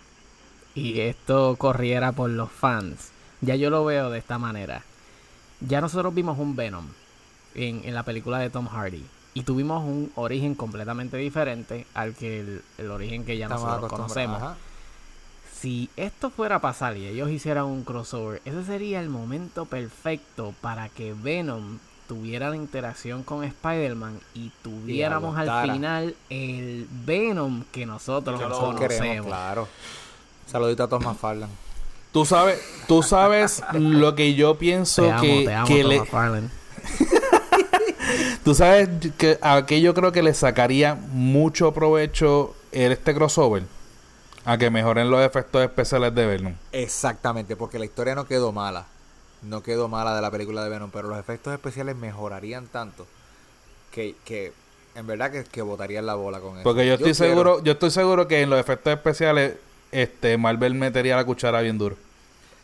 [0.75, 3.11] y esto corriera por los fans,
[3.41, 4.83] ya yo lo veo de esta manera.
[5.61, 6.87] Ya nosotros vimos un Venom
[7.55, 12.39] en, en la película de Tom Hardy y tuvimos un origen completamente diferente al que
[12.41, 14.41] el, el origen que ya Estamos nosotros conocemos.
[14.41, 14.55] Ajá.
[15.59, 20.53] Si esto fuera a pasar y ellos hicieran un crossover, ese sería el momento perfecto
[20.61, 27.85] para que Venom tuviera la interacción con Spider-Man y tuviéramos al final el Venom que
[27.85, 28.79] nosotros Que conocemos.
[28.79, 29.67] queremos, claro.
[30.45, 31.51] Saludito a Thomas Farland.
[32.11, 35.89] Tú sabes, tú sabes lo que yo pienso Te amo, que, te amo, que Tom
[35.89, 36.49] le.
[38.43, 43.63] Tú sabes que a que yo creo que le sacaría mucho provecho el- este crossover
[44.45, 46.53] a que mejoren los efectos especiales de Venom.
[46.71, 48.85] Exactamente, porque la historia no quedó mala.
[49.41, 53.05] No quedó mala de la película de Venom, pero los efectos especiales mejorarían tanto
[53.91, 54.53] que, que
[54.95, 56.63] en verdad que, que botarían la bola con eso.
[56.63, 59.55] Porque yo estoy seguro, yo estoy seguro que en los efectos especiales
[59.91, 61.95] este Marvel metería la cuchara bien duro.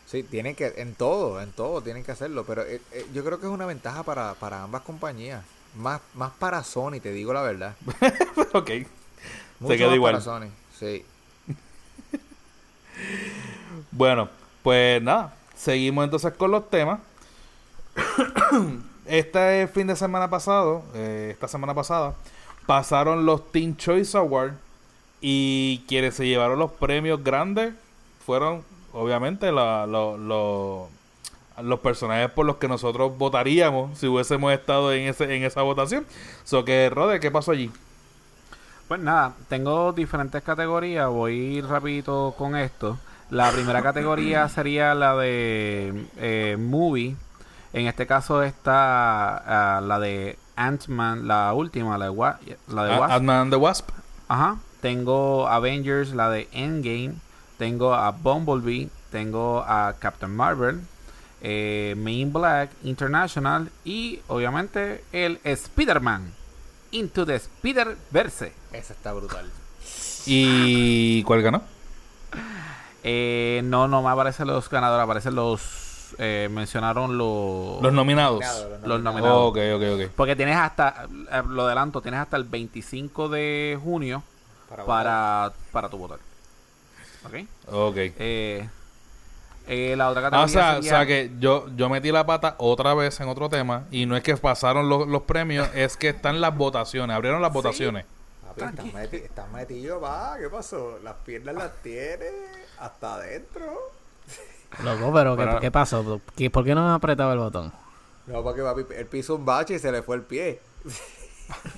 [0.06, 3.38] Sí, tienen que, en todo, en todo tienen que hacerlo, pero eh, eh, yo creo
[3.38, 5.44] que es una ventaja para, para ambas compañías.
[5.76, 7.74] Más, más para Sony, te digo la verdad.
[8.52, 8.70] ok.
[9.60, 10.12] Mucho queda más igual.
[10.14, 10.48] para Sony,
[10.78, 11.04] sí.
[13.92, 14.28] Bueno,
[14.62, 17.00] pues nada, seguimos entonces con los temas.
[19.06, 22.14] este fin de semana pasado, eh, esta semana pasada,
[22.66, 24.54] pasaron los Teen Choice Awards
[25.20, 27.74] y quienes se llevaron los premios grandes
[28.24, 30.88] fueron, obviamente, la- lo- lo-
[31.62, 36.06] los personajes por los que nosotros votaríamos si hubiésemos estado en ese en esa votación.
[36.44, 37.70] So que, Rode, ¿qué pasó allí?
[38.88, 42.98] Pues nada, tengo diferentes categorías, voy rapidito con esto.
[43.30, 47.14] La primera categoría sería la de eh, movie.
[47.72, 52.94] En este caso está ah, la de Ant-Man, la última, la de, Wa- la de
[52.94, 53.12] A- Wasp.
[53.14, 53.90] Ant-Man and the Wasp.
[54.26, 54.56] Ajá.
[54.80, 57.14] Tengo Avengers, la de Endgame.
[57.58, 58.88] Tengo a Bumblebee.
[59.12, 60.80] Tengo a Captain Marvel.
[61.42, 63.70] Eh, Main Black International.
[63.84, 66.32] Y obviamente el Spider-Man.
[66.92, 68.52] Into the Spider-Verse.
[68.72, 69.48] Esa está brutal.
[70.26, 71.62] ¿Y cuál ganó?
[73.02, 75.04] Eh, no, no me aparecen los ganadores.
[75.04, 76.14] Aparecen los.
[76.18, 77.80] eh, mencionaron los.
[77.82, 78.44] Los nominados.
[78.84, 79.50] Los nominados.
[79.50, 80.10] ok, ok, ok.
[80.16, 81.06] Porque tienes hasta.
[81.32, 82.02] eh, lo adelanto.
[82.02, 84.22] Tienes hasta el 25 de junio.
[84.86, 86.18] Para, para tu votar.
[87.24, 87.34] ¿Ok?
[87.72, 87.96] Ok.
[87.96, 88.68] Eh,
[89.72, 92.56] eh, la otra Ah, categoría o sea, o sea que yo, yo metí la pata
[92.58, 96.08] otra vez en otro tema y no es que pasaron los, los premios, es que
[96.10, 98.04] están las votaciones, abrieron las votaciones.
[98.46, 100.36] Papi, estás, meti- estás metido, va.
[100.40, 100.98] ¿Qué pasó?
[101.04, 102.26] Las piernas las tiene
[102.80, 103.62] hasta adentro.
[104.84, 106.20] Loco, pero ¿qué, Pero- qué pasó?
[106.36, 107.72] ¿Qué- ¿Por qué no me ha apretado el botón?
[108.26, 110.60] No, porque papi, él pisó un bache y se le fue el pie.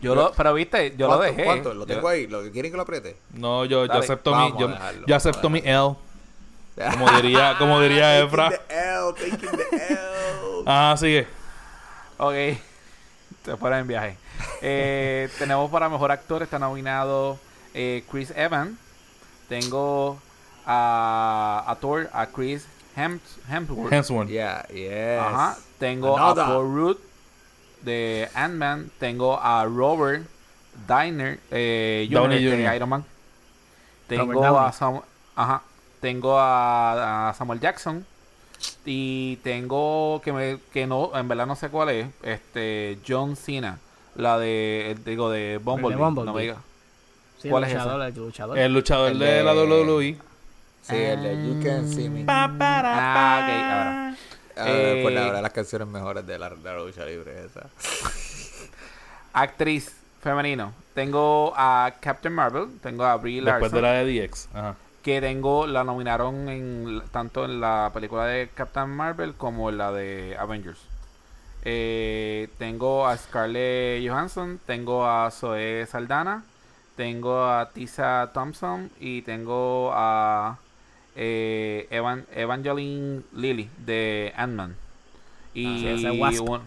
[0.00, 1.44] Yo lo, pero viste, yo lo dejé.
[1.44, 1.74] ¿Cuánto?
[1.74, 2.28] Lo Yo- tengo ahí.
[2.28, 3.16] ¿Lo quieren que lo apriete?
[3.32, 5.96] No, yo, yo acepto mi, yo, dejarlo, yo acepto mi L,
[6.92, 8.50] como diría, como diría Efra.
[8.50, 9.98] Taking the L, taking the L.
[10.66, 11.26] Ah, sigue.
[12.18, 12.34] Ok.
[13.44, 14.16] Se fuera en viaje.
[14.60, 17.38] Eh, tenemos para mejor actor, está nominado
[17.74, 18.78] eh, Chris Evans.
[19.48, 20.18] Tengo
[20.66, 22.66] a, a Thor, a Chris
[22.96, 23.92] Hems- Hemsworth.
[23.92, 24.28] Hemsworth.
[24.28, 25.20] Yeah, yes.
[25.20, 25.56] Ajá.
[25.78, 26.44] Tengo Another.
[26.44, 26.96] a Paul Rudd
[27.82, 28.90] de Ant-Man.
[28.98, 30.26] Tengo a Robert
[30.86, 32.14] Diner, eh, Jr.
[32.20, 32.74] Downey de Jr..
[32.76, 33.04] Iron Man.
[34.08, 35.02] Tengo Robert a Sam-
[35.34, 35.62] Ajá.
[36.00, 38.04] Tengo a, a Samuel Jackson.
[38.84, 42.06] Y tengo que me que no, en verdad no sé cuál es.
[42.22, 43.78] Este John Cena.
[44.16, 45.96] La de el- digo de Bumblebee.
[45.96, 46.26] Bumblebee.
[46.26, 46.56] No me diga.
[47.40, 47.84] Sí, ¿Cuál el es esa?
[47.84, 48.58] luchador, el luchador.
[48.58, 50.16] El luchador El de, de- la WWE.
[50.82, 52.24] Sí, el de You Can See Me.
[52.26, 54.16] Ah, ok, ahora.
[54.56, 57.66] Ahora, Eh, pues la verdad, las canciones mejores de la, de la lucha libre esa.
[59.32, 60.72] Actriz femenino.
[60.94, 62.68] Tengo a Captain Marvel.
[62.82, 63.82] Tengo a Brie Después de Larson.
[63.82, 64.48] la de DX.
[64.52, 64.74] Ajá.
[65.02, 69.92] Que tengo la nominaron en tanto en la película de Captain Marvel como en la
[69.92, 70.80] de Avengers.
[71.64, 76.44] Eh, tengo a Scarlett Johansson, tengo a Zoe Saldana,
[76.96, 80.58] tengo a Tisa Thompson y tengo a
[81.16, 84.76] eh, Evan, Evangeline Lilly de Ant-Man.
[85.54, 85.66] Y
[86.24, 86.60] Ah, sí, un-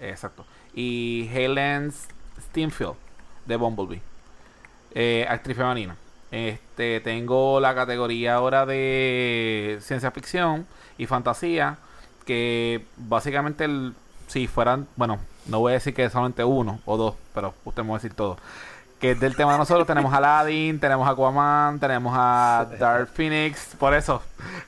[0.00, 0.44] exacto.
[0.74, 1.92] Y Helen
[2.40, 2.94] Steinfeld
[3.46, 4.00] de Bumblebee.
[4.94, 5.96] Eh, actriz femenina.
[6.34, 10.66] Este, tengo la categoría ahora de ciencia ficción
[10.98, 11.76] y fantasía.
[12.26, 13.94] Que básicamente, el-
[14.26, 17.90] si fueran, bueno, no voy a decir que solamente uno o dos, pero usted me
[17.90, 18.36] va a decir todo.
[18.98, 23.08] Que es del tema de nosotros, tenemos a Aladdin, tenemos a Aquaman, tenemos a Dark
[23.14, 24.22] Phoenix, por eso.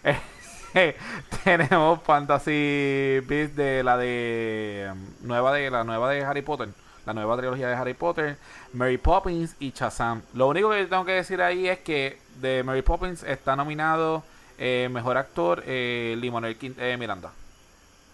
[1.44, 6.68] tenemos Fantasy Beasts de la de um, nueva de la nueva de Harry Potter,
[7.06, 8.36] la nueva trilogía de Harry Potter,
[8.72, 10.22] Mary Poppins y Shazam.
[10.34, 14.22] Lo único que tengo que decir ahí es que de Mary Poppins está nominado
[14.58, 17.30] eh, mejor actor eh, Quin- eh, Miranda.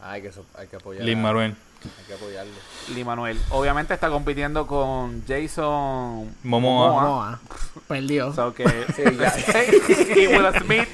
[0.02, 1.04] Hay que, so- hay que apoyar.
[1.04, 1.54] Lin Manuel.
[1.84, 2.52] Hay que apoyarlo.
[2.94, 3.40] Lee Manuel.
[3.50, 6.90] Obviamente está compitiendo con Jason Momoa.
[6.92, 7.40] Momoa.
[7.88, 8.32] Perdió.
[8.32, 8.64] So que
[8.96, 9.34] Sí, ya.
[10.16, 10.88] y Will Smith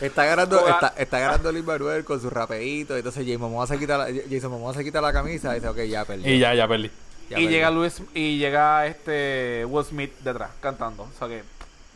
[0.00, 2.96] Está ganando, está, está ganando Lin Manuel con su rapeíto.
[2.96, 5.78] Entonces Jason Momoa se quita la, Jason Momoa se quita la camisa y dice, ok,
[5.84, 6.28] ya perdí.
[6.30, 6.90] Y ya, ya perdí.
[7.30, 7.54] Ya y perdí.
[7.54, 11.04] llega Luis y llega este Will Smith detrás cantando.
[11.04, 11.42] O sea que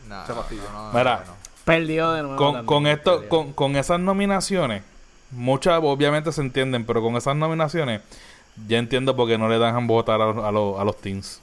[0.09, 0.63] No, se fastidia.
[0.73, 1.25] no, no, Mira.
[1.65, 2.37] Perdió de nuevo.
[2.37, 4.83] Con, también, con esto, con, con esas nominaciones,
[5.31, 8.03] muchas obviamente se entienden, pero con esas nominaciones,
[8.69, 11.41] ya entiendo por qué no le dejan votar a, a los- a los teens.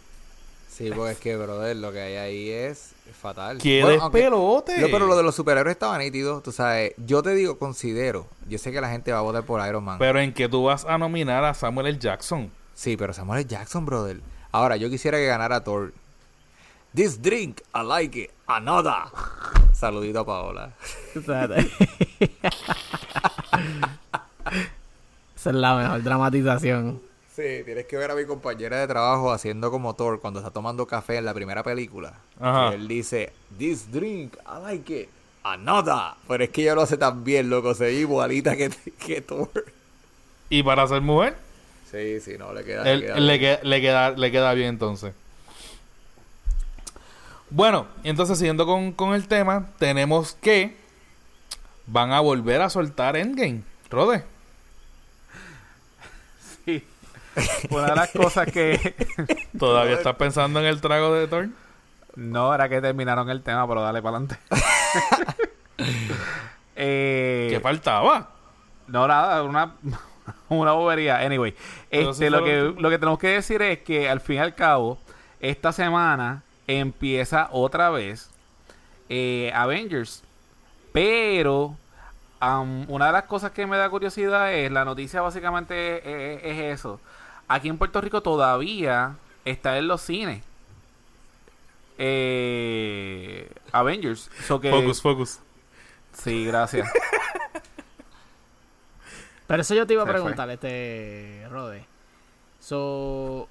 [0.69, 3.57] Sí, porque es que, brother, lo que hay ahí es fatal.
[3.57, 4.79] ¡Qué Bueno, despelote!
[4.79, 6.93] Yo, pero lo de los superhéroes estaba nítido, tú sabes.
[6.97, 8.25] Yo te digo, considero.
[8.47, 9.97] Yo sé que la gente va a votar por Iron Man.
[9.99, 11.99] Pero en que tú vas a nominar a Samuel L.
[11.99, 12.49] Jackson.
[12.81, 13.47] Sí, pero Samuel L.
[13.47, 14.21] Jackson, brother.
[14.51, 15.93] Ahora, yo quisiera que ganara Thor.
[16.95, 18.31] This drink, I like it.
[18.47, 19.03] Another.
[19.71, 20.71] Saludito a Paola.
[21.13, 21.45] Esa
[25.35, 26.99] es la mejor dramatización.
[27.35, 30.87] Sí, tienes que ver a mi compañera de trabajo haciendo como Thor cuando está tomando
[30.87, 32.15] café en la primera película.
[32.39, 32.73] Ajá.
[32.73, 35.09] Él dice, This drink, I like it.
[35.43, 36.15] Another.
[36.27, 37.75] Pero es que ella lo hace tan bien, loco.
[37.75, 39.51] Se ve igualita que, que Thor.
[40.49, 41.37] Y para ser mujer,
[41.91, 42.83] Sí, sí, no, le queda.
[42.89, 43.57] él- le queda le, bien.
[43.59, 45.13] que- le queda, le queda bien entonces.
[47.49, 50.77] Bueno, y entonces siguiendo con, con el tema, tenemos que
[51.87, 53.63] van a volver a soltar Endgame.
[53.89, 54.23] Rode.
[56.65, 56.85] sí.
[57.69, 58.95] Una de las cosas que
[59.59, 61.49] ¿Todavía estás pensando en el trago de Thor?
[62.15, 64.37] no era que terminaron el tema, pero dale para adelante.
[66.75, 68.29] eh, ¿Qué faltaba?
[68.87, 69.75] No, nada, una,
[70.49, 71.19] una bobería.
[71.19, 71.55] Anyway,
[71.89, 74.97] este, lo, que, lo que tenemos que decir es que al fin y al cabo,
[75.39, 78.29] esta semana empieza otra vez
[79.09, 80.23] eh, Avengers.
[80.93, 81.75] Pero
[82.87, 85.97] una de las cosas que me da curiosidad es, la noticia básicamente
[86.35, 86.99] es, es eso.
[87.47, 89.15] Aquí en Puerto Rico todavía
[89.45, 90.43] está en los cines.
[91.97, 94.29] Eh, Avengers.
[94.47, 95.39] So que- Focus, focus.
[96.13, 96.89] Sí, gracias.
[99.51, 100.13] Pero eso yo te iba a fue.
[100.13, 101.85] preguntar, este Rode.
[102.61, 103.49] So,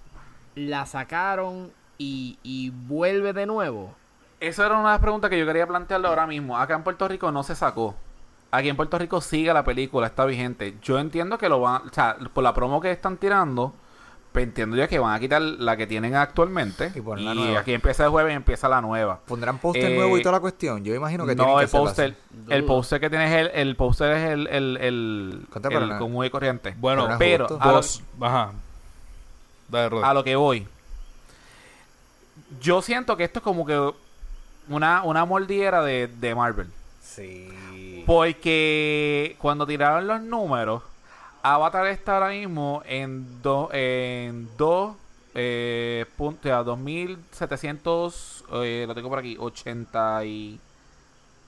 [0.55, 3.95] la sacaron y, y vuelve de nuevo.
[4.41, 6.57] Eso era una de las preguntas que yo quería plantearle ahora mismo.
[6.57, 7.95] Acá en Puerto Rico no se sacó.
[8.51, 10.75] Aquí en Puerto Rico sigue la película, está vigente.
[10.81, 13.75] Yo entiendo que lo van, o sea, por la promo que están tirando,
[14.35, 16.93] entiendo yo que van a quitar la que tienen actualmente.
[16.95, 17.61] Y poner la y nueva.
[17.61, 19.21] aquí empieza el jueves y empieza la nueva.
[19.27, 20.85] ¿Pondrán póster Eh, nuevo y toda la cuestión?
[20.85, 22.17] Yo imagino que No, el póster,
[22.49, 26.25] el póster que tienes es el, el póster es el, el, el, el no- común
[26.25, 26.75] y corriente.
[26.79, 28.03] Bueno, Pero a lo- Dos.
[28.21, 28.53] Ajá.
[29.69, 30.67] Dale, a lo que voy.
[32.61, 33.93] Yo siento que esto es como que
[34.69, 36.67] una, una mordiera de, de Marvel.
[37.03, 38.03] Sí.
[38.07, 40.83] Porque cuando tiraron los números,
[41.43, 44.95] Avatar está ahora mismo en dos en dos
[45.35, 50.59] eh, punto- a 2700 eh, lo tengo por aquí 80 y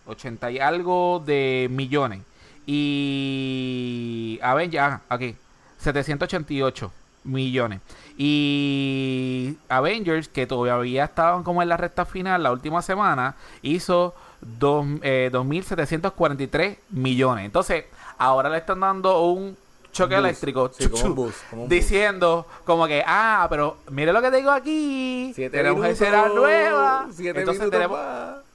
[0.07, 2.21] 80 y algo de millones.
[2.67, 5.37] Y Avengers ah, aquí
[5.79, 6.93] 788
[7.25, 7.81] millones.
[8.17, 14.87] Y Avengers que todavía estaban como en la recta final la última semana hizo dos,
[15.03, 17.45] eh, 2.743 millones.
[17.47, 17.85] Entonces
[18.19, 19.57] ahora le están dando un
[19.93, 21.81] choque eléctrico Sí, como chuchu, un boost, como un boost.
[21.83, 27.41] diciendo como que ah pero mire lo que tengo aquí Siete tenemos escena nueva Siete
[27.41, 27.99] entonces tenemos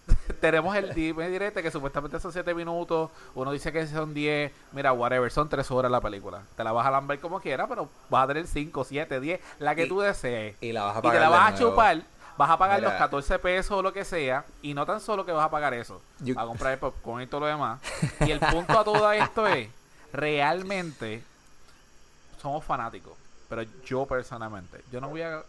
[0.42, 3.10] tenemos el dime directo que supuestamente son 7 minutos.
[3.36, 4.52] Uno dice que son 10.
[4.72, 6.44] Mira, whatever, son 3 horas la película.
[6.56, 9.76] Te la vas a lamber como quieras, pero vas a tener 5, 7, 10, la
[9.76, 10.56] que Y- tú desees.
[10.62, 12.02] Y la vas a Y pagar te la vas a chupar.
[12.38, 12.92] Vas a pagar Mira.
[12.92, 14.46] los 14 pesos o lo que sea.
[14.62, 16.02] Y no tan solo que vas a pagar eso.
[16.20, 17.80] Yo- a comprar el popcorn y todo lo demás.
[18.22, 19.68] Y el punto a todo esto es:
[20.14, 21.24] realmente
[22.42, 23.14] somos fanáticos.
[23.50, 25.42] Pero yo personalmente, yo no voy a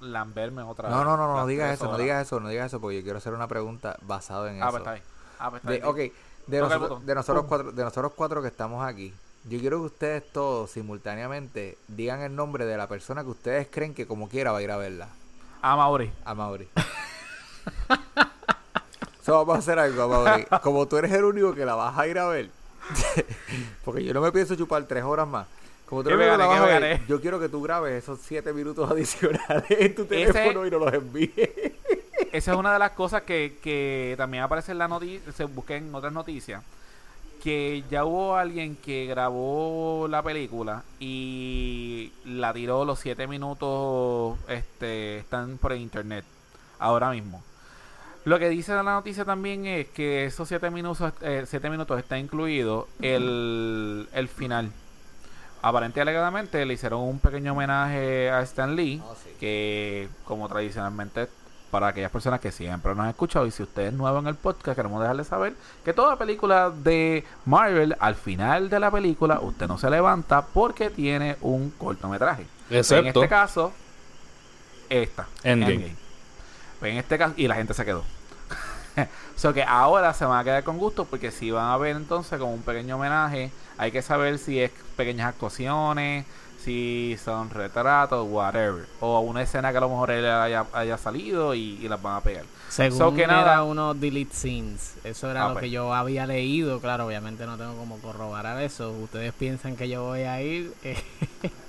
[0.00, 1.06] lamberme otra No, vez.
[1.06, 3.16] no, no, no las digas eso, no digas eso, no digas eso, porque yo quiero
[3.18, 4.72] hacer una pregunta basada en Ah, eso.
[4.72, 5.04] pues está bien.
[5.38, 5.88] Ah, pues está De, bien.
[5.88, 5.96] ok,
[6.48, 7.48] de, nosotros, de nosotros Pum.
[7.48, 9.14] cuatro, de nosotros cuatro que estamos aquí,
[9.44, 13.94] yo quiero que ustedes todos simultáneamente digan el nombre de la persona que ustedes creen
[13.94, 15.08] que como quiera va a ir a verla.
[15.62, 16.12] Ah, Mauri.
[16.26, 16.68] A Mauri.
[19.24, 20.46] so, vamos a hacer algo, a Mauri.
[20.62, 22.50] Como tú eres el único que la vas a ir a ver,
[23.84, 25.46] porque yo no me pienso chupar tres horas más.
[25.86, 27.02] Como tú ¿Qué eres el me gané?
[27.08, 30.80] yo quiero que tú grabes esos siete minutos adicionales en tu Ese- teléfono y nos
[30.80, 31.32] los envíes.
[32.32, 35.76] Esa es una de las cosas que, que también aparece en la noticia, se busqué
[35.76, 36.62] en otras noticias,
[37.42, 45.18] que ya hubo alguien que grabó la película y la tiró los siete minutos, este,
[45.18, 46.24] están por internet
[46.78, 47.42] ahora mismo.
[48.26, 52.18] Lo que dice la noticia también es que esos siete minutos, eh, siete minutos está
[52.18, 54.70] incluido el, el final.
[55.62, 59.30] Aparentemente, alegadamente, le hicieron un pequeño homenaje a Stan Lee, Oh, sí.
[59.38, 61.28] que como tradicionalmente
[61.70, 64.34] para aquellas personas que siempre nos han escuchado y si usted es nuevo en el
[64.36, 65.54] podcast queremos dejarle saber
[65.84, 70.90] que toda película de Marvel al final de la película usted no se levanta porque
[70.90, 73.72] tiene un cortometraje Excepto- en este caso
[74.88, 75.94] esta Endgame.
[76.82, 78.04] En este caso y la gente se quedó
[79.36, 81.96] o sea que ahora se van a quedar con gusto porque si van a ver
[81.96, 86.24] entonces como un pequeño homenaje hay que saber si es pequeñas actuaciones
[86.66, 91.54] si son retratos whatever o una escena que a lo mejor él haya, haya salido
[91.54, 94.94] y, y las van a pegar Según So que era nada- unos delete scenes.
[95.04, 95.62] Eso era Ah, lo pues.
[95.62, 96.80] que yo había leído.
[96.80, 98.90] Claro, obviamente no tengo como corroborar eso.
[98.90, 100.72] Ustedes piensan que yo voy a ir.
[100.82, 100.96] eh,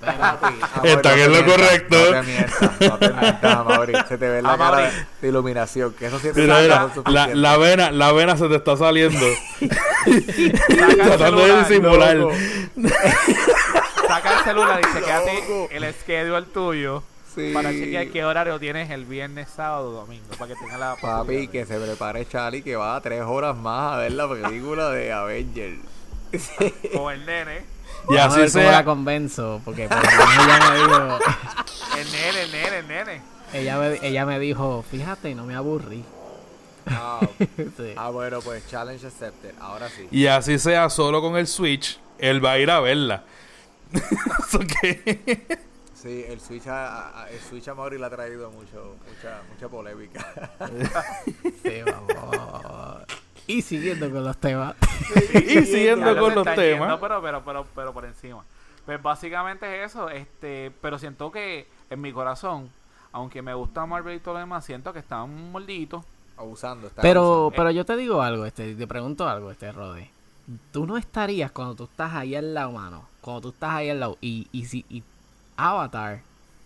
[0.83, 1.95] Está en lo correcto.
[1.95, 3.93] No te mientas, no te mientas, Mauri.
[4.09, 4.75] Se te ve la Amaury.
[4.83, 4.91] cara
[5.21, 5.93] de, iluminación.
[5.93, 7.11] Que eso Mira, mira, suficiente.
[7.11, 9.25] la, la vena, la vena se te está saliendo.
[11.03, 12.17] Tratando de disimular.
[14.07, 15.67] Saca el celular y chequeate Loco.
[15.71, 17.03] el schedule tuyo
[17.35, 17.51] Sí.
[17.53, 21.67] para chequear qué horario tienes el viernes, sábado, domingo para que tenga la Papi, que
[21.67, 25.79] se prepare Charlie que va a tres horas más a ver la película de Avengers.
[26.95, 27.61] con el nene
[28.09, 28.85] Y vamos a así ver cómo la sea.
[28.85, 29.61] convenzo.
[29.63, 31.19] Porque por lo menos ella me dijo.
[31.99, 33.21] el nene, el nene, el nene
[33.53, 36.03] Ella me, ella me dijo, fíjate, no me aburrí.
[36.87, 37.19] Ah,
[37.57, 37.93] Sí.
[37.97, 39.53] ah, bueno, pues challenge accepted.
[39.61, 40.07] Ahora sí.
[40.11, 43.23] Y así sea solo con el Switch, él va a ir a verla.
[44.81, 45.57] Que-
[45.93, 49.67] Sí, el Switch a, a- el Switch a Mauri le ha traído mucho, mucha, mucha
[49.67, 50.51] polémica.
[51.63, 53.03] Sí, vamos.
[53.47, 54.75] Y siguiendo con los temas.
[55.33, 56.57] y siguiendo con los temas.
[56.57, 58.43] yendo, pero, pero, pero, pero por encima.
[58.85, 62.69] Pues básicamente es eso, este, pero siento que en mi corazón,
[63.11, 66.03] aunque me gusta Marvel y todo lo demás, siento que están morditos.
[66.37, 66.87] abusando.
[66.87, 67.51] está Pero, abusando.
[67.55, 70.09] pero yo te digo algo, este, te pregunto algo, este Rode.
[70.71, 73.05] Tú no estarías cuando tú estás ahí al lado, mano.
[73.21, 74.17] Cuando tú estás ahí al lado.
[74.21, 75.03] Y, y si y
[75.57, 76.21] Avatar,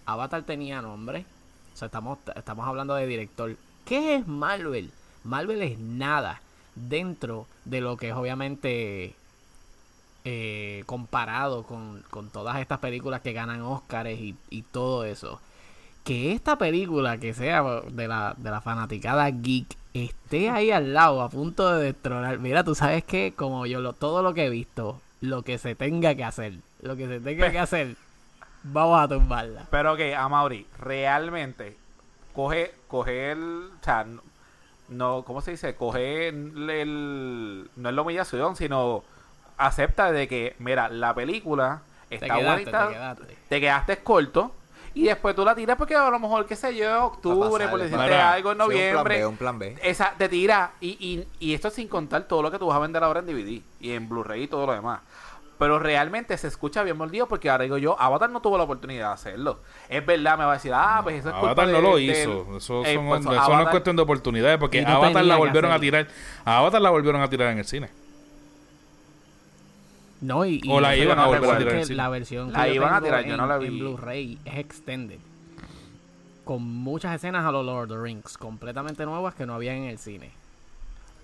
[0.05, 1.25] Avatar tenía nombre.
[1.73, 3.55] O sea, estamos, estamos hablando de director.
[3.86, 4.91] ¿Qué es Marvel?
[5.23, 6.41] Marvel es nada
[6.75, 9.15] dentro de lo que es obviamente
[10.23, 15.39] eh, comparado con, con todas estas películas que ganan Oscars y, y todo eso.
[16.04, 21.22] Que esta película, que sea de la, de la fanaticada geek, esté ahí al lado,
[21.22, 22.39] a punto de destronar.
[22.39, 25.76] Mira, tú sabes que, como yo lo, todo lo que he visto, lo que se
[25.76, 27.95] tenga que hacer, lo que se tenga que hacer,
[28.64, 29.68] vamos a tumbarla.
[29.70, 31.78] Pero que, a Mauri, realmente,
[32.34, 34.22] coge, coge el, o sea, no,
[34.89, 35.76] no, ¿cómo se dice?
[35.76, 39.04] Coge el, el- no es la humillación, sino
[39.58, 43.38] acepta de que, mira, la película Te está quedaste, bonita, te quedaste.
[43.49, 44.56] te quedaste corto
[44.93, 48.13] y después tú la tiras porque a lo mejor, qué sé yo, octubre, por decirte
[48.15, 49.25] algo en Sí, noviembre.
[49.25, 49.89] Un plan B, un plan B.
[49.89, 52.79] Esa te tira y, y, y esto sin contar todo lo que tú vas a
[52.79, 55.01] vender ahora en DVD y en Blu-ray y todo lo demás.
[55.57, 59.09] Pero realmente se escucha bien mordido porque ahora digo yo, Avatar no tuvo la oportunidad
[59.09, 59.59] de hacerlo.
[59.89, 61.95] Es verdad, me va a decir, ah, pues eso es culpa Avatar no de- lo
[61.97, 62.57] del- hizo.
[62.57, 64.57] Eso, Eh, son- pues, eso no es Avatar- cuestión de oportunidades.
[64.57, 66.07] Porque no Avatar la volvieron a tirar.
[66.45, 67.89] A Avatar la volvieron a tirar en el cine.
[70.22, 71.97] No, y, y O la iban a volver a tirar en.
[71.97, 73.80] La versión La iban a tirar, yo no en- la en vi.
[73.80, 75.19] Blu-ray es extended.
[76.43, 79.84] Con muchas escenas a los Lord of the Rings, completamente nuevas que no había en
[79.84, 80.32] el cine.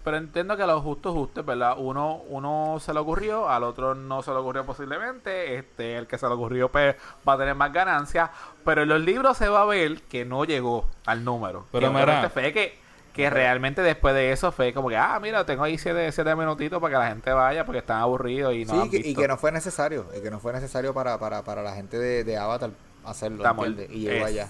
[0.04, 1.76] Pero entiendo que a lo justo justo, ¿verdad?
[1.78, 5.58] Uno, uno se le ocurrió, al otro no se le ocurrió posiblemente.
[5.58, 6.95] Este, el que se le ocurrió pues,
[7.28, 8.30] va a tener más ganancias.
[8.64, 11.66] Pero en los libros se va a ver que no llegó al número.
[11.74, 12.30] Pero Que mira.
[12.30, 12.80] fue que,
[13.18, 16.80] que realmente después de eso fue como que, ah, mira, tengo ahí siete, siete minutitos
[16.80, 19.22] para que la gente vaya porque están aburridos y no sí, han que- y visto.
[19.22, 20.06] que no fue necesario.
[20.18, 22.69] Y que no fue necesario para, para, para la gente de, de Avatar
[23.03, 23.38] hacerlo.
[23.38, 23.95] Estamos- ¿entiendes?
[23.98, 24.48] Y llegó es- allá.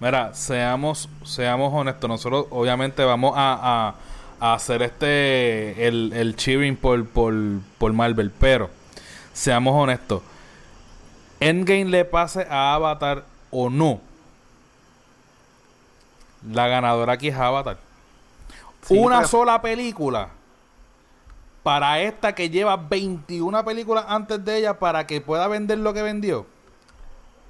[0.00, 2.08] Mira, seamos, seamos honestos.
[2.08, 3.94] Nosotros obviamente vamos a,
[4.40, 7.32] a, a hacer este el, el cheering por, por,
[7.78, 8.68] por Marvel, pero
[9.32, 10.22] seamos honestos.
[11.40, 14.00] Endgame le pase a Avatar o no.
[16.50, 17.78] La ganadora aquí es Avatar.
[18.86, 20.28] Sí, Una pero- sola película.
[21.62, 26.02] Para esta que lleva 21 películas antes de ella para que pueda vender lo que
[26.02, 26.46] vendió.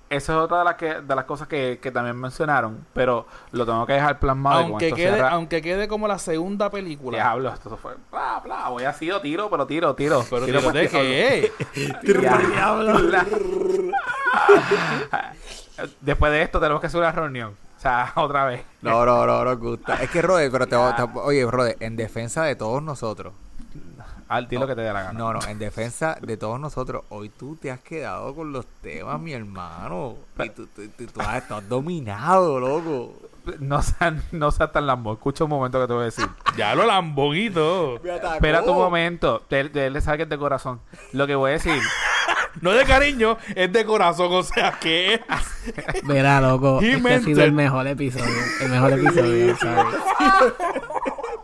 [0.08, 2.86] Esa es otra de las, que, de las cosas que, que también mencionaron.
[2.94, 4.60] Pero lo tengo que dejar plasmado.
[4.60, 7.18] Aunque quede, cierra- aunque quede como la segunda película.
[7.18, 7.94] Diablo, esto fue.
[8.12, 10.24] Bla, bla, voy así, yo tiro, pero tiro, tiro.
[10.30, 11.00] Pero tiro por de diablo.
[11.00, 11.52] qué?
[12.52, 13.00] Diablo.
[16.00, 17.56] Después de esto tenemos que hacer una reunión.
[17.86, 18.62] Sea, otra vez.
[18.82, 20.02] No, no, no, nos gusta.
[20.02, 23.32] Es que, Rode, pero te, te- oye, Rode, en defensa de todos nosotros.
[24.28, 25.16] Al tiro que te dé la gana.
[25.16, 27.04] No, no, en defensa de todos nosotros.
[27.10, 30.16] Hoy tú te has quedado con los temas, mi hermano.
[30.42, 33.14] Y tú, tú, tú- tú has, has dominado, loco.
[33.60, 35.12] No seas no seas tan lambo.
[35.12, 36.26] Escucha un momento que te voy a decir.
[36.56, 37.96] Ya lo lambonito.
[38.04, 39.42] Espera tu momento.
[39.48, 40.80] De, de él le saques de corazón.
[41.12, 41.80] Lo que voy a decir.
[42.60, 44.32] No de cariño, es de corazón.
[44.32, 45.20] O sea que
[46.04, 48.34] Mira, loco, He este ha sido el mejor episodio.
[48.60, 49.94] El mejor episodio, ¿sabes?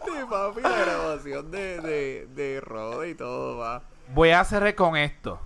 [0.05, 3.83] Sí, papi, la grabación de, de, de Rode y todo, va.
[4.15, 5.41] Voy a cerrar con esto.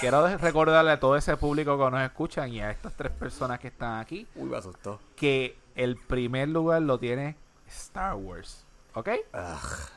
[0.00, 3.68] Quiero recordarle a todo ese público que nos escuchan y a estas tres personas que
[3.68, 5.00] están aquí Uy, me asustó.
[5.16, 7.36] que el primer lugar lo tiene
[7.66, 8.66] Star Wars.
[8.92, 9.08] ¿Ok?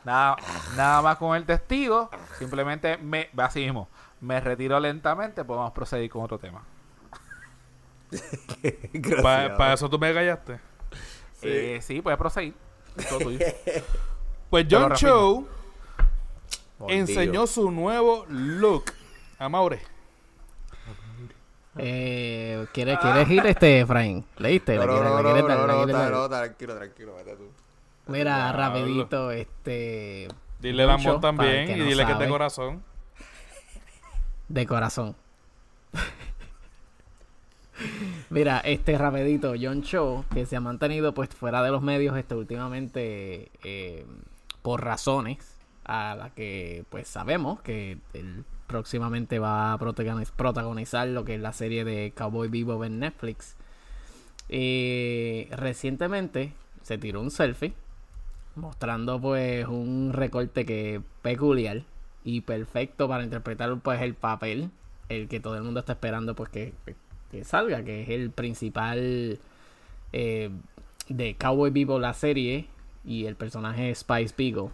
[0.05, 0.37] Nada,
[0.77, 2.09] nada más con el testigo.
[2.39, 3.89] Simplemente me, así mismo,
[4.23, 5.43] me retiro lentamente.
[5.43, 6.63] Podemos proseguir con otro tema.
[9.21, 10.59] Para eso tú me callaste.
[11.33, 12.55] Sí, eh, sí puedes proseguir.
[13.09, 13.39] Todo tuyo.
[14.49, 14.93] Pues John.
[14.93, 15.47] Cho
[16.87, 18.83] enseñó su nuevo look
[19.39, 19.79] a Maure.
[21.75, 24.23] Eh, ¿quieres, ¿Quieres ir, este, Efraín?
[24.37, 24.75] ¿Leíste?
[24.75, 27.49] No, ¿La no, quieres- no, no, tranquilo, tranquilo, vete tú.
[28.05, 30.27] Mira, rapidito, este...
[30.59, 32.83] Dile mon para también el y dile que es de corazón.
[34.53, 35.15] De corazón.
[38.29, 42.35] Mira, este rapidito, John Cho, que se ha mantenido pues fuera de los medios este
[42.35, 44.05] últimamente eh,
[44.61, 45.39] por razones
[45.85, 51.41] a las que pues sabemos que él próximamente va a protagoniz- protagonizar lo que es
[51.41, 53.55] la serie de Cowboy Vivo en Netflix.
[54.49, 56.53] Eh, recientemente
[56.83, 57.73] se tiró un selfie
[58.55, 61.81] mostrando pues un recorte que peculiar
[62.23, 64.69] y perfecto para interpretar pues el papel
[65.09, 66.73] el que todo el mundo está esperando pues que,
[67.31, 69.39] que salga que es el principal
[70.13, 70.49] eh,
[71.09, 72.67] de Cowboy Vivo la serie
[73.05, 74.69] y el personaje Spice Beagle.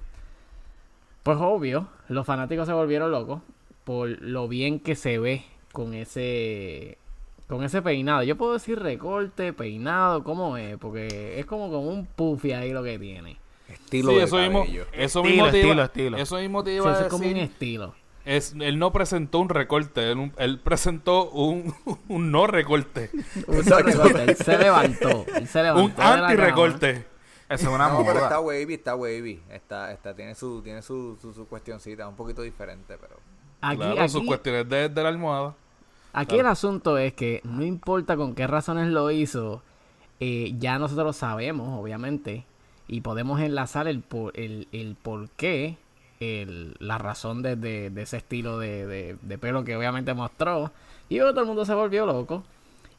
[1.23, 3.41] Pues obvio los fanáticos se volvieron locos
[3.83, 6.97] por lo bien que se ve con ese
[7.47, 8.21] con ese peinado.
[8.21, 12.83] Yo puedo decir recorte peinado cómo es porque es como con un puffy ahí lo
[12.83, 13.38] que tiene
[13.69, 16.17] Estilo Sí, de eso mismo, eso Estilo, mismo te estilo, iba, estilo.
[16.17, 19.39] Eso mismo te Sí, iba eso a es como un estilo Es, él no presentó
[19.39, 21.73] un recorte, él, un- él presentó un,
[22.07, 23.09] un no recorte.
[23.47, 25.25] Un recorte, Él se levantó.
[25.35, 26.01] Él se levantó.
[26.01, 27.07] Un anti-recorte.
[27.49, 29.41] Eso es una No, pero está wavy, está wavy.
[29.49, 33.15] Está, está, tiene su, tiene su, su, su cuestioncita, un poquito diferente, pero.
[33.61, 35.55] Aquí, claro, sus aquí, cuestiones de, de la almohada.
[36.13, 39.63] aquí el asunto es que no importa con qué razones lo hizo,
[40.19, 42.45] eh, ya nosotros sabemos, obviamente,
[42.89, 45.77] y podemos enlazar el por, el, el por qué,
[46.19, 50.71] el- la razón de, de- de ese estilo de, de- pelo que obviamente mostró.
[51.07, 52.43] Y luego todo el mundo se volvió loco.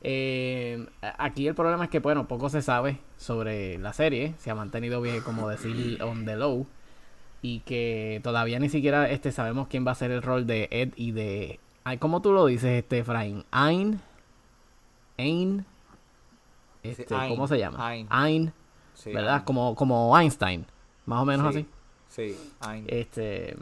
[0.02, 0.86] Eh,
[1.18, 4.34] aquí el problema es que, bueno, poco se sabe sobre la serie.
[4.38, 6.66] Se ha mantenido bien, como decir, on the low.
[7.42, 10.92] Y que todavía ni siquiera este sabemos quién va a ser el rol de Ed
[10.96, 11.58] y de...
[11.98, 13.44] ¿Cómo tú lo dices, este, Efraín?
[13.50, 14.00] Ain.
[15.18, 15.64] Ain.
[16.82, 17.86] Este, ¿Cómo se llama?
[17.86, 18.06] Ain.
[18.10, 18.52] Ain.
[19.02, 19.44] Sí, ¿Verdad?
[19.44, 20.66] Como, como Einstein.
[21.06, 21.68] Más o menos Sí, así.
[22.08, 22.84] Sí, Ain.
[22.88, 23.56] Este.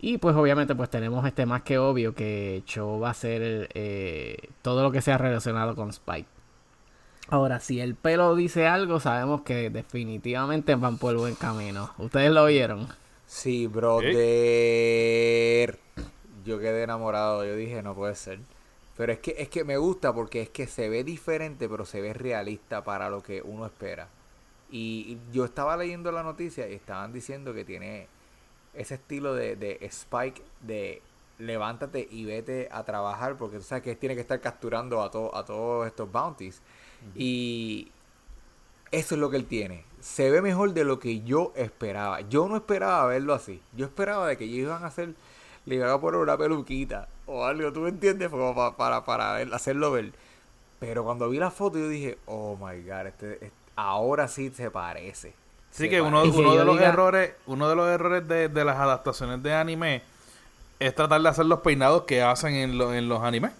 [0.00, 4.36] Y pues obviamente pues tenemos este más que obvio que Cho va a ser eh,
[4.62, 6.28] todo lo que sea relacionado con Spike.
[7.28, 11.92] Ahora, si el pelo dice algo, sabemos que definitivamente van por buen camino.
[11.98, 12.88] ¿Ustedes lo oyeron?
[13.26, 14.18] Sí, brother.
[16.44, 17.44] Yo quedé enamorado.
[17.44, 18.40] Yo dije, no puede ser.
[18.96, 22.00] Pero es que, es que me gusta porque es que se ve diferente, pero se
[22.00, 24.08] ve realista para lo que uno espera.
[24.70, 28.06] Y y yo estaba leyendo la noticia y estaban diciendo que tiene
[28.74, 31.02] ese estilo de, de Spike de
[31.38, 35.34] levántate y vete a trabajar porque tú sabes que tiene que estar capturando a, to-
[35.36, 36.60] a todos estos bounties.
[37.14, 37.90] Y
[38.90, 39.84] eso es lo que él tiene.
[40.00, 42.20] Se ve mejor de lo que yo esperaba.
[42.22, 43.60] Yo no esperaba verlo así.
[43.76, 45.14] Yo esperaba de que ellos iban a hacer,
[45.66, 48.28] le iban a poner una peluquita o algo, ¿tú me entiendes?
[48.30, 50.12] Como pa- para, para, ver- hacerlo ver.
[50.80, 54.70] Pero cuando vi la foto yo dije, oh my god, este, este- ahora sí se
[54.70, 55.28] parece.
[55.70, 58.76] Sí Se que uno, de los diga- errores, uno de los errores de, de las
[58.76, 60.02] adaptaciones de anime
[60.80, 63.52] es tratar de hacer los peinados que hacen en, lo- en los animes.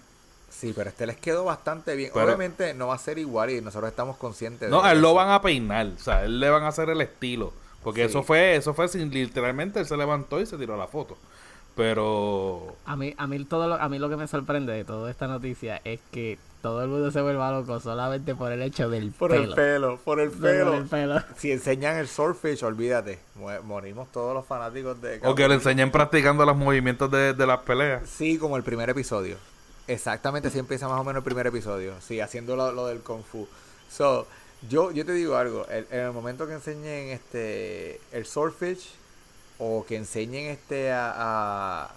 [0.51, 2.11] Sí, pero este les quedó bastante bien.
[2.13, 5.01] Pero- Obviamente no va a ser igual y nosotros estamos conscientes No, de a él
[5.01, 7.53] lo van a peinar, o sea, a él le van a hacer el estilo,
[7.85, 8.07] porque Sí.
[8.09, 11.17] eso fue, eso fue sin literalmente él se levantó y se tiró la foto.
[11.77, 15.11] Pero A mí, a mí todo lo, a mí lo que me sorprende de toda
[15.11, 19.11] esta noticia es que todo el mundo se vuelva loco solamente por el hecho del
[19.13, 19.43] Por pelo.
[19.45, 20.75] el pelo, por el Por pelo.
[20.75, 21.23] el pelo.
[21.37, 23.19] Si enseñan el swordfish, olvídate.
[23.65, 25.21] Morimos todos los fanáticos de...
[25.25, 28.03] o que le enseñen practicando los movimientos de, de las peleas.
[28.09, 29.37] Sí, como el primer episodio.
[29.87, 31.95] Exactamente, así empieza más o menos el primer episodio.
[32.01, 33.47] Sí, haciendo lo, lo del Kung Fu.
[33.91, 34.27] So,
[34.69, 35.67] yo, yo te digo algo.
[35.69, 38.91] el- en el momento que enseñen este el Swordfish
[39.59, 41.13] o que enseñen este a,
[41.85, 41.91] a-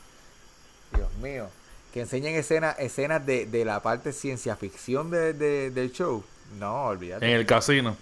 [0.95, 1.47] Dios mío.
[1.93, 6.23] Que enseñen escenas escenas de, de la parte ciencia ficción de, de- del show.
[6.59, 7.25] No, olvídate.
[7.25, 7.95] En el casino.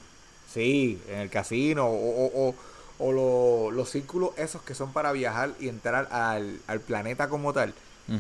[0.54, 2.56] Sí, en el casino o, o, o-
[3.02, 7.54] o lo- los círculos esos que son para viajar y entrar al, al planeta como
[7.54, 7.74] tal.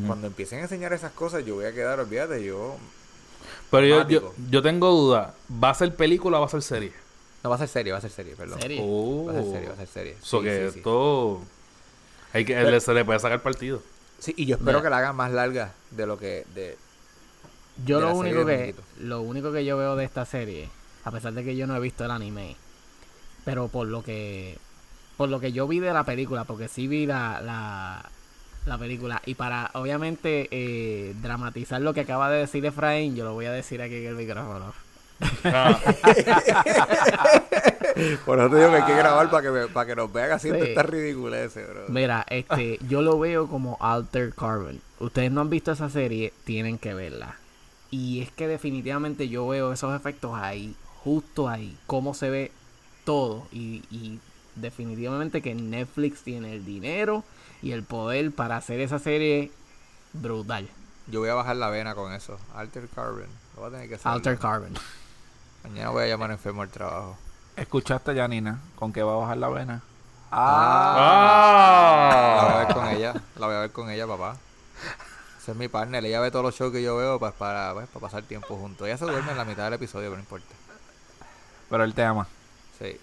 [0.05, 2.75] Cuando empiecen a enseñar esas cosas, yo voy a quedar, olvídate, yo...
[3.71, 5.33] Pero yo, yo, yo tengo duda.
[5.51, 6.91] ¿Va a ser película o va a ser serie?
[7.43, 8.61] No, va a ser serie, va a ser serie, perdón.
[8.61, 8.79] Serie.
[8.83, 9.25] Oh.
[9.25, 10.15] Va a ser serie, va a ser serie.
[10.21, 10.77] So Sí, que sí, sí.
[10.79, 11.41] esto...
[12.33, 13.81] Hay que, Pero- se le puede sacar partido.
[14.19, 14.83] Sí, y yo espero Mira.
[14.83, 16.45] que la hagan más larga de lo que...
[16.53, 16.77] De,
[17.85, 20.69] Yo de lo único que lo único que yo veo de esta serie,
[21.05, 22.55] a pesar de que yo no he visto el anime,
[23.45, 24.57] pero por lo que
[25.15, 28.09] por lo que yo vi de la película, porque sí vi la, la,
[28.65, 33.33] la película y para obviamente eh, dramatizar lo que acaba de decir Efraín, yo lo
[33.33, 34.73] voy a decir aquí en el micrófono.
[35.43, 35.79] Ah,
[38.25, 40.31] Por eso te digo que hay que grabar para que, me- para que nos vean
[40.31, 40.69] haciendo Sí.
[40.69, 41.85] esta ridiculez, bro.
[41.89, 44.79] Mira, este, yo lo veo como Alter Carbon.
[44.99, 47.35] Ustedes no han visto esa serie, tienen que verla.
[47.91, 52.51] Y es que definitivamente yo veo esos efectos ahí, justo ahí, cómo se ve
[53.03, 53.47] todo.
[53.51, 54.19] Y, y
[54.55, 57.23] definitivamente que Netflix tiene el dinero
[57.61, 59.51] y el poder para hacer esa serie
[60.13, 60.67] brutal.
[61.07, 62.37] Yo voy a bajar la vena con eso.
[62.55, 63.25] Alter Carbon.
[63.55, 64.11] Lo voy a tener que hacer.
[64.11, 64.73] Alter Carbon.
[65.63, 67.17] Mañana voy a llamar enfermo al trabajo.
[67.55, 68.59] ¿Escuchaste, Janina?
[68.75, 69.81] ¿Con qué va a bajar la vena?
[70.31, 72.65] La voy a Ah.
[72.65, 73.13] ver con ella.
[73.37, 74.37] La voy a ver con ella, papá.
[75.41, 76.05] Ese es mi partner.
[76.05, 78.87] Ella ve todos los shows que yo veo pues, para, pues, para pasar tiempo juntos.
[78.87, 80.47] Ella se duerme en la mitad del episodio, pero no importa.
[81.69, 82.27] Pero él te ama.
[82.79, 82.99] Sí.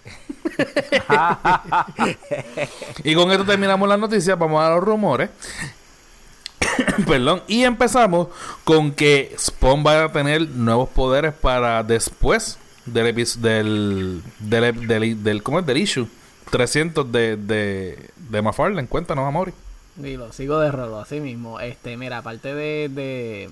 [3.03, 4.37] Y con esto terminamos las noticias.
[4.37, 5.29] Vamos a los rumores.
[7.07, 7.43] Perdón.
[7.47, 8.27] Y empezamos
[8.63, 15.59] con que Spawn va a tener nuevos poderes para después del del, del, del, ¿cómo
[15.59, 15.65] es?
[15.65, 16.07] del issue
[16.51, 18.87] 300 de, de, de McFarlane.
[18.87, 19.53] Cuéntanos, Amori.
[19.97, 21.59] Digo, sigo de rolo, así mismo.
[21.59, 23.49] Este, mira, aparte de,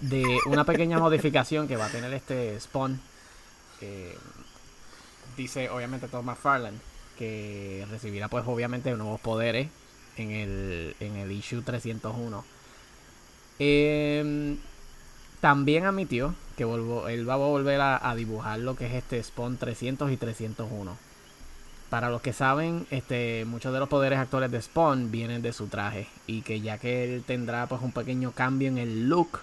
[0.00, 3.00] de, una pequeña modificación que va a tener este Spawn,
[5.36, 6.78] dice obviamente Todd McFarlane
[7.18, 9.68] que recibirá pues obviamente nuevos poderes
[10.16, 12.44] en el, en el issue 301.
[13.58, 14.58] Em,
[15.40, 19.22] también admitió que volvo- él va a volver a, a dibujar lo que es este
[19.22, 20.96] Spawn 300 y 301.
[21.90, 25.68] Para los que saben, este, muchos de los poderes actuales de Spawn vienen de su
[25.68, 26.08] traje.
[26.26, 29.38] Y que ya que él tendrá pues un pequeño cambio en el look,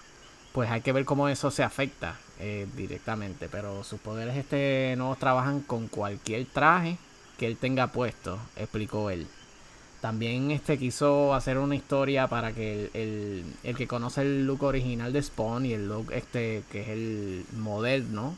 [0.52, 3.48] pues hay que ver cómo eso se afecta eh, directamente.
[3.50, 6.98] Pero sus poderes este nuevos trabajan con cualquier traje
[7.38, 9.26] que él tenga puesto, explicó él.
[10.04, 14.62] También este quiso hacer una historia para que el, el- el que conoce el look
[14.64, 18.36] original de Spawn y el look este que es el moderno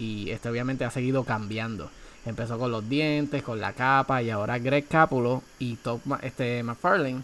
[0.00, 1.92] y este obviamente ha seguido cambiando.
[2.26, 7.22] Empezó con los dientes, con la capa y ahora Greg Capulo y Ma- este, McFarlane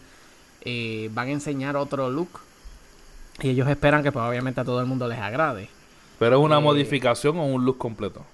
[0.61, 2.29] eh, van a enseñar otro look
[3.43, 5.69] y ellos esperan que pues obviamente a todo el mundo les agrade.
[6.21, 8.25] Pero es una Eh, modificación o un look completo.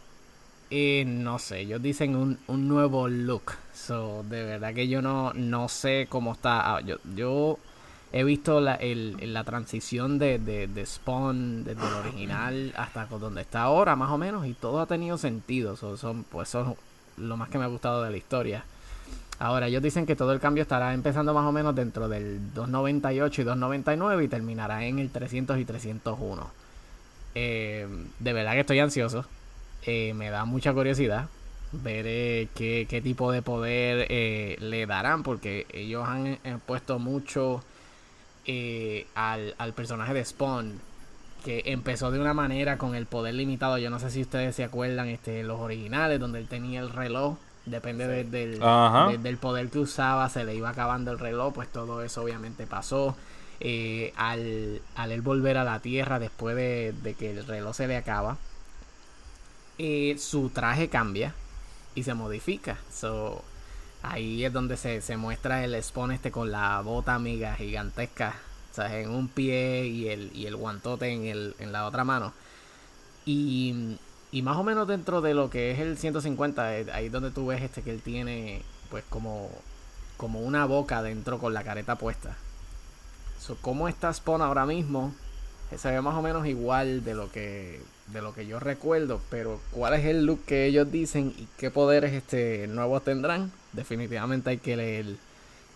[0.74, 3.52] Eh, no sé, ellos dicen un, un nuevo look.
[3.74, 6.76] So, de verdad que yo no, no sé cómo está.
[6.76, 7.58] Ah, yo, yo
[8.10, 13.42] he visto la, el, la transición de, de, de Spawn desde el original hasta donde
[13.42, 15.76] está ahora, más o menos, y todo ha tenido sentido.
[15.76, 16.64] So, son, pues es
[17.18, 18.64] lo más que me ha gustado de la historia.
[19.40, 23.42] Ahora, ellos dicen que todo el cambio estará empezando más o menos dentro del 298
[23.42, 26.50] y 299 y terminará en el 300 y 301.
[27.34, 27.86] Eh,
[28.18, 29.26] de verdad que estoy ansioso.
[29.84, 31.26] Eh, me da mucha curiosidad
[31.72, 37.62] ver eh, qué, qué tipo de poder eh, le darán, porque ellos han puesto mucho
[39.14, 40.80] al, al personaje de Spawn,
[41.44, 43.78] que empezó de una manera con el poder limitado.
[43.78, 47.36] Yo no sé si ustedes se acuerdan, este, los originales, donde él tenía el reloj.
[47.64, 48.60] Depende de- del,
[49.08, 52.66] de- del poder que usaba, se le iba acabando el reloj, pues todo eso obviamente
[52.66, 53.16] pasó.
[54.16, 57.96] Al, al él volver a la Tierra después de, de que el reloj se le
[57.96, 58.36] acaba,
[60.18, 61.34] su traje cambia
[61.94, 62.78] y se modifica.
[62.92, 63.42] So,
[64.02, 68.34] ahí es donde se, se muestra el Spawn este con la bota amiga gigantesca,
[68.76, 72.32] o en un pie y el, y el guantote en, el, en la otra mano.
[73.24, 73.96] Y,
[74.32, 77.46] y más o menos dentro de lo que es el 150, eh, ahí donde tú
[77.46, 79.50] ves este que él tiene pues como,
[80.16, 82.36] como una boca dentro con la careta puesta.
[83.40, 85.14] So, ¿Cómo está Spawn ahora mismo?
[85.76, 87.80] Se ve más o menos igual de lo que
[88.12, 91.70] de lo que yo recuerdo, pero ¿cuál es el look que ellos dicen y qué
[91.70, 93.50] poderes este nuevos tendrán?
[93.72, 95.06] Definitivamente hay que leer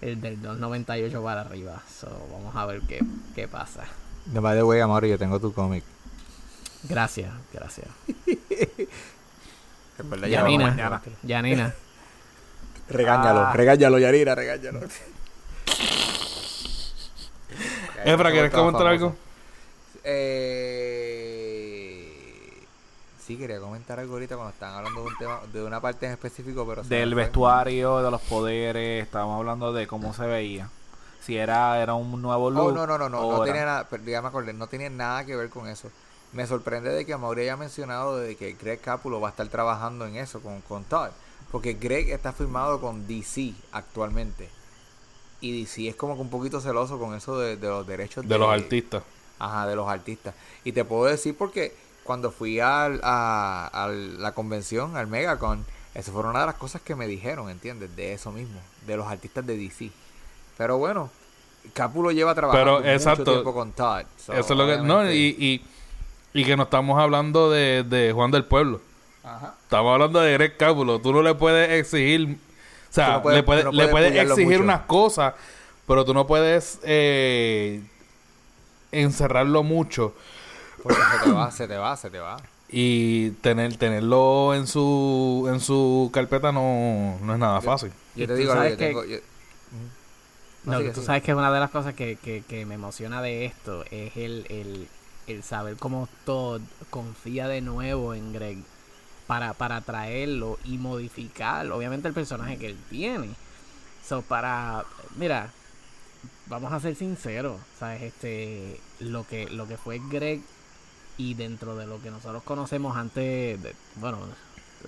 [0.03, 1.83] el del 298 para arriba.
[1.99, 3.01] So, vamos a ver qué,
[3.35, 3.85] qué pasa.
[4.27, 5.83] De by the way, amor, yo tengo tu cómic.
[6.85, 7.89] Gracias, gracias.
[9.99, 11.03] Recuerda, ya vamos Yanina.
[11.23, 11.75] Yanina.
[12.89, 13.53] Regáñalo, Ah.
[13.55, 14.81] regáñalo, Yarina, regáñalo.
[18.05, 19.17] Efra, ¿quieres comentar algo?
[20.05, 21.06] Eh,
[23.27, 26.13] sí, quería comentar algo ahorita cuando estaban hablando de un tema, de una parte en
[26.13, 30.69] específico, pero Del vestuario, de los poderes, estábamos hablando de cómo se veía.
[31.23, 32.75] si era, era un nuevo Oh, look.
[32.75, 35.25] no, no, no, no, no era- tiene nada, pero ya me acordé, no tiene nada
[35.27, 35.91] que ver con eso.
[36.33, 40.07] Me sorprende de que Amaury haya mencionado de que Greg Capulo va a estar trabajando
[40.07, 41.09] en eso con, con Todd.
[41.51, 44.49] Porque Greg está firmado con DC actualmente.
[45.41, 48.39] Y DC es como que un poquito celoso con eso de, de los derechos De
[48.39, 49.03] los artistas.
[49.39, 50.35] Ajá, de los artistas.
[50.65, 51.75] Y te puedo decir porque
[52.07, 55.65] cuando fui al- a, a la convención, al Megacon,
[55.95, 57.95] eso fue una de las cosas que me dijeron, ¿entiendes?
[57.97, 59.91] De eso mismo, de los artistas de DC.
[60.57, 61.11] Pero bueno,
[61.75, 63.21] Capulo lleva trabajando Pero, exacto.
[63.23, 64.03] mucho tiempo con Todd.
[64.25, 64.79] so, Eso es lo que.
[64.79, 65.65] No, y, y,
[66.41, 68.81] y que no estamos hablando de, de Juan del Pueblo.
[69.25, 69.55] Ajá.
[69.63, 71.01] Estamos hablando de Greg Cábulo.
[71.01, 72.39] Tú no le puedes exigir.
[72.89, 74.63] O sea, Tú no puedes- le puedes, le puedes exigir mucho.
[74.63, 75.35] unas cosas,
[75.87, 77.83] pero tú no puedes eh,
[78.93, 80.15] encerrarlo mucho
[80.89, 82.37] Porque se te va, se te va, se te va.
[82.69, 87.93] y tener tenerlo en su en su carpeta no, no es nada fácil.
[88.15, 89.05] Yo te digo, sabes yo que- tengo...
[89.05, 89.19] yo-
[90.65, 91.07] No, sigue, tú sigue.
[91.07, 94.47] sabes que una de las cosas que, que, que me emociona de esto es el,
[94.49, 94.89] el,
[95.29, 96.61] el saber cómo Todd
[96.91, 98.59] confía de nuevo en Greg
[99.29, 103.31] para, para traerlo y modificar, obviamente, el personaje que él tiene.
[104.09, 104.85] So, para,
[105.17, 105.51] mira,
[106.47, 108.03] vamos a ser sinceros, ¿sabes?
[108.03, 110.41] Este, lo que, lo que fue Greg
[111.19, 114.19] y dentro de lo que nosotros conocemos antes, de, bueno,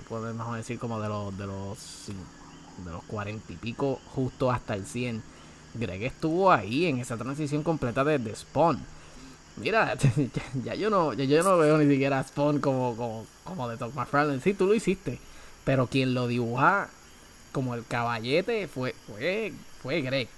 [0.08, 2.06] podemos decir como de los, de los,
[2.84, 5.22] de los cuarenta y pico justo hasta el 100.
[5.74, 8.78] Greg estuvo ahí en esa transición completa desde Spawn.
[9.56, 13.26] Mira, ya, ya yo no ya yo no veo ni siquiera a Spawn como, como,
[13.44, 14.40] como de Todd McFarlane.
[14.40, 15.18] Sí, tú lo hiciste.
[15.64, 16.88] Pero quien lo dibuja
[17.52, 19.52] como el caballete fue, fue,
[19.82, 20.28] fue Greg.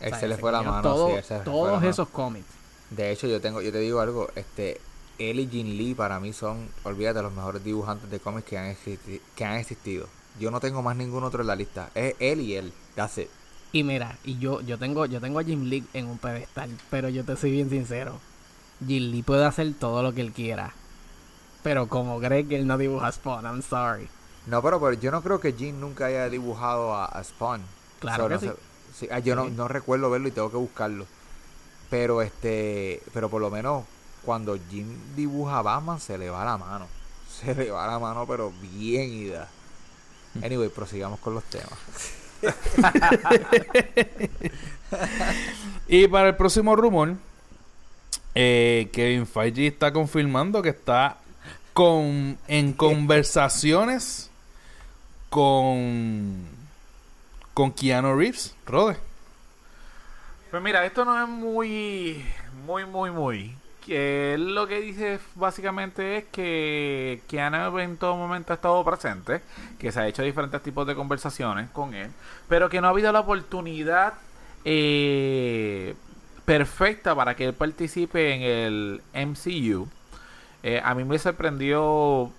[0.00, 1.58] O Él sea, se le fue la mano, todo- sí, él se le fue la
[1.58, 1.90] todos mano.
[1.90, 2.46] esos cómics.
[2.90, 4.80] De hecho, yo tengo, yo te digo algo, este,
[5.20, 8.74] él y Jin Lee para mí son, olvídate, los mejores dibujantes de cómics que han,
[8.74, 10.06] existi- que han existido.
[10.38, 11.90] Yo no tengo más ningún otro en la lista.
[11.94, 12.72] Es él y él.
[12.94, 13.28] That's it.
[13.72, 17.08] Y mira, y yo, yo tengo, yo tengo a Jim Lee en un pedestal, pero
[17.08, 18.18] yo te soy bien sincero.
[18.86, 20.72] Jim Lee puede hacer todo lo que él quiera.
[21.62, 24.08] Pero como Greg, él no dibuja Spawn, I'm sorry.
[24.46, 27.60] No, pero, pero yo no creo que Jin nunca haya dibujado a, a Spawn.
[28.00, 28.54] Claro So, que no
[28.94, 29.08] sí.
[29.10, 31.06] ah, yo no, no recuerdo verlo y tengo que buscarlo.
[31.90, 33.84] Pero este, pero por lo menos
[34.24, 36.86] cuando Jin dibuja a Batman se le va la mano.
[37.40, 39.48] Se le va la mano, pero bien ida.
[40.42, 41.78] Anyway, prosigamos con los temas.
[45.92, 47.16] Y para el próximo rumor,
[48.36, 51.16] eh, Kevin Feige está confirmando que está
[51.72, 54.30] con en conversaciones
[55.28, 56.46] con
[57.54, 58.98] con Keanu Reeves, Rode.
[60.52, 62.24] Pues mira, esto no es muy,
[62.64, 63.56] muy, muy, muy.
[63.94, 69.40] Él lo que dice básicamente es que Keanu en todo momento ha estado presente,
[69.78, 72.10] que se ha hecho diferentes tipos de conversaciones con él,
[72.48, 74.14] pero que no ha habido la oportunidad
[74.64, 75.94] eh,
[76.44, 79.88] perfecta para que él participe en el MCU.
[80.62, 82.30] Eh, a mí me sorprendió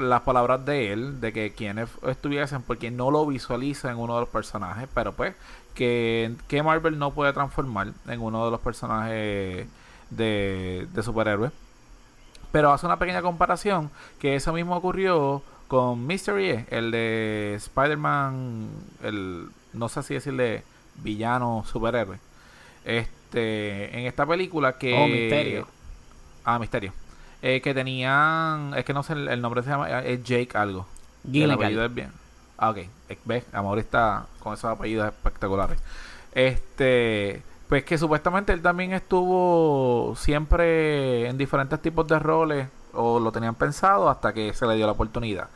[0.00, 4.20] las palabras de él, de que quienes estuviesen, porque no lo visualiza en uno de
[4.20, 5.34] los personajes, pero pues
[5.74, 9.68] que, que Marvel no puede transformar en uno de los personajes
[10.10, 11.52] de, de superhéroes.
[12.52, 18.70] Pero hace una pequeña comparación que eso mismo ocurrió con Mystery, E, el de Spider-Man,
[19.02, 20.62] el no sé si decirle
[20.96, 22.18] villano superhéroe.
[22.84, 25.68] Este, en esta película que Oh, Misterio.
[26.44, 26.92] Ah, Misterio.
[27.42, 30.56] Eh, que tenían, es que no sé, el, el nombre se llama, eh, es Jake
[30.56, 30.86] algo.
[31.30, 32.12] El apellido es bien.
[32.56, 32.78] Ah, ok.
[33.24, 33.44] ¿Ves?
[33.52, 35.78] Amor está con esos apellidos espectaculares.
[36.32, 37.42] Este.
[37.68, 43.54] Pues que supuestamente él también estuvo siempre en diferentes tipos de roles o lo tenían
[43.54, 45.48] pensado hasta que se le dio la oportunidad.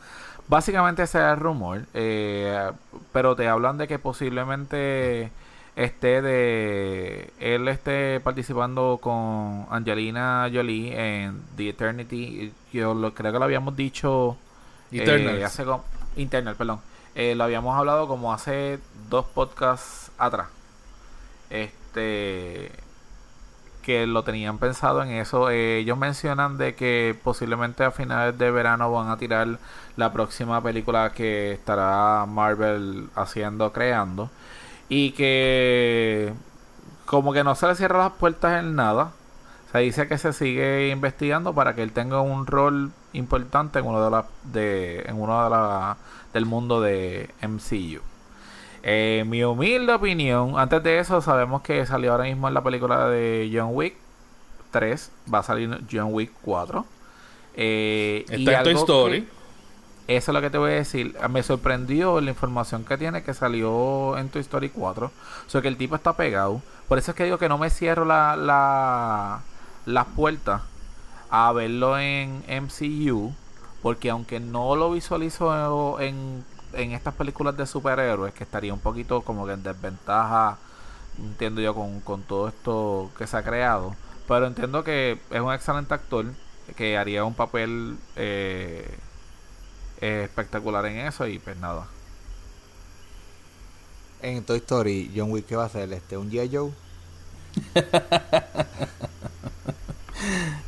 [0.47, 2.71] Básicamente ese es el rumor, eh,
[3.11, 5.31] pero te hablan de que posiblemente
[5.75, 12.53] esté de él esté participando con Angelina Jolie en The Eternity.
[12.71, 14.37] Yo lo, creo que lo habíamos dicho
[14.91, 15.43] eh, Eternals.
[15.43, 15.65] hace
[16.15, 16.79] Internal, perdón.
[17.15, 18.79] Eh, lo habíamos hablado como hace
[19.09, 20.47] dos podcasts atrás.
[21.49, 21.82] Este
[23.83, 25.49] que lo tenían pensado en eso.
[25.51, 29.59] Eh, ellos mencionan de que posiblemente a finales de verano van a tirar
[29.97, 34.31] la próxima película que estará Marvel haciendo, creando.
[34.89, 36.33] Y que
[37.05, 39.11] como que no se le cierran las puertas en nada.
[39.71, 44.03] Se dice que se sigue investigando para que él tenga un rol importante en uno
[44.03, 45.97] de las de en uno de la,
[46.33, 48.01] del mundo de MCU.
[48.83, 53.07] Eh, mi humilde opinión, antes de eso sabemos que salió ahora mismo en la película
[53.07, 53.95] de John Wick
[54.71, 56.85] 3, va a salir John Wick 4.
[57.55, 59.21] Eh, Está en Toy Story.
[59.21, 59.43] que-
[60.17, 61.15] Eso es lo que te voy a decir.
[61.29, 65.05] Me sorprendió la información que tiene que salió en Toy Story 4.
[65.47, 66.61] O sea que el tipo está pegado.
[66.89, 69.39] Por eso es que digo que no me cierro la, la,
[69.85, 70.61] las puertas
[71.29, 73.33] a verlo en MCU.
[73.81, 76.43] Porque aunque no lo visualizo en,
[76.73, 80.57] en estas películas de superhéroes, que estaría un poquito como que en desventaja,
[81.17, 83.95] entiendo yo, con, con todo esto que se ha creado.
[84.27, 86.25] Pero entiendo que es un excelente actor
[86.75, 88.97] que haría un papel eh,
[90.01, 91.87] eh, espectacular en eso y pues nada.
[94.21, 95.91] En Toy Story, John Wick, ¿qué va a hacer?
[95.91, 96.49] Este, ¿Un G.I.
[96.55, 96.71] Joe?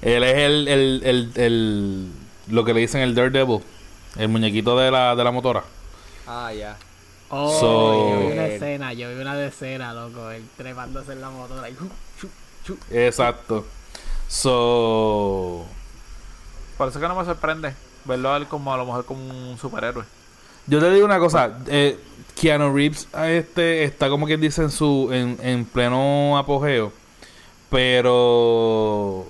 [0.01, 2.11] Él es el, el, el, el,
[2.47, 3.61] lo que le dicen el Daredevil,
[4.17, 5.63] el muñequito de la, de la motora.
[6.27, 6.77] Ah, ya.
[7.29, 11.29] Oh, So- yo vi una escena, yo vi una escena, loco, él trepándose en la
[11.29, 11.75] motora y
[12.65, 12.77] chu.
[12.91, 13.65] Exacto.
[14.27, 15.65] So,
[16.77, 17.73] Por eso que no me sorprende
[18.05, 19.21] verlo a él como a lo mejor como
[19.51, 20.03] un superhéroe.
[20.67, 21.97] yo te digo una cosa, eh,
[22.39, 26.91] Keanu Reeves este está como quien dice en su en, en pleno apogeo,
[27.69, 29.27] pero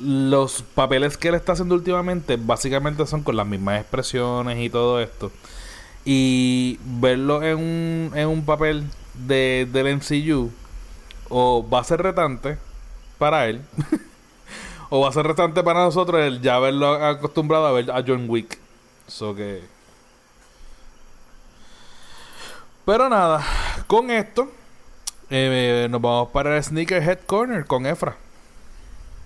[0.00, 5.00] los papeles que él está haciendo últimamente básicamente son con las mismas expresiones y todo
[5.00, 5.30] esto.
[6.04, 10.50] Y verlo en un, en un papel de, del MCU
[11.28, 12.58] o va a ser retante
[13.18, 13.62] para él
[14.90, 18.26] o va a ser retante para nosotros el ya haberlo acostumbrado a ver a John
[18.28, 18.58] Wick.
[19.06, 19.62] So que
[22.84, 23.44] Pero nada,
[23.86, 24.50] con esto
[25.30, 28.16] eh, nos vamos para el Sneakerhead Corner con Efra.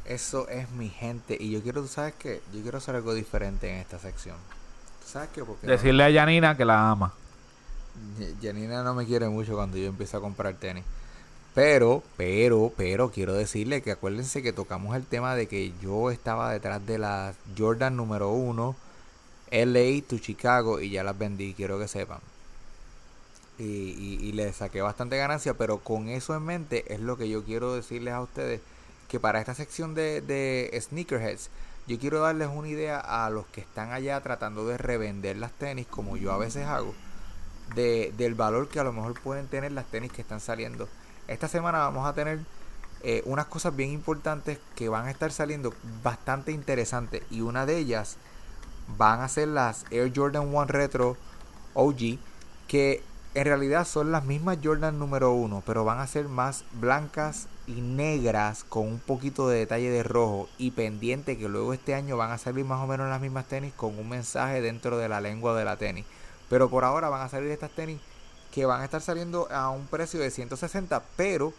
[0.05, 1.37] Eso es mi gente.
[1.41, 2.43] Y yo quiero, ¿tú sabes qué?
[2.53, 4.37] Yo quiero hacer algo diferente en esta sección.
[5.15, 5.45] ¿Tú sabes qué?
[5.45, 7.13] Porque no- Decirle a Janina que la ama.
[8.43, 10.85] Janina no me quiere mucho cuando yo empiezo a comprar tenis.
[11.55, 16.51] Pero, pero, pero quiero decirle que acuérdense que tocamos el tema de que yo estaba
[16.53, 18.77] detrás de la Jordan número uno,
[19.51, 22.19] LA to Chicago y ya las vendí, quiero que sepan.
[23.59, 27.29] Y, y, y le saqué bastante ganancia, pero con eso en mente es lo que
[27.29, 28.61] yo quiero decirles a ustedes
[29.09, 31.51] que para esta sección de, de sneakerheads
[31.87, 35.87] yo quiero darles una idea a los que están allá tratando de revender las tenis
[35.87, 36.95] como yo a veces hago
[37.75, 40.89] de, del valor que a lo mejor pueden tener las tenis que están saliendo.
[41.29, 42.41] Esta semana vamos a tener
[43.03, 47.77] eh, unas cosas bien importantes que van a estar saliendo bastante interesantes y una de
[47.77, 48.17] ellas
[48.97, 51.17] van a ser las Air Jordan 1 Retro
[51.75, 52.19] OG
[52.67, 53.03] que
[53.35, 57.81] en realidad son las mismas Jordan número 1 pero van a ser más blancas y
[57.81, 62.31] negras con un poquito de detalle de rojo y pendiente que luego este año van
[62.31, 65.57] a salir más o menos las mismas tenis con un mensaje dentro de la lengua
[65.57, 66.05] de la tenis
[66.51, 68.01] pero por ahora van a salir estas tenis
[68.53, 71.53] que van a estar saliendo a un precio de 160, pero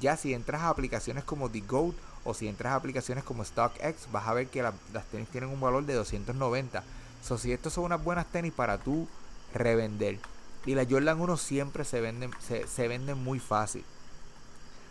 [0.00, 4.10] ya si entras a aplicaciones como The Goat o si entras a aplicaciones como StockX,
[4.10, 6.82] vas a ver que la- las tenis tienen un valor de 290.
[7.22, 9.06] So, si estos son unas buenas tenis para tú
[9.54, 10.18] revender.
[10.66, 13.84] Y las Jordan 1 siempre se venden, se, se venden muy fácil.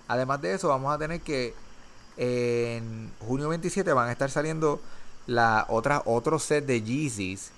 [0.10, 1.56] Además de eso, vamos a tener que
[2.18, 4.82] en junio 27 van a estar saliendo
[5.28, 7.52] la otra, otro set de Yeezys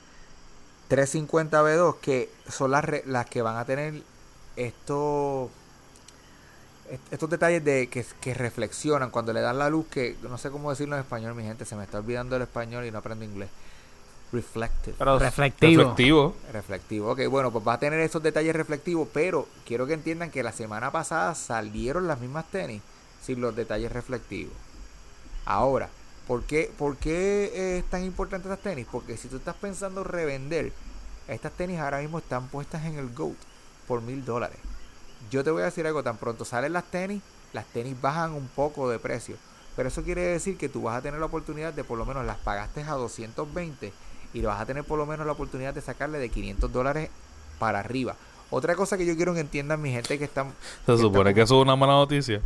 [0.88, 4.04] 350 B2 que son las, las que van a tener
[4.58, 5.50] estos
[6.90, 10.52] est- estos detalles de que, que reflexionan cuando le dan la luz que no sé
[10.52, 13.26] cómo decirlo en español mi gente se me está olvidando el español y no aprendo
[13.26, 13.50] inglés
[14.32, 15.84] reflective Pero Reflectivo.
[15.84, 16.36] Reflectivo.
[16.52, 20.44] reflectivo ok bueno pues va a tener esos detalles reflectivos pero quiero que entiendan que
[20.44, 22.82] la semana pasada salieron las mismas tenis
[23.22, 24.54] sin los detalles reflectivos
[25.46, 25.90] ahora
[26.28, 28.88] ¿por qué, por qué eh, es tan importante estas tenis?
[28.92, 30.72] porque si tú estás pensando revender
[31.28, 33.36] estas tenis ahora mismo están puestas en el GOAT
[33.88, 34.58] por mil dólares
[35.30, 37.22] yo te voy a decir algo, tan pronto salen las tenis,
[37.54, 39.36] las tenis bajan un poco de precio.
[39.76, 42.26] Pero eso quiere decir que tú vas a tener la oportunidad de por lo menos
[42.26, 43.94] las pagaste a 220
[44.34, 47.10] y vas a tener por lo menos la oportunidad de sacarle de 500 dólares
[47.60, 48.16] para arriba.
[48.50, 50.54] Otra cosa que yo quiero que entiendan mi gente que están...
[50.86, 52.42] Se supone que eso es una mala noticia.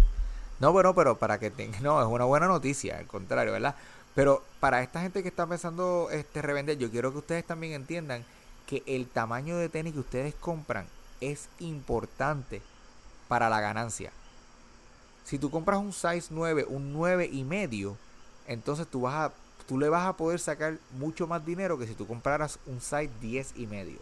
[0.59, 1.81] No, bueno, pero para que tengan...
[1.81, 3.75] No, es una buena noticia, al contrario, ¿verdad?
[4.13, 8.23] Pero para esta gente que está pensando este revender, yo quiero que ustedes también entiendan
[8.65, 10.85] que el tamaño de tenis que ustedes compran
[11.21, 12.61] es importante
[13.27, 14.11] para la ganancia.
[15.23, 17.97] Si tú compras un size 9, un 9 y medio,
[18.47, 19.33] entonces tú vas a
[19.67, 23.09] tú le vas a poder sacar mucho más dinero que si tú compraras un size
[23.21, 23.97] 10 y medio.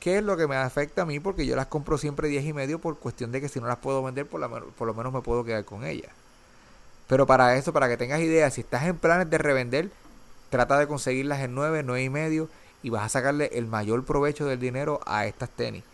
[0.00, 1.18] ¿Qué es lo que me afecta a mí?
[1.20, 3.78] Porque yo las compro siempre 10 y medio por cuestión de que si no las
[3.78, 6.12] puedo vender, por, la por lo menos me puedo quedar con ellas.
[7.08, 9.90] Pero para eso, para que tengas idea, si estás en planes de revender,
[10.50, 12.48] trata de conseguirlas en 9, 9 y medio
[12.82, 15.84] y vas a sacarle el mayor provecho del dinero a estas tenis.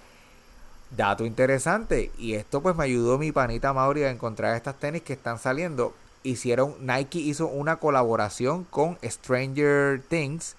[0.91, 5.15] Dato interesante, y esto pues me ayudó mi panita Mauri a encontrar estas tenis que
[5.15, 5.95] están saliendo.
[6.23, 10.55] Hicieron, Nike hizo una colaboración con Stranger Things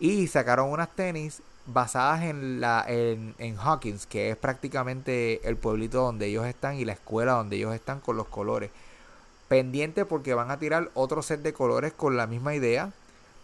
[0.00, 6.02] Y sacaron unas tenis basadas en la en, en Hawkins, que es prácticamente el pueblito
[6.02, 8.70] donde ellos están y la escuela donde ellos están con los colores.
[9.48, 12.92] Pendiente porque van a tirar otro set de colores con la misma idea,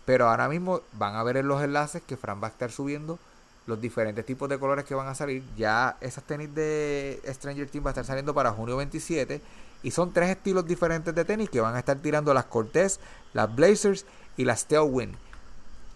[0.05, 3.19] pero ahora mismo van a ver en los enlaces que Fran va a estar subiendo
[3.67, 5.43] los diferentes tipos de colores que van a salir.
[5.57, 9.41] Ya esas tenis de Stranger Things va a estar saliendo para junio 27
[9.83, 12.99] y son tres estilos diferentes de tenis que van a estar tirando las Cortez,
[13.33, 14.05] las Blazers
[14.37, 15.17] y las Tailwind.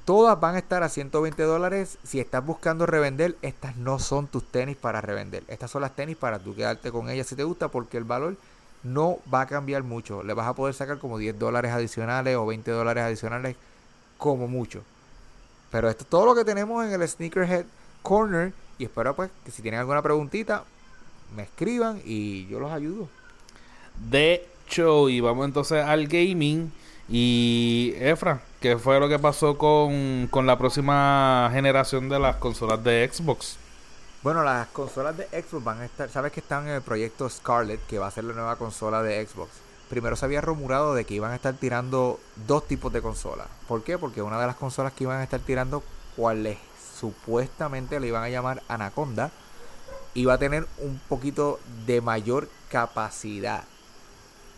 [0.04, 1.98] Todas van a estar a 120 dólares.
[2.02, 5.44] Si estás buscando revender, estas no son tus tenis para revender.
[5.46, 8.36] Estas son las tenis para tú quedarte con ellas si te gusta, porque el valor
[8.82, 10.24] no va a cambiar mucho.
[10.24, 13.56] Le vas a poder sacar como 10 dólares adicionales o 20 dólares adicionales,
[14.18, 14.82] como mucho.
[15.70, 17.64] Pero esto es todo lo que tenemos en el Sneakerhead
[18.02, 18.52] Corner.
[18.78, 20.64] Y espero pues que si tienen alguna preguntita,
[21.36, 23.08] me escriban y yo los ayudo.
[23.96, 26.72] De hecho, y vamos entonces al gaming.
[27.08, 32.82] Y Efra, ¿qué fue lo que pasó con, con la próxima generación de las consolas
[32.82, 33.58] de Xbox?
[34.22, 37.84] Bueno, las consolas de Xbox van a estar, sabes que están en el proyecto Scarlet,
[37.86, 39.50] que va a ser la nueva consola de Xbox.
[39.90, 43.48] Primero se había rumorado de que iban a estar tirando dos tipos de consolas.
[43.66, 43.98] ¿Por qué?
[43.98, 45.82] Porque una de las consolas que iban a estar tirando,
[46.16, 46.56] cuales
[46.98, 49.32] supuestamente le iban a llamar Anaconda,
[50.14, 53.64] iba a tener un poquito de mayor capacidad.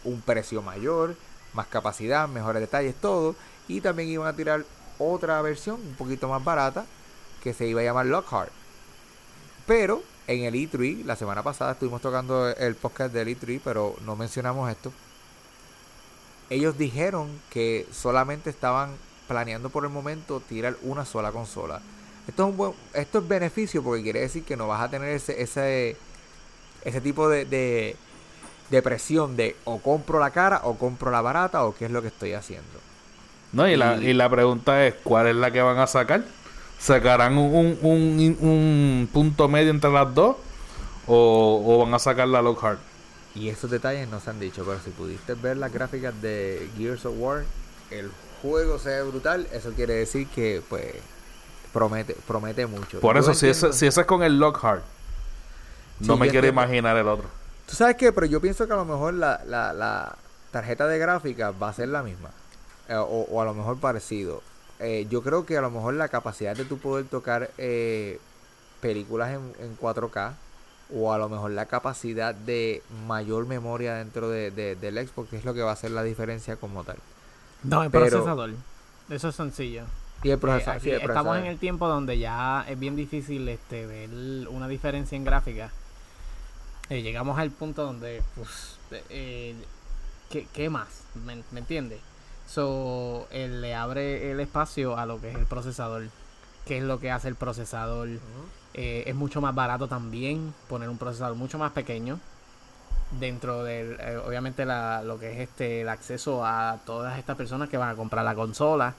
[0.04, 1.16] Un precio mayor,
[1.52, 3.34] más capacidad, mejores detalles, todo.
[3.68, 4.64] Y también iban a tirar
[4.98, 6.84] otra versión un poquito más barata
[7.42, 8.50] que se iba a llamar Lockhart.
[9.66, 14.16] Pero en el E3, la semana pasada estuvimos tocando el podcast del E3, pero no
[14.16, 14.92] mencionamos esto.
[16.50, 18.96] Ellos dijeron que solamente estaban
[19.28, 21.80] planeando por el momento tirar una sola consola.
[22.26, 25.08] Esto es, un buen, esto es beneficio porque quiere decir que no vas a tener
[25.08, 25.96] ese, ese,
[26.82, 27.96] ese tipo de, de,
[28.70, 32.02] de presión de o compro la cara o compro la barata o qué es lo
[32.02, 32.84] que estoy haciendo.
[33.52, 36.24] No, y, la, Y- la pregunta es, ¿cuál es la que van a sacar?
[36.78, 40.36] ¿Sacarán un, un, un- un punto medio entre las dos?
[41.06, 42.80] ¿O, o van a sacar la Lockhart?
[43.34, 47.04] Y esos detalles no se han dicho, pero si pudiste ver las gráficas de Gears
[47.06, 47.46] of War,
[47.90, 48.10] el
[48.40, 50.94] juego se ve brutal, eso quiere decir que pues
[51.72, 53.00] promete promete mucho.
[53.00, 54.84] Por eso, si ese, si ese es con el Lockhart,
[55.98, 56.48] no Sí, me quiero entiendo.
[56.48, 57.28] imaginar el otro.
[57.68, 58.12] ¿Tú sabes qué?
[58.12, 60.16] Pero yo pienso que a lo mejor la, la, la
[60.50, 62.30] tarjeta de gráfica va a ser la misma.
[62.88, 64.42] Eh, o, o a lo mejor parecido.
[64.80, 68.18] Eh, yo creo que a lo mejor la capacidad de tú poder tocar eh,
[68.80, 70.32] películas en, en 4K
[70.94, 75.44] o a lo mejor la capacidad de mayor memoria dentro de, de- del Xbox es
[75.46, 76.96] lo que va a hacer la diferencia como tal.
[77.62, 78.50] No, el Pero- procesador.
[79.08, 79.84] Eso es sencillo.
[80.22, 81.38] Y el Eh, procesador, sí, el estamos procesador.
[81.38, 84.10] en el tiempo donde ya es bien difícil este ver
[84.48, 85.70] una diferencia en gráfica.
[86.90, 88.78] Eh, llegamos al punto donde, pues,
[89.10, 89.54] eh,
[90.30, 90.88] ¿qué, qué más?
[91.24, 92.00] ¿Me, me entiendes?
[92.46, 96.04] So, él le abre el espacio a lo que es el procesador.
[96.66, 98.08] ¿Qué es lo que hace el procesador?
[98.74, 102.18] Eh, es mucho más barato también poner un procesador mucho más pequeño
[103.20, 107.68] dentro del eh, obviamente la, lo que es este el acceso a todas estas personas
[107.68, 108.94] que van a comprar la consola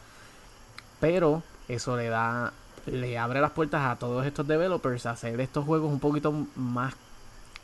[1.01, 2.53] pero eso le da
[2.85, 6.93] le abre las puertas a todos estos developers a hacer estos juegos un poquito más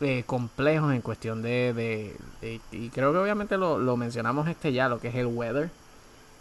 [0.01, 4.73] eh, complejos en cuestión de, de- de- y creo que obviamente lo, lo mencionamos este
[4.73, 5.69] ya lo que es el weather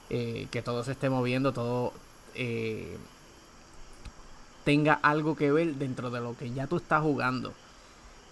[0.09, 1.93] eh, que todo se esté moviendo todo
[2.35, 2.97] eh,
[4.65, 7.53] tenga algo que ver dentro de lo que ya tú estás jugando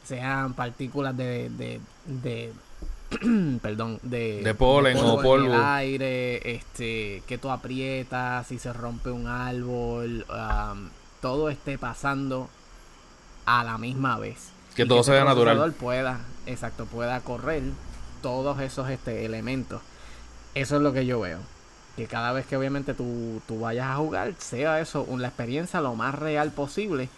[0.05, 2.53] sean partículas de, de, de
[3.63, 5.55] perdón de, De polen o en el polvo.
[5.55, 10.91] aire este que tú aprietas si se rompe un árbol am,
[11.21, 12.49] todo esté pasando
[13.47, 14.51] a la misma vez
[14.85, 15.57] Que todo ese sea natural.
[15.57, 17.63] procesador pueda exacto pueda correr
[18.23, 19.83] todos esos este elementos.
[20.55, 21.39] Eso es lo que yo veo.
[21.97, 25.95] Que cada vez que obviamente tú, tú vayas a jugar sea eso la experiencia lo
[25.95, 27.09] más real posible.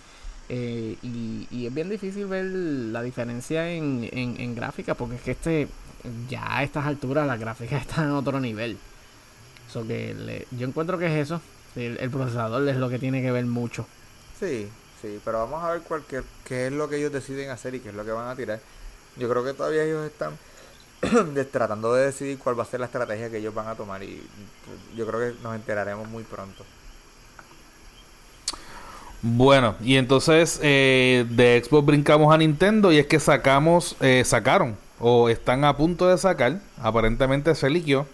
[0.48, 5.22] Eh, y, y es bien difícil ver la diferencia en, en, en gráfica porque es
[5.22, 5.68] que este
[6.28, 8.78] ya a estas alturas la gráfica está en otro nivel.
[9.72, 11.40] So que le- yo encuentro que es eso.
[11.76, 13.86] El, el procesador es lo que tiene que ver mucho.
[14.40, 14.68] Sí,
[15.00, 17.80] sí, pero vamos a ver cuál, qué, qué es lo que ellos deciden hacer y
[17.80, 18.60] qué es lo que van a tirar.
[19.16, 20.38] Yo creo que todavía ellos están
[21.34, 24.02] de- tratando de decidir cuál va a ser la estrategia que ellos van a tomar
[24.02, 24.30] y
[24.96, 26.66] yo creo que nos enteraremos muy pronto.
[29.22, 34.76] Bueno, y entonces eh, de Xbox brincamos a Nintendo y es que sacamos, eh, sacaron
[34.98, 38.06] o están a punto de sacar, aparentemente se liquió,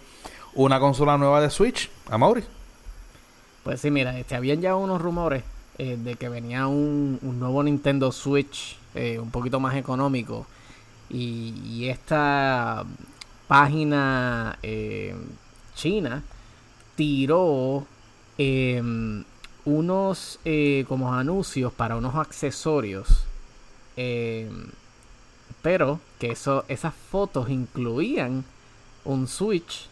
[0.53, 1.89] una consola nueva de Switch.
[2.09, 2.43] A Mauri.
[3.63, 5.43] Pues sí, mira, este, habían ya unos rumores
[5.79, 10.47] eh, de que venía un, un nuevo Nintendo Switch eh, un poquito más económico.
[11.07, 12.83] Y, esta
[13.47, 15.15] página eh,
[15.75, 16.23] china
[16.95, 17.85] tiró
[18.39, 19.23] em,
[19.65, 20.39] unos
[20.87, 23.25] como anuncios para unos accesorios.
[23.95, 24.69] em,
[25.61, 28.43] pero que eso, esas fotos incluían
[29.05, 29.89] un Switch,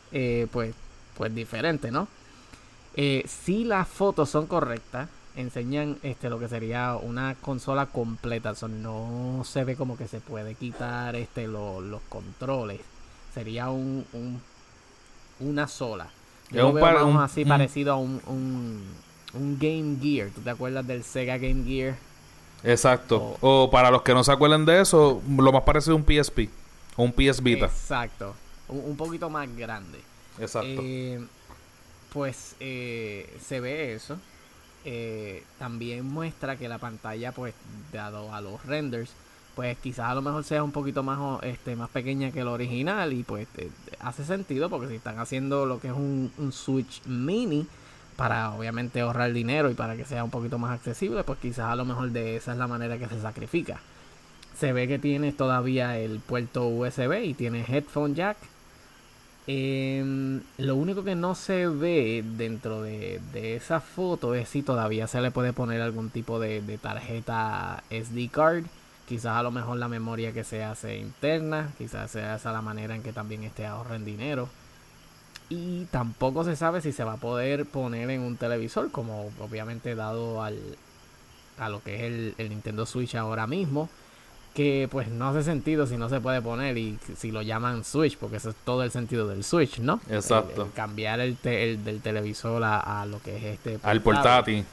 [0.51, 0.73] pues,
[1.17, 2.07] pues diferente, ¿no?
[3.25, 8.53] Si las fotos son correctas, enseñan este lo que sería una consola completa.
[8.67, 12.81] no se ve como que se puede quitar este lo- los controles.
[13.33, 14.41] Sería un, un-
[15.39, 16.07] una sola.
[16.51, 20.29] Yo lo un veo par- más un- así parecido a un, un, Game Gear.
[20.29, 21.95] ¿Tú te acuerdas del Sega Game Gear?
[22.63, 23.37] Exacto.
[23.41, 26.49] O para los que no se acuerden de eso, lo más parecido a un PSP.
[26.95, 27.65] O un PS Vita.
[27.65, 28.33] Exacto.
[28.69, 29.99] Un, un poquito más grande.
[30.39, 30.81] Exacto.
[30.81, 31.19] Eh,
[32.13, 34.17] pues eh, se ve eso.
[34.85, 37.53] Eh, también muestra que la pantalla, pues,
[37.91, 39.11] dado a los renders,
[39.55, 43.13] pues quizás a lo mejor sea un poquito más, este, más pequeña que el original
[43.13, 47.01] y pues eh, hace sentido porque si están haciendo lo que es un, un Switch
[47.05, 47.65] mini
[48.15, 51.75] para obviamente ahorrar dinero y para que sea un poquito más accesible, pues quizás a
[51.75, 53.79] lo mejor de esa es la manera que se sacrifica.
[54.57, 58.37] Se ve que tiene todavía el puerto USB y tiene headphone jack.
[59.47, 63.21] Em, lo único que no se ve dentro de,
[63.55, 68.65] esa foto es si todavía se le puede poner algún tipo de, tarjeta SD card.
[69.07, 71.71] Quizás a lo mejor la memoria que se hace interna.
[71.77, 74.49] Quizás sea esa la manera en que también este ahorren dinero.
[75.49, 78.91] Y tampoco se sabe si se va a poder poner en un televisor.
[78.91, 80.57] Como obviamente dado al,
[81.59, 83.89] a lo que es el Nintendo Switch ahora mismo
[84.55, 88.17] que pues no hace sentido si no se puede poner y si lo llaman Switch,
[88.17, 89.99] porque eso es todo el sentido del Switch, ¿no?
[90.09, 90.61] Exacto.
[90.63, 94.01] El- el cambiar el, te- el del televisor a, a lo que es este Al
[94.01, 94.63] portátil.
[94.63, 94.65] portátil.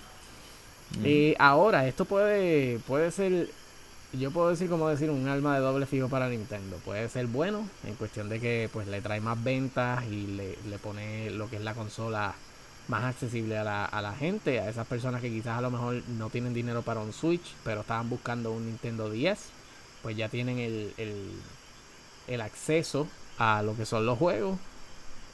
[1.04, 3.48] Y ahora, esto puede, puede ser,
[4.12, 6.76] yo puedo decir como decir un arma de doble filo para Nintendo.
[6.84, 10.78] Puede ser bueno en cuestión de que pues le trae más ventas y le, le
[10.78, 12.34] pone lo que es la consola
[12.88, 16.02] más accesible a la, a la gente, a esas personas que quizás a lo mejor
[16.18, 19.38] no tienen dinero para un Switch, pero estaban buscando un Nintendo 10,
[20.02, 21.14] pues ya tienen el, el,
[22.28, 23.06] el acceso
[23.38, 24.58] a lo que son los juegos.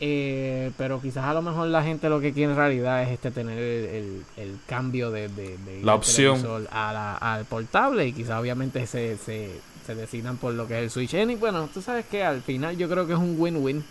[0.01, 3.33] Eh, pero quizás a lo mejor la gente lo que quiere en realidad es este
[3.33, 6.41] tener el, el- cambio de, de- La opción.
[6.71, 9.51] a la- al portable y quizás obviamente se, se,
[9.85, 11.15] se decidan por lo que es el Switch.
[11.15, 13.85] Y bueno, tú sabes que al final yo creo que es un win-win.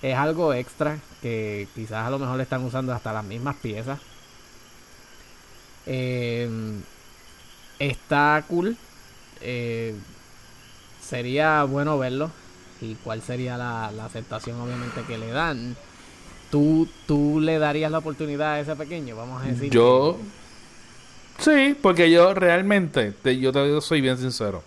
[0.00, 3.98] Es algo extra que quizás a lo mejor le están usando hasta las mismas piezas.
[5.86, 6.48] Eh,
[7.78, 8.76] está cool.
[9.42, 9.94] Eh,
[11.06, 12.30] sería bueno verlo.
[12.80, 15.76] Y cuál sería la, la aceptación obviamente que le dan.
[16.50, 19.16] ¿Tú, ¿Tú le darías la oportunidad a ese pequeño?
[19.16, 19.70] Vamos a decir.
[19.70, 20.18] Yo.
[21.38, 24.62] Sí, porque yo realmente, te- yo te soy bien sincero.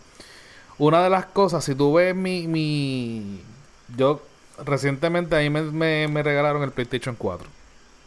[0.78, 2.48] Una de las cosas, si tú ves mi.
[2.48, 3.42] mi
[3.96, 4.22] yo
[4.66, 7.48] recientemente a mí me, me- me regalaron el PlayStation 4.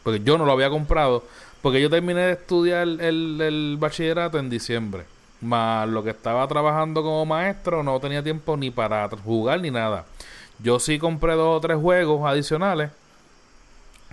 [0.02, 1.24] Porque yo no lo había comprado.
[1.62, 5.04] Porque yo terminé de estudiar el, el bachillerato en diciembre.
[5.40, 10.04] Más lo que estaba trabajando como maestro, no tenía tiempo ni para jugar ni nada.
[10.60, 12.90] Yo sí compré dos o tres juegos adicionales.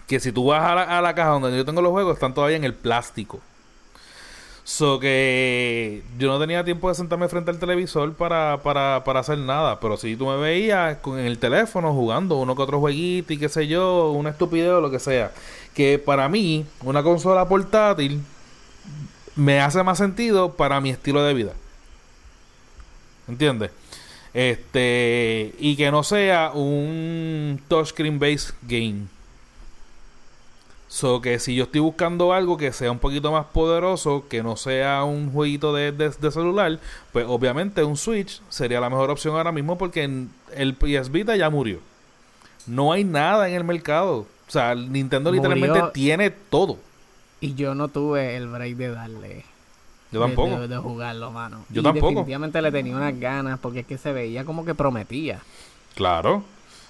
[0.08, 2.34] Que si tú vas a la, a la caja donde yo tengo los juegos, están
[2.34, 3.40] todavía en el plástico.
[4.66, 9.38] So que yo no tenía tiempo de sentarme frente al televisor para, para, para hacer
[9.38, 9.80] nada.
[9.80, 13.48] Pero si tú me veías con el teléfono jugando uno que otro jueguito y qué
[13.48, 15.32] sé yo, una estupidez o lo que sea.
[15.76, 18.24] Que para mí, una consola portátil
[19.36, 21.53] me hace más sentido para mi estilo de vida.
[23.28, 23.72] ¿Entiendes?
[24.34, 29.07] Este, y que no sea un touchscreen based game.
[30.88, 34.56] So que si yo estoy buscando algo que sea un poquito más poderoso, que no
[34.56, 36.80] sea un jueguito de, de- de celular,
[37.12, 41.36] pues obviamente un Switch sería la mejor opción ahora mismo porque en- el PS Vita
[41.36, 41.80] ya murió.
[42.68, 44.26] No hay nada en el mercado.
[44.48, 45.49] O sea, Nintendo Murió.
[45.53, 46.78] literalmente tiene todo.
[47.46, 49.46] Y yo no tuve el break de darle.
[50.12, 50.60] Yo de- tampoco.
[50.62, 51.66] De, de jugarlo, mano.
[51.70, 52.08] Yo Y tampoco.
[52.10, 55.42] Definitivamente le tenía unas ganas porque es que se veía como que prometía.
[55.96, 56.44] Claro.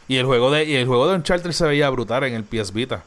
[0.07, 2.71] Y el juego de y el juego de Uncharted se veía brutal en el PS
[2.73, 3.03] Vita.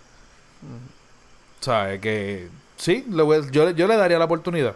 [1.61, 4.75] O sea, es que sí, le yo, yo le daría la oportunidad.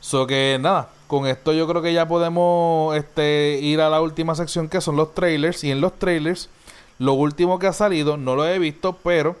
[0.00, 4.34] So que nada, con esto yo creo que ya podemos este ir a la última
[4.34, 6.48] sección que son los trailers y en los trailers
[6.98, 9.36] lo último que ha salido, no lo he visto, pero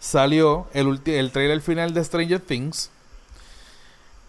[0.00, 2.90] salió el el trailer final de Stranger Things.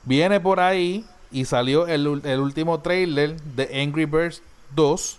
[0.03, 4.41] Viene por ahí y salió el, el último trailer de Angry Birds
[4.75, 5.17] 2.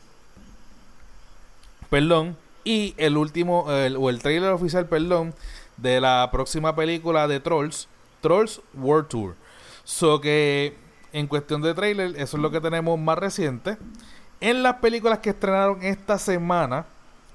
[1.88, 2.36] Perdón.
[2.64, 5.34] Y el último, el- o el trailer oficial, perdón,
[5.76, 7.88] de la próxima película de Trolls,
[8.20, 9.34] Trolls World Tour.
[9.84, 10.74] So que
[11.12, 13.78] en cuestión de trailer, eso es lo que tenemos más reciente.
[14.40, 16.84] En las películas que estrenaron esta semana,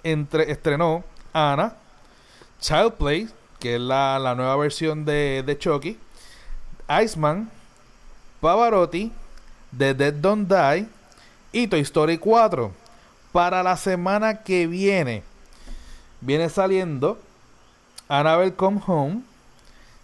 [0.05, 1.03] entre, estrenó
[1.33, 1.75] Ana,
[2.61, 3.29] Child Play,
[3.59, 5.97] que es la, la nueva versión de, de Chucky,
[7.03, 7.49] Iceman,
[8.39, 9.11] Pavarotti,
[9.75, 10.87] The Dead Don't Die
[11.51, 12.71] y Toy Story 4.
[13.31, 15.23] Para la semana que viene,
[16.21, 17.19] viene saliendo
[18.07, 19.21] Annabelle Come Home,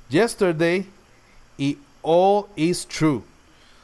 [0.10, 0.90] Yesterday
[1.58, 3.22] y All Is True.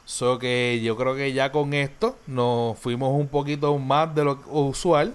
[0.06, 4.40] So que yo creo que ya con esto nos fuimos un poquito más de lo
[4.48, 5.14] usual.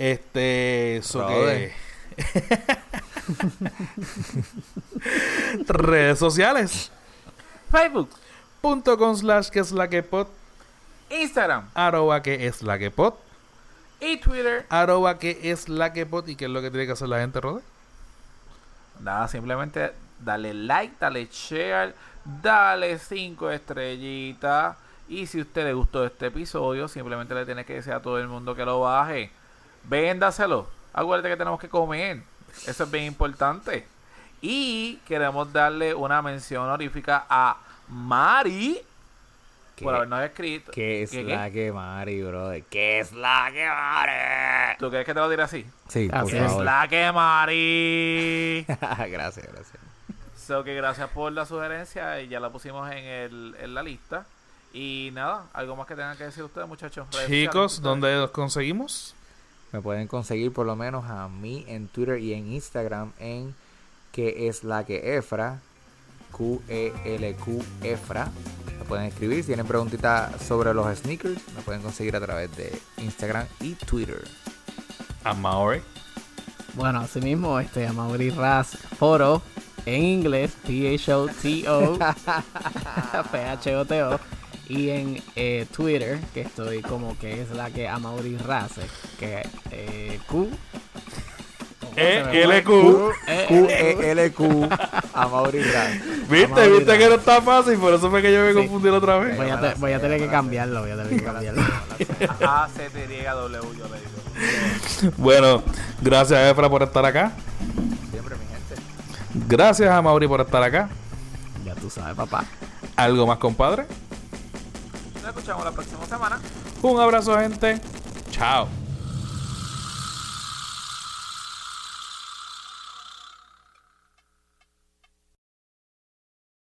[0.00, 1.74] Este, so que
[5.68, 6.90] redes sociales.
[7.70, 8.08] Facebook,
[8.62, 10.26] punto com slash que es la que pot.
[11.10, 11.68] Instagram.
[11.74, 13.20] Arroba que es la que pot.
[14.00, 14.64] Y Twitter.
[14.70, 16.26] arroba que es la que pot.
[16.30, 17.62] Y qué es lo que tiene que hacer la gente Rode
[19.00, 21.94] Nada, simplemente dale like, dale share,
[22.24, 24.78] dale cinco estrellitas.
[25.10, 28.18] Y si a usted le gustó este episodio, simplemente le tiene que decir a todo
[28.18, 29.30] el mundo que lo baje.
[29.84, 30.68] Véndaselo.
[30.92, 32.22] Acuérdate que tenemos que comer.
[32.66, 33.86] Eso es bien importante.
[34.42, 37.56] Y queremos darle una mención honorífica a
[37.88, 38.80] Mari
[39.76, 40.72] ¿Qué, por habernos escrito.
[40.72, 42.62] qué es ¿Qué, la que Mari, brother?
[42.64, 44.76] ¿Qué es la que Mari?
[44.78, 45.66] ¿Tú crees que te lo diré así?
[45.88, 48.64] Sí, por Así Es la que Mari.
[49.10, 49.78] gracias, gracias.
[50.46, 54.26] So que gracias por la sugerencia y ya la pusimos en, el, en la lista.
[54.72, 57.06] Y nada, algo más que tengan que decir ustedes, muchachos.
[57.26, 57.82] Chicos.
[57.82, 59.14] ¿dónde los conseguimos?
[59.72, 63.54] Me pueden conseguir por lo menos a mí en Twitter y en Instagram en
[64.12, 65.60] que es la que Efra,
[66.32, 68.28] Q-E-L-Q Efra.
[68.78, 72.76] Me pueden escribir si tienen preguntitas sobre los sneakers, me pueden conseguir a través de
[72.96, 74.24] Instagram y Twitter.
[75.22, 75.82] a Maori
[76.74, 79.42] Bueno, así mismo, este, a Mauri Raz Foro,
[79.86, 81.98] en inglés, T-H-O-T-O,
[83.32, 84.20] P-H-O-T-O,
[84.70, 88.72] y en eh, Twitter, que estoy como que es la que a Mauri Raz,
[89.18, 89.42] que
[89.72, 90.48] eh, Q.
[91.96, 93.12] E-L-Q.
[93.26, 94.68] Eh, Q-E-L-Q
[95.12, 95.90] a Mauri Raz.
[96.28, 96.68] ¿Viste?
[96.68, 97.78] ¿Viste que no está fácil?
[97.78, 99.36] Por eso fue que yo me confundí la otra vez.
[99.36, 101.62] Voy a, te- voy a tener que cambiarlo, voy a tener que cambiarlo.
[102.46, 105.14] A C T W yo le digo.
[105.16, 105.64] Bueno,
[106.00, 107.32] gracias Efra por estar acá.
[108.12, 109.48] Siempre, mi gente.
[109.48, 110.88] Gracias a Mauri por estar acá.
[111.64, 112.44] Ya tú sabes, papá.
[112.94, 113.86] ¿Algo más, compadre?
[115.20, 116.38] Nos escuchamos la próxima semana.
[116.82, 117.80] Un abrazo, gente.
[118.30, 118.68] Chao.